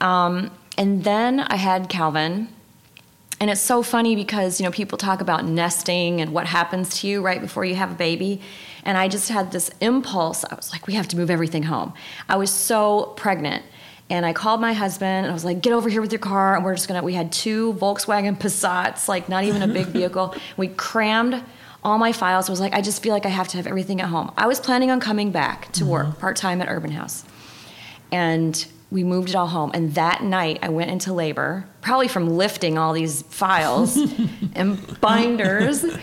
Um, 0.00 0.50
and 0.78 1.04
then 1.04 1.40
I 1.40 1.56
had 1.56 1.90
Calvin, 1.90 2.48
and 3.38 3.50
it's 3.50 3.60
so 3.60 3.82
funny 3.82 4.16
because 4.16 4.60
you 4.60 4.64
know 4.64 4.72
people 4.72 4.96
talk 4.96 5.20
about 5.20 5.44
nesting 5.44 6.22
and 6.22 6.32
what 6.32 6.46
happens 6.46 7.00
to 7.00 7.08
you 7.08 7.20
right 7.20 7.40
before 7.40 7.64
you 7.66 7.74
have 7.74 7.92
a 7.92 7.94
baby, 7.94 8.40
and 8.82 8.96
I 8.96 9.08
just 9.08 9.28
had 9.28 9.52
this 9.52 9.70
impulse. 9.80 10.42
I 10.44 10.54
was 10.54 10.72
like, 10.72 10.86
we 10.86 10.94
have 10.94 11.08
to 11.08 11.16
move 11.18 11.30
everything 11.30 11.64
home. 11.64 11.92
I 12.30 12.36
was 12.36 12.50
so 12.50 13.12
pregnant. 13.16 13.62
And 14.08 14.24
I 14.24 14.32
called 14.32 14.60
my 14.60 14.72
husband 14.72 15.24
and 15.24 15.30
I 15.30 15.32
was 15.32 15.44
like, 15.44 15.60
get 15.60 15.72
over 15.72 15.88
here 15.88 16.00
with 16.00 16.12
your 16.12 16.20
car. 16.20 16.54
And 16.54 16.64
we're 16.64 16.74
just 16.74 16.86
gonna, 16.86 17.02
we 17.02 17.14
had 17.14 17.32
two 17.32 17.74
Volkswagen 17.74 18.38
Passats, 18.38 19.08
like 19.08 19.28
not 19.28 19.44
even 19.44 19.62
a 19.62 19.68
big 19.68 19.86
vehicle. 19.98 20.34
We 20.56 20.68
crammed 20.68 21.42
all 21.82 21.98
my 21.98 22.12
files. 22.12 22.48
I 22.48 22.52
was 22.52 22.60
like, 22.60 22.72
I 22.72 22.80
just 22.80 23.02
feel 23.02 23.12
like 23.12 23.26
I 23.26 23.30
have 23.30 23.48
to 23.48 23.56
have 23.56 23.66
everything 23.66 24.00
at 24.00 24.08
home. 24.08 24.32
I 24.36 24.46
was 24.46 24.60
planning 24.60 24.90
on 24.90 25.00
coming 25.00 25.30
back 25.32 25.72
to 25.72 25.84
work 25.84 26.18
part 26.18 26.36
time 26.36 26.60
at 26.62 26.68
Urban 26.68 26.90
House. 26.92 27.24
And 28.12 28.64
we 28.90 29.02
moved 29.02 29.30
it 29.30 29.34
all 29.34 29.48
home. 29.48 29.72
And 29.74 29.94
that 29.94 30.22
night 30.22 30.60
I 30.62 30.68
went 30.68 30.90
into 30.90 31.12
labor, 31.12 31.66
probably 31.80 32.08
from 32.08 32.30
lifting 32.30 32.78
all 32.78 32.92
these 32.92 33.22
files 33.22 33.96
and 34.54 35.00
binders. 35.00 35.84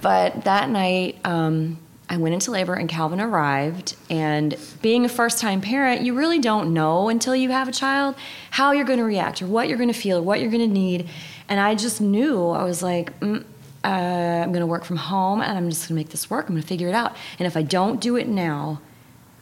But 0.00 0.44
that 0.44 0.70
night, 0.70 1.18
um, 1.24 1.78
I 2.10 2.16
went 2.16 2.32
into 2.32 2.50
labor 2.50 2.74
and 2.74 2.88
Calvin 2.88 3.20
arrived. 3.20 3.94
And 4.08 4.56
being 4.80 5.04
a 5.04 5.08
first 5.08 5.38
time 5.38 5.60
parent, 5.60 6.02
you 6.02 6.14
really 6.14 6.38
don't 6.38 6.72
know 6.72 7.08
until 7.08 7.36
you 7.36 7.50
have 7.50 7.68
a 7.68 7.72
child 7.72 8.14
how 8.50 8.72
you're 8.72 8.84
going 8.84 8.98
to 8.98 9.04
react 9.04 9.42
or 9.42 9.46
what 9.46 9.68
you're 9.68 9.76
going 9.76 9.92
to 9.92 9.98
feel 9.98 10.18
or 10.18 10.22
what 10.22 10.40
you're 10.40 10.50
going 10.50 10.66
to 10.66 10.74
need. 10.74 11.08
And 11.48 11.60
I 11.60 11.74
just 11.74 12.00
knew, 12.00 12.48
I 12.48 12.64
was 12.64 12.82
like, 12.82 13.18
mm, 13.20 13.44
uh, 13.84 13.88
I'm 13.88 14.52
going 14.52 14.60
to 14.60 14.66
work 14.66 14.84
from 14.84 14.96
home 14.96 15.40
and 15.40 15.56
I'm 15.56 15.68
just 15.68 15.82
going 15.82 15.88
to 15.88 15.94
make 15.94 16.10
this 16.10 16.30
work. 16.30 16.48
I'm 16.48 16.54
going 16.54 16.62
to 16.62 16.68
figure 16.68 16.88
it 16.88 16.94
out. 16.94 17.14
And 17.38 17.46
if 17.46 17.56
I 17.56 17.62
don't 17.62 18.00
do 18.00 18.16
it 18.16 18.28
now, 18.28 18.80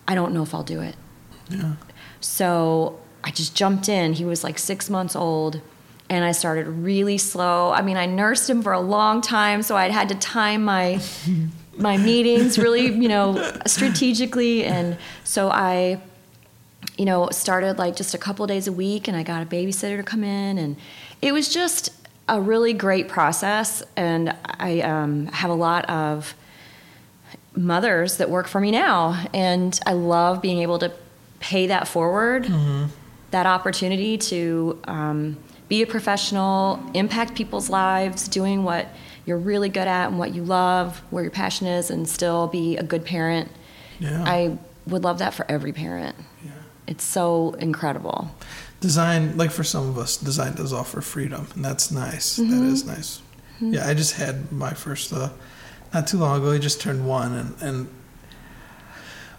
I 0.08 0.14
don't 0.14 0.32
know 0.32 0.42
if 0.42 0.54
I'll 0.54 0.62
do 0.62 0.80
it. 0.80 0.96
Yeah. 1.48 1.74
So 2.20 2.98
I 3.22 3.30
just 3.30 3.54
jumped 3.54 3.88
in. 3.88 4.12
He 4.14 4.24
was 4.24 4.42
like 4.44 4.58
six 4.58 4.90
months 4.90 5.14
old. 5.16 5.60
And 6.08 6.24
I 6.24 6.30
started 6.30 6.68
really 6.68 7.18
slow. 7.18 7.72
I 7.72 7.82
mean, 7.82 7.96
I 7.96 8.06
nursed 8.06 8.48
him 8.48 8.62
for 8.62 8.72
a 8.72 8.78
long 8.78 9.20
time, 9.20 9.62
so 9.62 9.76
I 9.76 9.88
had 9.88 10.08
to 10.10 10.14
time 10.14 10.64
my 10.64 11.00
my 11.78 11.96
meetings 11.96 12.58
really, 12.58 12.86
you 12.86 13.08
know, 13.08 13.52
strategically. 13.66 14.64
And 14.64 14.96
so 15.24 15.50
I, 15.50 16.00
you 16.96 17.04
know, 17.04 17.28
started 17.30 17.78
like 17.78 17.96
just 17.96 18.14
a 18.14 18.18
couple 18.18 18.46
days 18.46 18.66
a 18.66 18.72
week, 18.72 19.08
and 19.08 19.16
I 19.16 19.22
got 19.22 19.42
a 19.42 19.46
babysitter 19.46 19.96
to 19.96 20.02
come 20.02 20.24
in, 20.24 20.58
and 20.58 20.76
it 21.20 21.32
was 21.32 21.52
just 21.52 21.90
a 22.28 22.40
really 22.40 22.72
great 22.72 23.08
process. 23.08 23.82
And 23.96 24.34
I 24.44 24.80
um, 24.80 25.26
have 25.26 25.50
a 25.50 25.54
lot 25.54 25.88
of 25.90 26.34
mothers 27.54 28.18
that 28.18 28.30
work 28.30 28.46
for 28.48 28.60
me 28.60 28.70
now, 28.70 29.24
and 29.32 29.78
I 29.86 29.92
love 29.92 30.40
being 30.42 30.60
able 30.60 30.78
to 30.78 30.92
pay 31.40 31.66
that 31.66 31.86
forward, 31.86 32.44
that 33.30 33.46
opportunity 33.46 34.16
to 34.16 34.78
um, 34.84 35.36
be 35.68 35.82
a 35.82 35.86
professional, 35.86 36.80
impact 36.94 37.34
people's 37.34 37.68
lives, 37.68 38.28
doing 38.28 38.62
what 38.64 38.88
you're 39.26 39.36
really 39.38 39.68
good 39.68 39.88
at 39.88 40.08
and 40.08 40.18
what 40.18 40.34
you 40.34 40.42
love, 40.44 40.98
where 41.10 41.22
your 41.22 41.30
passion 41.32 41.66
is, 41.66 41.90
and 41.90 42.08
still 42.08 42.46
be 42.46 42.76
a 42.78 42.82
good 42.82 43.04
parent. 43.04 43.50
Yeah. 43.98 44.22
I 44.26 44.58
would 44.86 45.04
love 45.04 45.18
that 45.18 45.34
for 45.34 45.44
every 45.50 45.72
parent. 45.72 46.16
Yeah. 46.44 46.52
It's 46.86 47.04
so 47.04 47.52
incredible. 47.58 48.30
Design, 48.80 49.36
like 49.36 49.50
for 49.50 49.64
some 49.64 49.88
of 49.88 49.98
us, 49.98 50.16
design 50.16 50.54
does 50.54 50.72
offer 50.72 51.00
freedom, 51.00 51.48
and 51.54 51.64
that's 51.64 51.90
nice. 51.90 52.36
That 52.36 52.44
Mm-hmm. 52.44 52.72
is 52.72 52.84
nice. 52.86 53.20
Yeah, 53.60 53.88
I 53.88 53.94
just 53.94 54.16
had 54.16 54.52
my 54.52 54.74
first, 54.74 55.12
uh, 55.12 55.30
not 55.94 56.06
too 56.06 56.18
long 56.18 56.38
ago. 56.40 56.52
He 56.52 56.58
just 56.58 56.80
turned 56.80 57.06
one, 57.08 57.32
and 57.34 57.62
and 57.62 57.88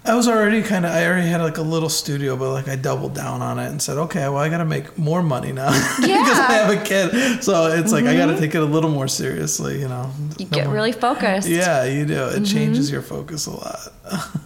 I 0.07 0.15
was 0.15 0.27
already 0.27 0.61
kind 0.63 0.85
of, 0.85 0.91
I 0.91 1.05
already 1.05 1.27
had 1.27 1.41
like 1.41 1.57
a 1.57 1.61
little 1.61 1.89
studio, 1.89 2.37
but 2.37 2.51
like 2.51 2.67
I 2.67 2.75
doubled 2.77 3.13
down 3.13 3.41
on 3.41 3.59
it 3.59 3.67
and 3.67 3.81
said, 3.81 3.97
okay, 3.97 4.21
well, 4.29 4.37
I 4.37 4.47
got 4.49 4.59
to 4.59 4.65
make 4.65 4.97
more 4.97 5.21
money 5.21 5.51
now 5.51 5.69
because 6.01 6.39
I 6.39 6.53
have 6.53 6.81
a 6.81 6.83
kid. 6.83 7.43
So 7.43 7.67
it's 7.67 7.91
like 7.91 8.05
I 8.05 8.15
got 8.15 8.27
to 8.27 8.39
take 8.39 8.55
it 8.55 8.61
a 8.61 8.65
little 8.65 8.89
more 8.89 9.07
seriously, 9.07 9.79
you 9.81 9.87
know. 9.87 10.09
You 10.37 10.45
No 10.45 10.51
get 10.57 10.65
more- 10.65 10.75
really 10.75 10.91
focused. 10.93 11.49
Yeah, 11.49 11.83
you 11.83 12.05
do. 12.05 12.25
It 12.29 12.45
changes 12.45 12.89
your 12.89 13.01
focus 13.01 13.47
a 13.47 13.51
lot. 13.51 13.79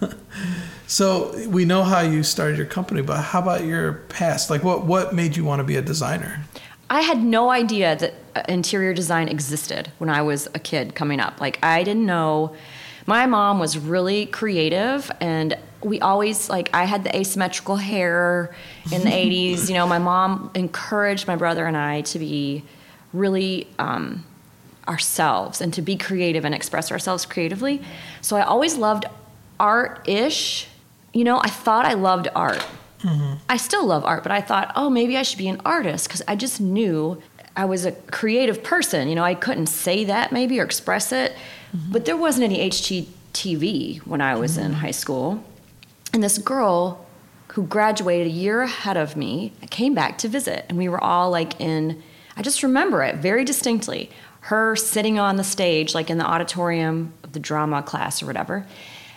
so 0.88 1.32
we 1.47 1.65
know 1.65 1.84
how 1.84 2.02
you 2.02 2.24
started 2.24 2.58
your 2.58 2.65
company, 2.65 3.02
but 3.02 3.21
how 3.21 3.39
about 3.41 3.63
your 3.63 3.93
past? 4.10 4.50
Like, 4.50 4.63
what 4.63 4.86
what 4.86 5.13
made 5.13 5.36
you 5.38 5.45
want 5.45 5.60
to 5.60 5.63
be 5.63 5.76
a 5.76 5.82
designer? 5.82 6.43
I 6.89 7.02
had 7.02 7.24
no 7.24 7.50
idea 7.50 7.95
that 7.95 8.13
uh, 8.36 8.41
interior 8.50 8.93
design 8.93 9.30
existed 9.30 9.91
when 10.00 10.10
I 10.10 10.21
was 10.24 10.47
a 10.54 10.60
kid 10.60 10.93
coming 10.95 11.19
up. 11.21 11.39
Like 11.39 11.60
I 11.63 11.84
didn't 11.84 12.06
know. 12.06 12.56
My 13.07 13.25
mom 13.25 13.59
was 13.59 13.77
really 13.77 14.25
creative, 14.27 15.11
and 15.19 15.57
we 15.83 15.99
always 15.99 16.49
like 16.49 16.69
I 16.73 16.85
had 16.85 17.03
the 17.03 17.15
asymmetrical 17.15 17.77
hair 17.77 18.53
in 18.91 19.01
the 19.03 19.09
'80s. 19.23 19.67
You 19.67 19.75
know, 19.75 19.87
my 19.87 19.99
mom 19.99 20.51
encouraged 20.53 21.27
my 21.27 21.35
brother 21.35 21.65
and 21.65 21.75
I 21.75 22.01
to 22.01 22.19
be 22.19 22.63
really 23.13 23.67
um, 23.79 24.23
ourselves 24.87 25.61
and 25.61 25.73
to 25.73 25.81
be 25.81 25.97
creative 25.97 26.45
and 26.45 26.55
express 26.55 26.91
ourselves 26.91 27.25
creatively. 27.25 27.81
So 28.21 28.35
I 28.37 28.43
always 28.43 28.77
loved 28.77 29.05
art-ish. 29.59 30.67
You 31.13 31.23
know, 31.23 31.39
I 31.39 31.49
thought 31.49 31.85
I 31.85 31.93
loved 31.93 32.27
art. 32.35 32.65
I 33.49 33.57
still 33.57 33.85
love 33.85 34.05
art, 34.05 34.21
but 34.21 34.31
I 34.31 34.41
thought, 34.41 34.71
oh, 34.75 34.89
maybe 34.89 35.17
I 35.17 35.23
should 35.23 35.39
be 35.39 35.47
an 35.47 35.59
artist 35.65 36.07
because 36.07 36.21
I 36.27 36.35
just 36.35 36.61
knew 36.61 37.21
I 37.55 37.65
was 37.65 37.83
a 37.83 37.91
creative 37.91 38.63
person. 38.63 39.09
You 39.09 39.15
know, 39.15 39.23
I 39.23 39.33
couldn't 39.33 39.67
say 39.67 40.05
that 40.05 40.31
maybe 40.31 40.59
or 40.59 40.63
express 40.63 41.11
it, 41.11 41.35
Mm-hmm. 41.75 41.91
but 41.93 42.03
there 42.05 42.17
wasn't 42.17 42.43
any 42.43 42.69
HGTV 42.69 43.99
when 43.99 44.19
I 44.19 44.36
was 44.36 44.57
in 44.57 44.71
mm-hmm. 44.71 44.73
high 44.81 44.91
school. 44.91 45.41
And 46.13 46.21
this 46.21 46.38
girl 46.38 47.05
who 47.49 47.63
graduated 47.63 48.27
a 48.27 48.29
year 48.29 48.62
ahead 48.62 48.97
of 48.97 49.15
me 49.15 49.53
came 49.69 49.93
back 49.93 50.17
to 50.19 50.27
visit, 50.27 50.65
and 50.67 50.77
we 50.77 50.89
were 50.89 51.01
all 51.01 51.29
like 51.29 51.60
in, 51.62 52.02
I 52.35 52.41
just 52.41 52.63
remember 52.63 53.04
it 53.04 53.17
very 53.17 53.46
distinctly. 53.46 54.10
Her 54.41 54.75
sitting 54.75 55.19
on 55.19 55.35
the 55.35 55.43
stage, 55.43 55.93
like 55.93 56.10
in 56.10 56.17
the 56.17 56.25
auditorium 56.25 57.13
of 57.23 57.33
the 57.33 57.39
drama 57.39 57.83
class 57.83 58.21
or 58.21 58.25
whatever, 58.25 58.65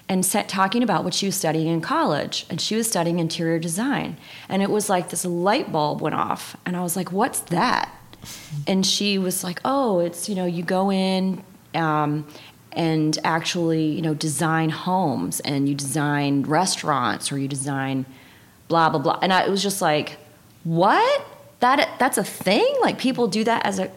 and 0.09 0.25
sat 0.25 0.49
talking 0.49 0.83
about 0.83 1.03
what 1.03 1.15
she 1.15 1.27
was 1.27 1.35
studying 1.35 1.67
in 1.67 1.81
college. 1.81 2.47
And 2.51 2.61
she 2.61 2.77
was 2.77 2.87
studying 2.87 3.19
interior 3.19 3.59
design. 3.59 4.17
And 4.49 4.63
it 4.63 4.71
was 4.71 4.91
like 4.91 5.09
this 5.09 5.25
light 5.25 5.73
bulb 5.73 6.03
went 6.03 6.15
off. 6.15 6.57
And 6.67 6.77
I 6.77 6.83
was 6.83 6.95
like, 6.95 7.11
what's 7.11 7.41
that? 7.41 7.91
Mm-hmm. 8.23 8.63
And 8.67 8.87
she 8.87 9.17
was 9.17 9.43
like, 9.43 9.61
oh, 9.65 10.01
it's, 10.01 10.29
you 10.29 10.35
know, 10.35 10.45
you 10.45 10.63
go 10.63 10.93
in 10.93 11.43
um, 11.75 12.27
and 12.73 13.19
actually, 13.25 13.87
you 13.87 14.03
know, 14.03 14.15
design 14.15 14.71
homes 14.71 15.41
and 15.41 15.69
you 15.69 15.75
design 15.75 16.43
restaurants 16.43 17.31
or 17.31 17.39
you 17.39 17.49
design 17.49 18.05
blah 18.69 18.91
blah 18.91 19.01
blah. 19.01 19.19
And 19.23 19.33
I, 19.33 19.45
it 19.45 19.51
was 19.51 19.63
just 19.63 19.81
like, 19.81 20.17
what? 20.65 21.27
That 21.61 21.99
that's 21.99 22.19
a 22.19 22.25
thing? 22.25 22.69
Like 22.83 22.99
people 22.99 23.27
do 23.27 23.45
that 23.45 23.65
as 23.65 23.79
a 23.79 23.91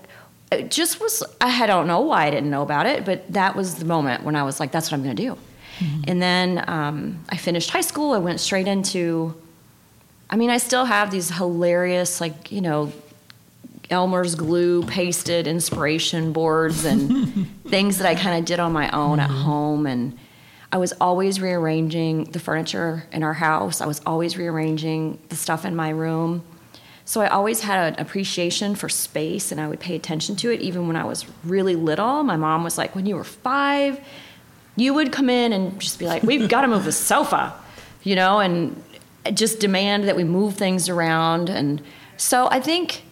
it 0.52 0.72
just 0.72 1.02
was 1.02 1.24
I 1.42 1.66
don't 1.66 1.88
know 1.88 2.00
why 2.00 2.28
I 2.28 2.30
didn't 2.30 2.50
know 2.50 2.62
about 2.62 2.86
it, 2.86 3.06
but 3.06 3.32
that 3.34 3.56
was 3.56 3.76
the 3.76 3.86
moment 3.86 4.24
when 4.24 4.36
I 4.36 4.44
was 4.44 4.60
like, 4.60 4.72
that's 4.72 4.92
what 4.92 4.98
I'm 4.98 5.04
going 5.04 5.16
to 5.16 5.24
do. 5.24 5.38
Mm-hmm. 5.80 6.02
And 6.08 6.22
then 6.22 6.70
um, 6.70 7.24
I 7.30 7.38
finished 7.38 7.70
high 7.70 7.82
school. 7.82 8.14
I 8.14 8.20
went 8.20 8.40
straight 8.40 8.68
into. 8.68 9.36
I 10.30 10.36
mean, 10.36 10.50
I 10.50 10.58
still 10.58 10.86
have 10.86 11.10
these 11.10 11.30
hilarious, 11.30 12.20
like 12.20 12.52
you 12.52 12.62
know, 12.62 12.92
Elmer's 13.90 14.36
glue 14.36 14.84
pasted 14.84 15.48
inspiration 15.48 16.34
boards 16.34 16.84
and 16.86 17.48
things 17.68 18.00
that 18.00 18.08
I 18.08 18.16
kind 18.16 18.38
of 18.38 18.46
did 18.46 18.60
on 18.60 18.74
my 18.74 18.90
own 18.92 19.20
mm-hmm. 19.20 19.20
at 19.20 19.30
home. 19.30 19.86
And 19.86 20.18
I 20.72 20.78
was 20.78 20.94
always 21.00 21.40
rearranging 21.40 22.26
the 22.26 22.40
furniture 22.40 23.08
in 23.12 23.24
our 23.24 23.34
house. 23.34 23.80
I 23.80 23.86
was 23.86 24.02
always 24.06 24.38
rearranging 24.38 25.20
the 25.30 25.36
stuff 25.36 25.64
in 25.66 25.76
my 25.76 25.90
room. 25.90 26.44
So 27.06 27.22
I 27.22 27.28
always 27.28 27.62
had 27.62 27.94
an 27.94 28.02
appreciation 28.02 28.76
for 28.76 28.90
space 28.90 29.54
and 29.54 29.62
I 29.62 29.68
would 29.70 29.80
pay 29.80 29.96
attention 29.96 30.36
to 30.38 30.52
it 30.52 30.60
even 30.60 30.88
when 30.88 30.98
I 30.98 31.06
was 31.06 31.26
really 31.46 31.76
little. 31.76 32.22
My 32.24 32.36
mom 32.36 32.66
was 32.66 32.78
like, 32.78 32.96
when 32.96 33.06
you 33.06 33.16
were 33.16 33.24
five, 33.24 34.02
you 34.76 34.94
would 34.94 35.14
come 35.14 35.30
in 35.30 35.54
and 35.54 35.80
just 35.80 36.00
be 36.00 36.06
like, 36.06 36.24
we've 36.24 36.50
got 36.50 36.62
to 36.62 36.68
move 36.68 36.84
the 36.84 36.92
sofa, 36.92 37.54
you 38.04 38.18
know, 38.18 38.42
and 38.42 38.84
just 39.34 39.62
demand 39.62 40.04
that 40.10 40.18
we 40.18 40.26
move 40.26 40.56
things 40.56 40.90
around. 40.90 41.50
And 41.50 41.82
so 42.18 42.50
I 42.52 42.60
think 42.60 43.04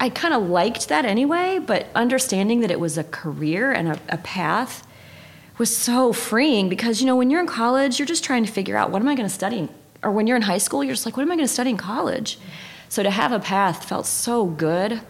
I 0.00 0.08
kind 0.08 0.32
of 0.32 0.48
liked 0.48 0.88
that 0.88 1.04
anyway, 1.04 1.58
but 1.58 1.86
understanding 1.94 2.60
that 2.60 2.70
it 2.70 2.80
was 2.80 2.96
a 2.96 3.04
career 3.04 3.70
and 3.70 3.88
a, 3.88 4.00
a, 4.08 4.16
path 4.16 4.86
was 5.58 5.76
so 5.76 6.14
freeing 6.14 6.70
because, 6.70 7.02
you 7.02 7.06
know, 7.06 7.16
when 7.16 7.28
you're 7.28 7.40
in 7.40 7.46
college, 7.46 7.98
you're 7.98 8.06
just 8.06 8.24
trying 8.24 8.46
to 8.46 8.50
figure 8.50 8.78
out 8.78 8.90
what 8.90 9.02
am 9.02 9.08
I 9.08 9.14
going 9.14 9.28
to 9.28 9.34
study? 9.34 9.68
Or 10.02 10.10
when 10.10 10.26
you're 10.26 10.36
in 10.36 10.42
high 10.42 10.58
school, 10.58 10.82
you're 10.82 10.94
just 10.94 11.04
like, 11.04 11.18
what 11.18 11.22
am 11.22 11.30
I 11.30 11.36
going 11.36 11.46
to 11.46 11.52
study 11.52 11.68
in 11.68 11.76
college? 11.76 12.38
So 12.88 13.02
to 13.02 13.10
have 13.10 13.30
a 13.30 13.38
path 13.38 13.84
felt 13.84 14.06
so 14.06 14.46
good 14.46 15.02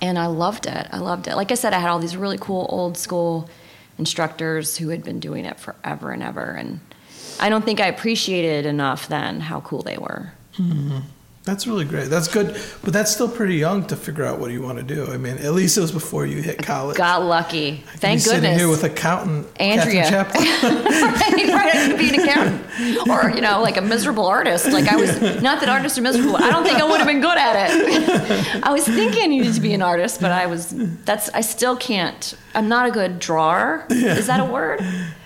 and 0.00 0.16
I 0.16 0.26
loved 0.26 0.66
it. 0.66 0.86
I 0.92 0.98
loved 0.98 1.26
it. 1.26 1.34
Like 1.34 1.50
I 1.50 1.54
said, 1.54 1.72
I 1.72 1.80
had 1.80 1.90
all 1.90 1.98
these 1.98 2.16
really 2.16 2.38
cool 2.38 2.66
old 2.68 2.96
school 2.96 3.50
instructors 3.98 4.76
who 4.76 4.90
had 4.90 5.02
been 5.02 5.18
doing 5.18 5.44
it 5.44 5.58
forever 5.58 6.12
and 6.12 6.22
ever. 6.22 6.52
And 6.52 6.80
I 7.40 7.48
don't 7.48 7.64
think 7.64 7.80
I 7.80 7.86
appreciated 7.86 8.64
enough 8.64 9.08
then 9.08 9.40
how 9.40 9.60
cool 9.62 9.82
they 9.82 9.98
were. 9.98 10.32
Mm-hmm. 10.56 10.98
That's 11.46 11.64
really 11.64 11.84
great. 11.84 12.10
That's 12.10 12.26
good, 12.26 12.60
but 12.82 12.92
that's 12.92 13.12
still 13.12 13.28
pretty 13.28 13.54
young 13.54 13.86
to 13.86 13.94
figure 13.94 14.24
out 14.24 14.40
what 14.40 14.50
you 14.50 14.62
want 14.62 14.78
to 14.78 14.82
do. 14.82 15.06
I 15.06 15.16
mean, 15.16 15.38
at 15.38 15.52
least 15.52 15.78
it 15.78 15.80
was 15.80 15.92
before 15.92 16.26
you 16.26 16.42
hit 16.42 16.58
college. 16.58 16.96
Got 16.96 17.22
lucky. 17.22 17.84
Thank 17.86 18.24
goodness. 18.24 18.24
Sitting 18.24 18.58
here 18.58 18.68
with 18.68 18.82
accountant 18.82 19.46
Andrea. 19.60 20.10
right, 20.10 20.32
right. 20.34 21.76
I 21.76 21.86
could 21.86 21.98
be 21.98 22.08
an 22.08 22.20
accountant, 22.20 23.08
or 23.08 23.30
you 23.30 23.40
know, 23.40 23.62
like 23.62 23.76
a 23.76 23.80
miserable 23.80 24.26
artist. 24.26 24.66
Like 24.72 24.88
I 24.88 24.96
was. 24.96 25.20
Not 25.40 25.60
that 25.60 25.68
artists 25.68 25.96
are 25.96 26.02
miserable. 26.02 26.36
I 26.36 26.50
don't 26.50 26.64
think 26.64 26.80
I 26.80 26.84
would 26.84 26.98
have 26.98 27.06
been 27.06 27.20
good 27.20 27.38
at 27.38 27.70
it. 27.70 28.64
I 28.64 28.72
was 28.72 28.84
thinking 28.84 29.22
I 29.22 29.26
needed 29.26 29.54
to 29.54 29.60
be 29.60 29.72
an 29.72 29.82
artist, 29.82 30.20
but 30.20 30.32
I 30.32 30.46
was. 30.46 30.74
That's. 31.04 31.28
I 31.28 31.42
still 31.42 31.76
can't. 31.76 32.34
I'm 32.56 32.68
not 32.68 32.88
a 32.88 32.90
good 32.90 33.20
drawer. 33.20 33.86
Is 33.88 34.26
that 34.26 34.40
a 34.40 34.44
word? 34.44 34.80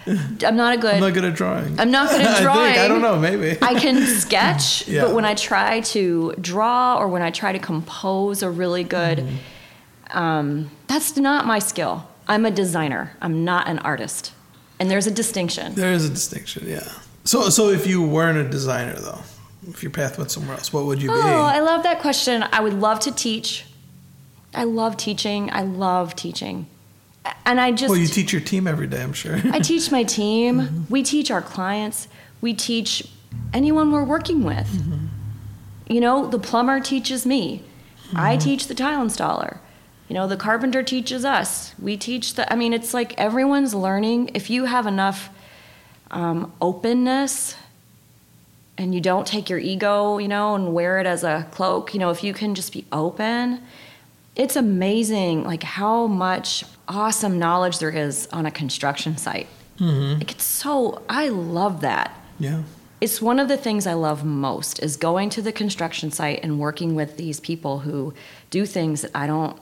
I'm 0.07 0.57
not 0.57 0.75
a 0.75 0.79
good. 0.79 0.95
I'm 0.95 1.01
not 1.01 1.15
good 1.15 1.25
at 1.25 1.35
drawing. 1.35 1.79
I'm 1.79 1.91
not 1.91 2.11
good 2.11 2.23
at 2.23 2.41
drawing. 2.43 2.59
I, 2.61 2.73
think, 2.73 2.85
I 2.85 2.89
don't 2.89 3.03
know. 3.03 3.19
Maybe 3.19 3.59
I 3.63 3.75
can 3.75 4.07
sketch, 4.07 4.89
yeah. 4.89 5.05
but 5.05 5.15
when 5.15 5.25
I 5.25 5.35
try 5.35 5.81
to 5.81 6.35
draw 6.41 6.99
or 6.99 7.09
when 7.09 7.23
I 7.23 7.31
try 7.31 7.53
to 7.53 7.59
compose 7.59 8.43
a 8.43 8.51
really 8.51 8.85
good, 8.85 9.19
mm-hmm. 9.19 10.19
um, 10.19 10.71
that's 10.87 11.17
not 11.17 11.47
my 11.47 11.59
skill. 11.59 12.09
I'm 12.27 12.47
a 12.47 12.51
designer. 12.51 13.17
I'm 13.21 13.45
not 13.45 13.69
an 13.69 13.79
artist, 13.81 14.33
and 14.79 14.91
there's 14.91 15.07
a 15.07 15.11
distinction. 15.11 15.75
There 15.75 15.93
is 15.93 16.07
a 16.07 16.11
distinction. 16.11 16.67
Yeah. 16.67 16.89
So, 17.25 17.51
so 17.51 17.69
if 17.69 17.87
you 17.87 18.03
weren't 18.03 18.39
a 18.39 18.49
designer, 18.49 18.99
though, 18.99 19.21
if 19.69 19.83
your 19.83 19.93
path 19.93 20.17
went 20.17 20.31
somewhere 20.31 20.57
else, 20.57 20.73
what 20.73 20.87
would 20.87 21.03
you 21.03 21.11
oh, 21.11 21.15
be? 21.15 21.29
Oh, 21.29 21.43
I 21.43 21.61
love 21.61 21.83
that 21.83 22.01
question. 22.01 22.45
I 22.51 22.61
would 22.61 22.75
love 22.75 23.01
to 23.01 23.13
teach. 23.13 23.67
I 24.55 24.65
love 24.65 24.97
teaching. 24.97 25.51
I 25.53 25.63
love 25.63 26.17
teaching 26.17 26.67
and 27.51 27.61
I 27.61 27.73
just 27.73 27.91
well, 27.91 27.99
you 27.99 28.07
teach 28.07 28.33
your 28.33 28.41
team 28.41 28.69
every 28.69 28.87
day. 28.87 29.03
I'm 29.03 29.13
sure. 29.13 29.41
I 29.53 29.59
teach 29.73 29.91
my 29.91 30.05
team. 30.05 30.61
Mm-hmm. 30.61 30.85
We 30.89 31.03
teach 31.03 31.33
our 31.33 31.43
clients. 31.43 32.07
We 32.41 32.55
teach 32.55 33.09
anyone 33.53 33.91
we're 33.91 34.05
working 34.05 34.45
with. 34.45 34.69
Mm-hmm. 34.69 35.07
You 35.89 36.01
know, 36.01 36.29
the 36.29 36.39
plumber 36.39 36.79
teaches 36.79 37.27
me. 37.27 37.65
Mm-hmm. 38.07 38.17
I 38.17 38.37
teach 38.37 38.69
the 38.69 38.75
tile 38.75 39.05
installer. 39.05 39.59
You 40.09 40.15
know, 40.15 40.29
the 40.29 40.37
carpenter 40.37 40.85
teaches 40.85 41.25
us. 41.25 41.75
We 41.77 41.97
teach 41.97 42.35
the. 42.35 42.51
I 42.53 42.55
mean, 42.55 42.73
it's 42.73 42.95
like 42.95 43.19
everyone's 43.19 43.75
learning. 43.75 44.31
If 44.35 44.49
you 44.49 44.67
have 44.67 44.87
enough 44.87 45.31
um, 46.13 46.53
openness 46.61 47.57
and 48.79 48.95
you 48.95 49.01
don't 49.01 49.27
take 49.27 49.51
your 49.51 49.59
ego, 49.59 50.19
you 50.19 50.29
know, 50.29 50.55
and 50.55 50.73
wear 50.73 51.01
it 51.01 51.07
as 51.07 51.25
a 51.25 51.49
cloak, 51.51 51.95
you 51.95 51.99
know, 51.99 52.11
if 52.11 52.23
you 52.23 52.33
can 52.33 52.55
just 52.55 52.73
be 52.73 52.85
open 52.93 53.61
it's 54.37 54.57
amazing 54.57 55.45
like 55.45 55.63
how 55.63 56.07
much 56.07 56.65
awesome 56.89 57.39
knowledge 57.39 57.79
there 57.79 57.91
is 57.91 58.29
on 58.33 58.47
a 58.47 58.51
construction 58.51 59.17
site. 59.17 59.49
Mm-hmm. 59.79 60.19
Like 60.19 60.33
it's 60.33 60.45
so 60.45 61.03
I 61.09 61.29
love 61.29 61.81
that. 61.81 62.19
Yeah. 62.39 62.63
It's 63.01 63.23
one 63.23 63.39
of 63.39 63.49
the 63.49 63.57
things 63.57 63.87
I 63.87 63.95
love 63.95 64.25
most 64.25 64.83
is 64.83 64.97
going 64.97 65.31
to 65.31 65.43
the 65.43 65.53
construction 65.53 66.11
site 66.11 66.41
and 66.43 66.59
working 66.59 66.95
with 66.95 67.17
these 67.17 67.41
people 67.41 67.81
who 67.81 68.13
do 68.51 68.67
things 68.67 69.03
that 69.03 69.13
I 69.15 69.27
don't 69.27 69.59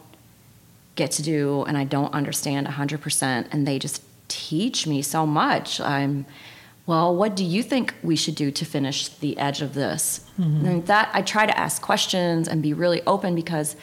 get 0.96 1.12
to 1.12 1.22
do 1.22 1.62
and 1.64 1.78
I 1.78 1.84
don't 1.84 2.12
understand 2.12 2.66
100% 2.66 3.46
and 3.52 3.66
they 3.66 3.78
just 3.78 4.02
teach 4.26 4.86
me 4.86 5.02
so 5.02 5.24
much. 5.24 5.80
I'm 5.80 6.26
well, 6.86 7.14
what 7.14 7.36
do 7.36 7.44
you 7.44 7.62
think 7.62 7.94
we 8.02 8.16
should 8.16 8.34
do 8.34 8.50
to 8.50 8.64
finish 8.64 9.08
the 9.08 9.36
edge 9.36 9.60
of 9.60 9.74
this? 9.74 10.24
Mm-hmm. 10.40 10.66
And 10.66 10.86
that 10.86 11.10
I 11.12 11.20
try 11.20 11.44
to 11.44 11.56
ask 11.56 11.82
questions 11.82 12.48
and 12.48 12.62
be 12.62 12.72
really 12.72 13.02
open 13.06 13.34
because 13.34 13.76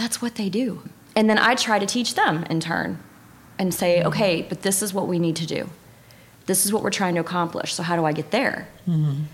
that's 0.00 0.22
what 0.22 0.36
they 0.36 0.48
do. 0.48 0.82
And 1.14 1.28
then 1.28 1.38
I 1.38 1.54
try 1.54 1.78
to 1.78 1.86
teach 1.86 2.14
them 2.14 2.44
in 2.44 2.58
turn 2.60 2.98
and 3.58 3.74
say, 3.74 3.98
mm-hmm. 3.98 4.08
okay, 4.08 4.42
but 4.48 4.62
this 4.62 4.80
is 4.80 4.94
what 4.94 5.06
we 5.06 5.18
need 5.18 5.36
to 5.36 5.46
do. 5.46 5.68
This 6.46 6.64
is 6.64 6.72
what 6.72 6.82
we're 6.82 6.90
trying 6.90 7.14
to 7.16 7.20
accomplish. 7.20 7.74
So 7.74 7.82
how 7.82 7.96
do 7.96 8.06
I 8.06 8.12
get 8.12 8.30
there? 8.30 8.66
Mm-hmm. 8.88 9.24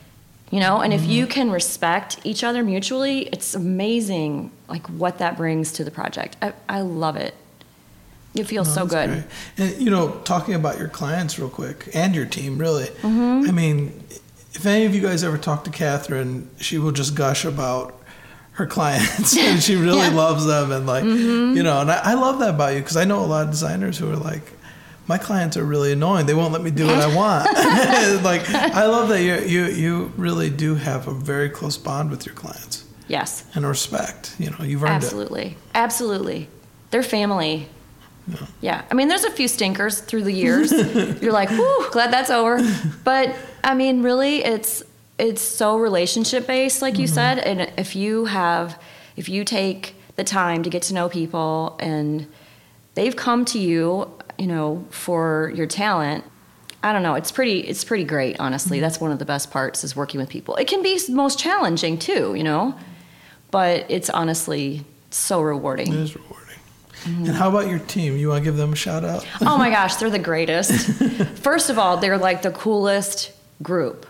You 0.51 0.61
know, 0.61 0.81
and 0.81 0.93
mm-hmm. 0.93 1.05
if 1.05 1.09
you 1.09 1.27
can 1.29 1.51
respect 1.51 2.19
each 2.25 2.43
other 2.43 2.65
mutually, 2.65 3.23
it's 3.29 3.55
amazing 3.55 4.51
like 4.69 4.87
what 4.89 5.19
that 5.19 5.37
brings 5.37 5.73
to 5.73 5.85
the 5.85 5.91
project. 5.91 6.37
I, 6.43 6.53
I 6.69 6.81
love 6.81 7.17
it. 7.17 7.35
It 8.35 8.45
feels 8.45 8.69
no, 8.69 8.83
so 8.83 8.87
good. 8.87 9.09
Great. 9.09 9.25
And 9.57 9.81
you 9.83 9.91
know, 9.91 10.21
talking 10.25 10.55
about 10.55 10.79
your 10.79 10.89
clients 10.89 11.39
real 11.39 11.49
quick 11.49 11.89
and 11.95 12.15
your 12.15 12.27
team, 12.27 12.59
really. 12.59 12.87
Mm-hmm. 12.87 13.49
I 13.49 13.53
mean, 13.53 14.05
if 14.53 14.67
any 14.67 14.85
of 14.85 14.95
you 14.95 15.01
guys 15.01 15.23
ever 15.23 15.39
talk 15.39 15.65
to 15.65 15.71
Kathryn, 15.71 16.49
she 16.59 16.79
will 16.79 16.93
just 16.93 17.15
gush 17.15 17.45
about 17.45 18.03
her 18.57 18.67
clients 18.67 19.37
and 19.39 19.63
she 19.63 19.77
really 19.77 19.99
yeah. 19.99 20.15
loves 20.15 20.47
them 20.47 20.73
and 20.73 20.87
like 20.87 21.05
mm-hmm. 21.05 21.57
you 21.57 21.63
know 21.63 21.81
and 21.81 21.91
I, 21.91 22.13
I, 22.13 22.15
love 22.15 22.39
that 22.39 22.51
about 22.51 22.73
you 22.75 22.81
because 22.81 22.97
i 22.97 23.05
know 23.05 23.23
a 23.23 23.27
lot 23.27 23.45
of 23.45 23.51
designers 23.51 23.99
who 23.99 24.11
are 24.11 24.17
like 24.17 24.53
my 25.07 25.19
clients 25.19 25.59
are 25.59 25.65
really 25.65 25.93
annoying 25.93 26.25
they 26.25 26.35
won't 26.35 26.55
let 26.55 26.63
me 26.63 26.71
do 26.71 26.87
what 26.87 26.99
i 26.99 27.15
want 27.15 27.45
like 28.25 28.49
i 28.49 28.87
love 28.87 29.11
that 29.11 29.23
you, 29.23 29.37
you 29.47 29.67
you 29.67 30.13
really 30.17 30.49
do 30.49 30.75
have 30.75 31.07
a 31.07 31.13
very 31.13 31.51
close 31.51 31.77
bond 31.77 32.11
with 32.11 32.25
your 32.25 32.35
clients 32.35 32.85
yes 33.09 33.45
and 33.55 33.67
respect 33.67 34.35
you 34.39 34.51
know 34.51 34.57
you've 34.63 34.83
earned 34.83 34.93
absolutely 34.93 35.49
it. 35.49 35.57
absolutely 35.75 36.49
they're 36.91 37.03
family 37.03 37.69
yeah. 38.29 38.47
yeah. 38.61 38.85
I 38.91 38.95
mean, 38.95 39.07
there's 39.07 39.23
a 39.23 39.31
few 39.31 39.47
stinkers 39.47 40.01
through 40.01 40.25
the 40.25 40.33
years. 40.33 40.73
You're 41.23 41.31
like, 41.31 41.49
whew, 41.49 41.87
glad 41.93 42.13
that's 42.13 42.29
over. 42.29 42.59
But 43.05 43.37
I 43.63 43.75
mean, 43.75 44.03
really, 44.03 44.43
it's 44.43 44.83
it's 45.19 45.43
so 45.43 45.77
relationship 45.77 46.47
based, 46.47 46.83
like 46.83 46.95
mm-hmm. 46.95 47.03
you 47.03 47.07
said. 47.09 47.39
And 47.39 47.73
if 47.79 47.97
you 47.97 48.27
have, 48.27 48.81
if 49.17 49.29
you 49.29 49.45
take 49.45 49.95
the 50.17 50.25
time 50.25 50.63
to 50.63 50.71
get 50.71 50.83
to 50.83 50.95
know 50.95 51.09
people 51.09 51.77
and 51.81 52.27
they've 52.95 53.17
come 53.17 53.45
to 53.47 53.59
you, 53.59 54.11
you 54.39 54.47
know, 54.47 54.87
for 54.91 55.53
your 55.55 55.67
talent, 55.67 56.25
I 56.83 56.93
don't 56.93 57.03
know. 57.03 57.15
It's 57.15 57.33
pretty. 57.33 57.61
It's 57.61 57.85
pretty 57.85 58.05
great, 58.05 58.39
honestly. 58.39 58.77
Mm-hmm. 58.77 58.83
That's 58.83 59.01
one 59.01 59.11
of 59.11 59.19
the 59.19 59.25
best 59.25 59.51
parts 59.51 59.83
is 59.83 59.97
working 59.97 60.21
with 60.21 60.29
people. 60.29 60.57
It 60.57 60.69
can 60.69 60.83
be 60.83 61.01
most 61.09 61.39
challenging 61.39 61.99
too, 61.99 62.35
you 62.35 62.45
know, 62.45 62.79
but 63.51 63.87
it's 63.89 64.11
honestly 64.11 64.85
so 65.11 65.41
rewarding. 65.41 65.89
It 65.89 65.95
is 65.95 66.15
rewarding. 66.15 66.37
Mm-hmm. 67.03 67.25
And 67.27 67.35
how 67.35 67.49
about 67.49 67.69
your 67.69 67.79
team? 67.79 68.17
You 68.17 68.29
want 68.29 68.45
to 68.45 68.45
give 68.45 68.57
them 68.57 68.73
a 68.73 68.77
shout 68.77 69.05
out? 69.05 69.27
oh 69.41 69.57
my 69.57 69.71
gosh, 69.79 69.97
they're 69.97 70.11
the 70.11 70.19
greatest. 70.19 70.91
First 71.43 71.71
of 71.71 71.79
all, 71.79 71.97
they're 71.97 72.19
like 72.19 72.43
the 72.43 72.51
coolest 72.51 73.33
group. 73.63 74.07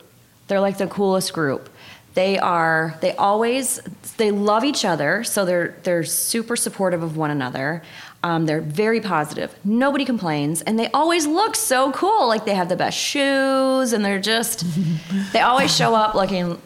They're 0.48 0.60
like 0.60 0.78
the 0.78 0.86
coolest 0.86 1.32
group. 1.32 1.68
They 2.14 2.38
are 2.38 2.96
they 3.00 3.14
always 3.16 3.80
they 4.16 4.30
love 4.30 4.64
each 4.64 4.84
other, 4.84 5.22
so 5.22 5.44
they're 5.44 5.76
they're 5.82 6.04
super 6.04 6.56
supportive 6.56 7.02
of 7.02 7.16
one 7.16 7.30
another. 7.30 7.82
Um, 8.22 8.46
they're 8.46 8.62
very 8.62 9.00
positive. 9.00 9.54
Nobody 9.64 10.04
complains, 10.04 10.62
and 10.62 10.78
they 10.78 10.90
always 10.92 11.26
look 11.26 11.54
so 11.54 11.92
cool. 11.92 12.26
Like 12.26 12.46
they 12.46 12.54
have 12.54 12.68
the 12.68 12.76
best 12.76 12.96
shoes, 12.96 13.92
and 13.92 14.04
they're 14.04 14.20
just 14.20 14.64
they 15.32 15.40
always 15.40 15.74
show 15.76 15.94
up 15.94 16.14
looking 16.14 16.58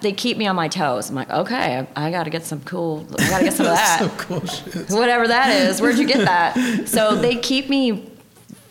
they 0.00 0.12
keep 0.12 0.36
me 0.36 0.46
on 0.46 0.56
my 0.56 0.68
toes. 0.68 1.08
I'm 1.08 1.16
like, 1.16 1.30
okay, 1.30 1.86
I, 1.96 2.08
I 2.08 2.10
got 2.10 2.24
to 2.24 2.30
get 2.30 2.44
some 2.44 2.60
cool. 2.62 3.06
I 3.18 3.30
got 3.30 3.38
to 3.38 3.44
get 3.44 3.54
some 3.54 3.66
of 3.66 3.72
that. 3.76 3.98
some 4.00 4.10
cool 4.18 4.46
shit. 4.46 4.90
Whatever 4.90 5.28
that 5.28 5.50
is. 5.50 5.80
Where'd 5.80 5.98
you 5.98 6.06
get 6.06 6.24
that? 6.24 6.56
So 6.88 7.14
they 7.16 7.36
keep 7.36 7.68
me 7.68 8.10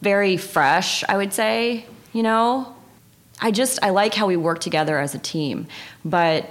very 0.01 0.37
fresh, 0.37 1.03
I 1.07 1.17
would 1.17 1.33
say, 1.33 1.85
you 2.13 2.23
know. 2.23 2.75
I 3.39 3.51
just 3.51 3.79
I 3.83 3.91
like 3.91 4.13
how 4.13 4.27
we 4.27 4.35
work 4.35 4.59
together 4.59 4.99
as 4.99 5.13
a 5.15 5.19
team, 5.19 5.67
but 6.03 6.49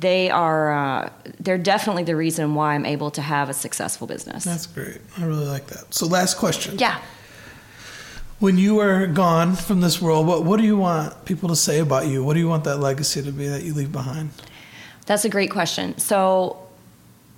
they 0.00 0.30
are 0.30 0.72
uh, 0.72 1.10
they're 1.40 1.58
definitely 1.58 2.04
the 2.04 2.16
reason 2.16 2.54
why 2.54 2.74
I'm 2.74 2.86
able 2.86 3.10
to 3.12 3.22
have 3.22 3.48
a 3.48 3.54
successful 3.54 4.06
business. 4.06 4.44
That's 4.44 4.66
great. 4.66 5.00
I 5.18 5.24
really 5.24 5.46
like 5.46 5.66
that. 5.68 5.92
So, 5.94 6.06
last 6.06 6.36
question. 6.36 6.78
Yeah. 6.78 7.00
When 8.38 8.58
you 8.58 8.80
are 8.80 9.06
gone 9.06 9.54
from 9.54 9.80
this 9.80 10.02
world, 10.02 10.26
what 10.26 10.44
what 10.44 10.58
do 10.58 10.66
you 10.66 10.76
want 10.76 11.24
people 11.24 11.48
to 11.48 11.56
say 11.56 11.78
about 11.78 12.06
you? 12.08 12.24
What 12.24 12.34
do 12.34 12.40
you 12.40 12.48
want 12.48 12.64
that 12.64 12.78
legacy 12.78 13.22
to 13.22 13.32
be 13.32 13.48
that 13.48 13.62
you 13.62 13.72
leave 13.72 13.92
behind? 13.92 14.30
That's 15.06 15.24
a 15.24 15.28
great 15.28 15.50
question. 15.50 15.96
So, 15.98 16.68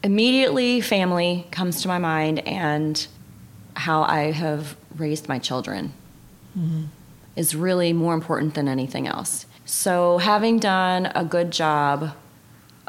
immediately, 0.02 0.80
family 0.80 1.46
comes 1.50 1.82
to 1.82 1.88
my 1.88 1.98
mind 1.98 2.40
and 2.40 3.06
how 3.76 4.02
I 4.02 4.30
have 4.32 4.76
raised 4.96 5.28
my 5.28 5.38
children 5.38 5.92
mm-hmm. 6.56 6.84
Is 7.36 7.54
really 7.54 7.92
more 7.92 8.14
important 8.14 8.54
than 8.54 8.68
anything 8.68 9.06
else. 9.06 9.46
So, 9.64 10.18
having 10.18 10.58
done 10.58 11.06
a 11.14 11.24
good 11.24 11.50
job 11.50 12.14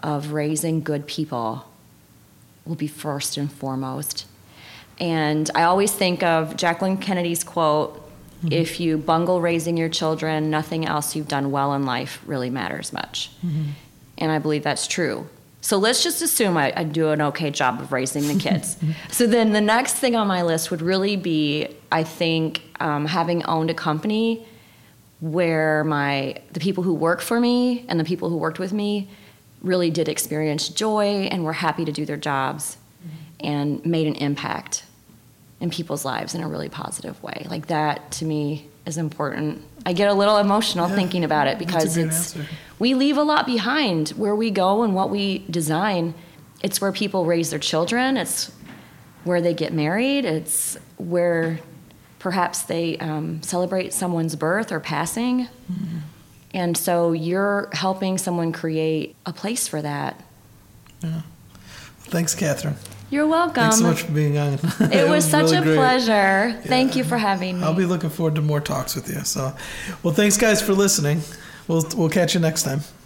of 0.03 0.33
raising 0.33 0.81
good 0.81 1.07
people 1.07 1.65
will 2.65 2.75
be 2.75 2.87
first 2.87 3.37
and 3.37 3.51
foremost. 3.51 4.25
And 4.99 5.49
I 5.55 5.63
always 5.63 5.91
think 5.91 6.23
of 6.23 6.55
Jacqueline 6.57 6.97
Kennedy's 6.97 7.43
quote 7.43 7.95
mm-hmm. 7.95 8.51
if 8.51 8.79
you 8.79 8.97
bungle 8.97 9.41
raising 9.41 9.77
your 9.77 9.89
children, 9.89 10.49
nothing 10.49 10.85
else 10.85 11.15
you've 11.15 11.27
done 11.27 11.51
well 11.51 11.73
in 11.73 11.85
life 11.85 12.21
really 12.25 12.49
matters 12.49 12.93
much. 12.93 13.31
Mm-hmm. 13.45 13.71
And 14.17 14.31
I 14.31 14.39
believe 14.39 14.63
that's 14.63 14.87
true. 14.87 15.27
So 15.61 15.77
let's 15.77 16.03
just 16.03 16.21
assume 16.21 16.57
I, 16.57 16.71
I 16.75 16.83
do 16.83 17.09
an 17.09 17.21
okay 17.21 17.49
job 17.49 17.81
of 17.81 17.91
raising 17.91 18.27
the 18.27 18.35
kids. 18.35 18.77
so 19.11 19.25
then 19.25 19.51
the 19.51 19.61
next 19.61 19.93
thing 19.93 20.15
on 20.15 20.27
my 20.27 20.43
list 20.43 20.69
would 20.71 20.81
really 20.81 21.15
be 21.15 21.74
I 21.91 22.03
think 22.03 22.61
um, 22.79 23.05
having 23.05 23.43
owned 23.45 23.69
a 23.69 23.73
company 23.73 24.45
where 25.21 25.83
my 25.83 26.35
the 26.51 26.59
people 26.59 26.83
who 26.83 26.93
work 26.93 27.21
for 27.21 27.39
me 27.39 27.85
and 27.87 27.99
the 27.99 28.03
people 28.03 28.29
who 28.29 28.37
worked 28.37 28.59
with 28.59 28.73
me 28.73 29.09
really 29.61 29.89
did 29.89 30.07
experience 30.07 30.69
joy 30.69 31.27
and 31.31 31.43
were 31.43 31.53
happy 31.53 31.85
to 31.85 31.91
do 31.91 32.05
their 32.05 32.17
jobs 32.17 32.77
mm-hmm. 32.99 33.45
and 33.45 33.85
made 33.85 34.07
an 34.07 34.15
impact 34.15 34.83
in 35.59 35.69
people's 35.69 36.05
lives 36.05 36.35
in 36.35 36.41
a 36.41 36.47
really 36.47 36.69
positive 36.69 37.21
way. 37.23 37.45
Like 37.49 37.67
that 37.67 38.11
to 38.11 38.25
me 38.25 38.69
is 38.85 38.97
important. 38.97 39.63
I 39.85 39.93
get 39.93 40.09
a 40.09 40.13
little 40.13 40.37
emotional 40.37 40.89
yeah, 40.89 40.95
thinking 40.95 41.23
about 41.23 41.47
it 41.47 41.57
because 41.57 41.97
it's 41.97 42.35
answer. 42.35 42.49
we 42.77 42.93
leave 42.93 43.17
a 43.17 43.23
lot 43.23 43.45
behind 43.45 44.09
where 44.09 44.35
we 44.35 44.51
go 44.51 44.83
and 44.83 44.93
what 44.93 45.09
we 45.09 45.39
design. 45.49 46.13
It's 46.61 46.81
where 46.81 46.91
people 46.91 47.25
raise 47.25 47.49
their 47.49 47.59
children. 47.59 48.17
It's 48.17 48.51
where 49.23 49.41
they 49.41 49.53
get 49.53 49.73
married. 49.73 50.25
It's 50.25 50.77
where 50.97 51.59
perhaps 52.25 52.63
they 52.63 52.97
um, 52.97 53.39
celebrate 53.43 53.93
someone's 53.93 54.35
birth 54.35 54.71
or 54.71 54.79
passing. 54.79 55.41
Mm-hmm. 55.71 55.97
And 56.55 56.75
so 56.75 57.11
you're 57.11 57.69
helping 57.71 58.17
someone 58.17 58.51
create 58.51 59.15
a 59.27 59.31
place 59.31 59.67
for 59.67 59.79
that. 59.83 60.19
Yeah. 61.03 61.21
Thanks, 61.99 62.33
Kathryn. 62.33 62.77
You're 63.11 63.27
welcome. 63.27 63.61
Thanks 63.61 63.77
so 63.77 63.83
much 63.83 64.01
for 64.01 64.11
being 64.11 64.39
on. 64.39 64.53
It, 64.53 64.63
it 64.79 65.07
was, 65.07 65.09
was, 65.09 65.29
such 65.29 65.51
really 65.51 65.57
a 65.57 65.61
great. 65.61 65.75
pleasure. 65.75 66.47
Yeah. 66.47 66.61
Thank 66.61 66.95
you 66.95 67.03
for 67.03 67.19
having 67.19 67.59
me. 67.59 67.63
I'll 67.63 67.75
be 67.75 67.85
looking 67.85 68.09
forward 68.09 68.33
to 68.35 68.41
more 68.41 68.59
talks 68.59 68.95
with 68.95 69.07
you. 69.07 69.23
So, 69.23 69.55
well, 70.01 70.15
thanks 70.15 70.35
guys 70.35 70.63
for 70.63 70.73
listening. 70.73 71.21
We'll 71.67 71.85
we'll 71.95 72.09
catch 72.09 72.33
you 72.33 72.39
next 72.39 72.63
time. 72.63 72.81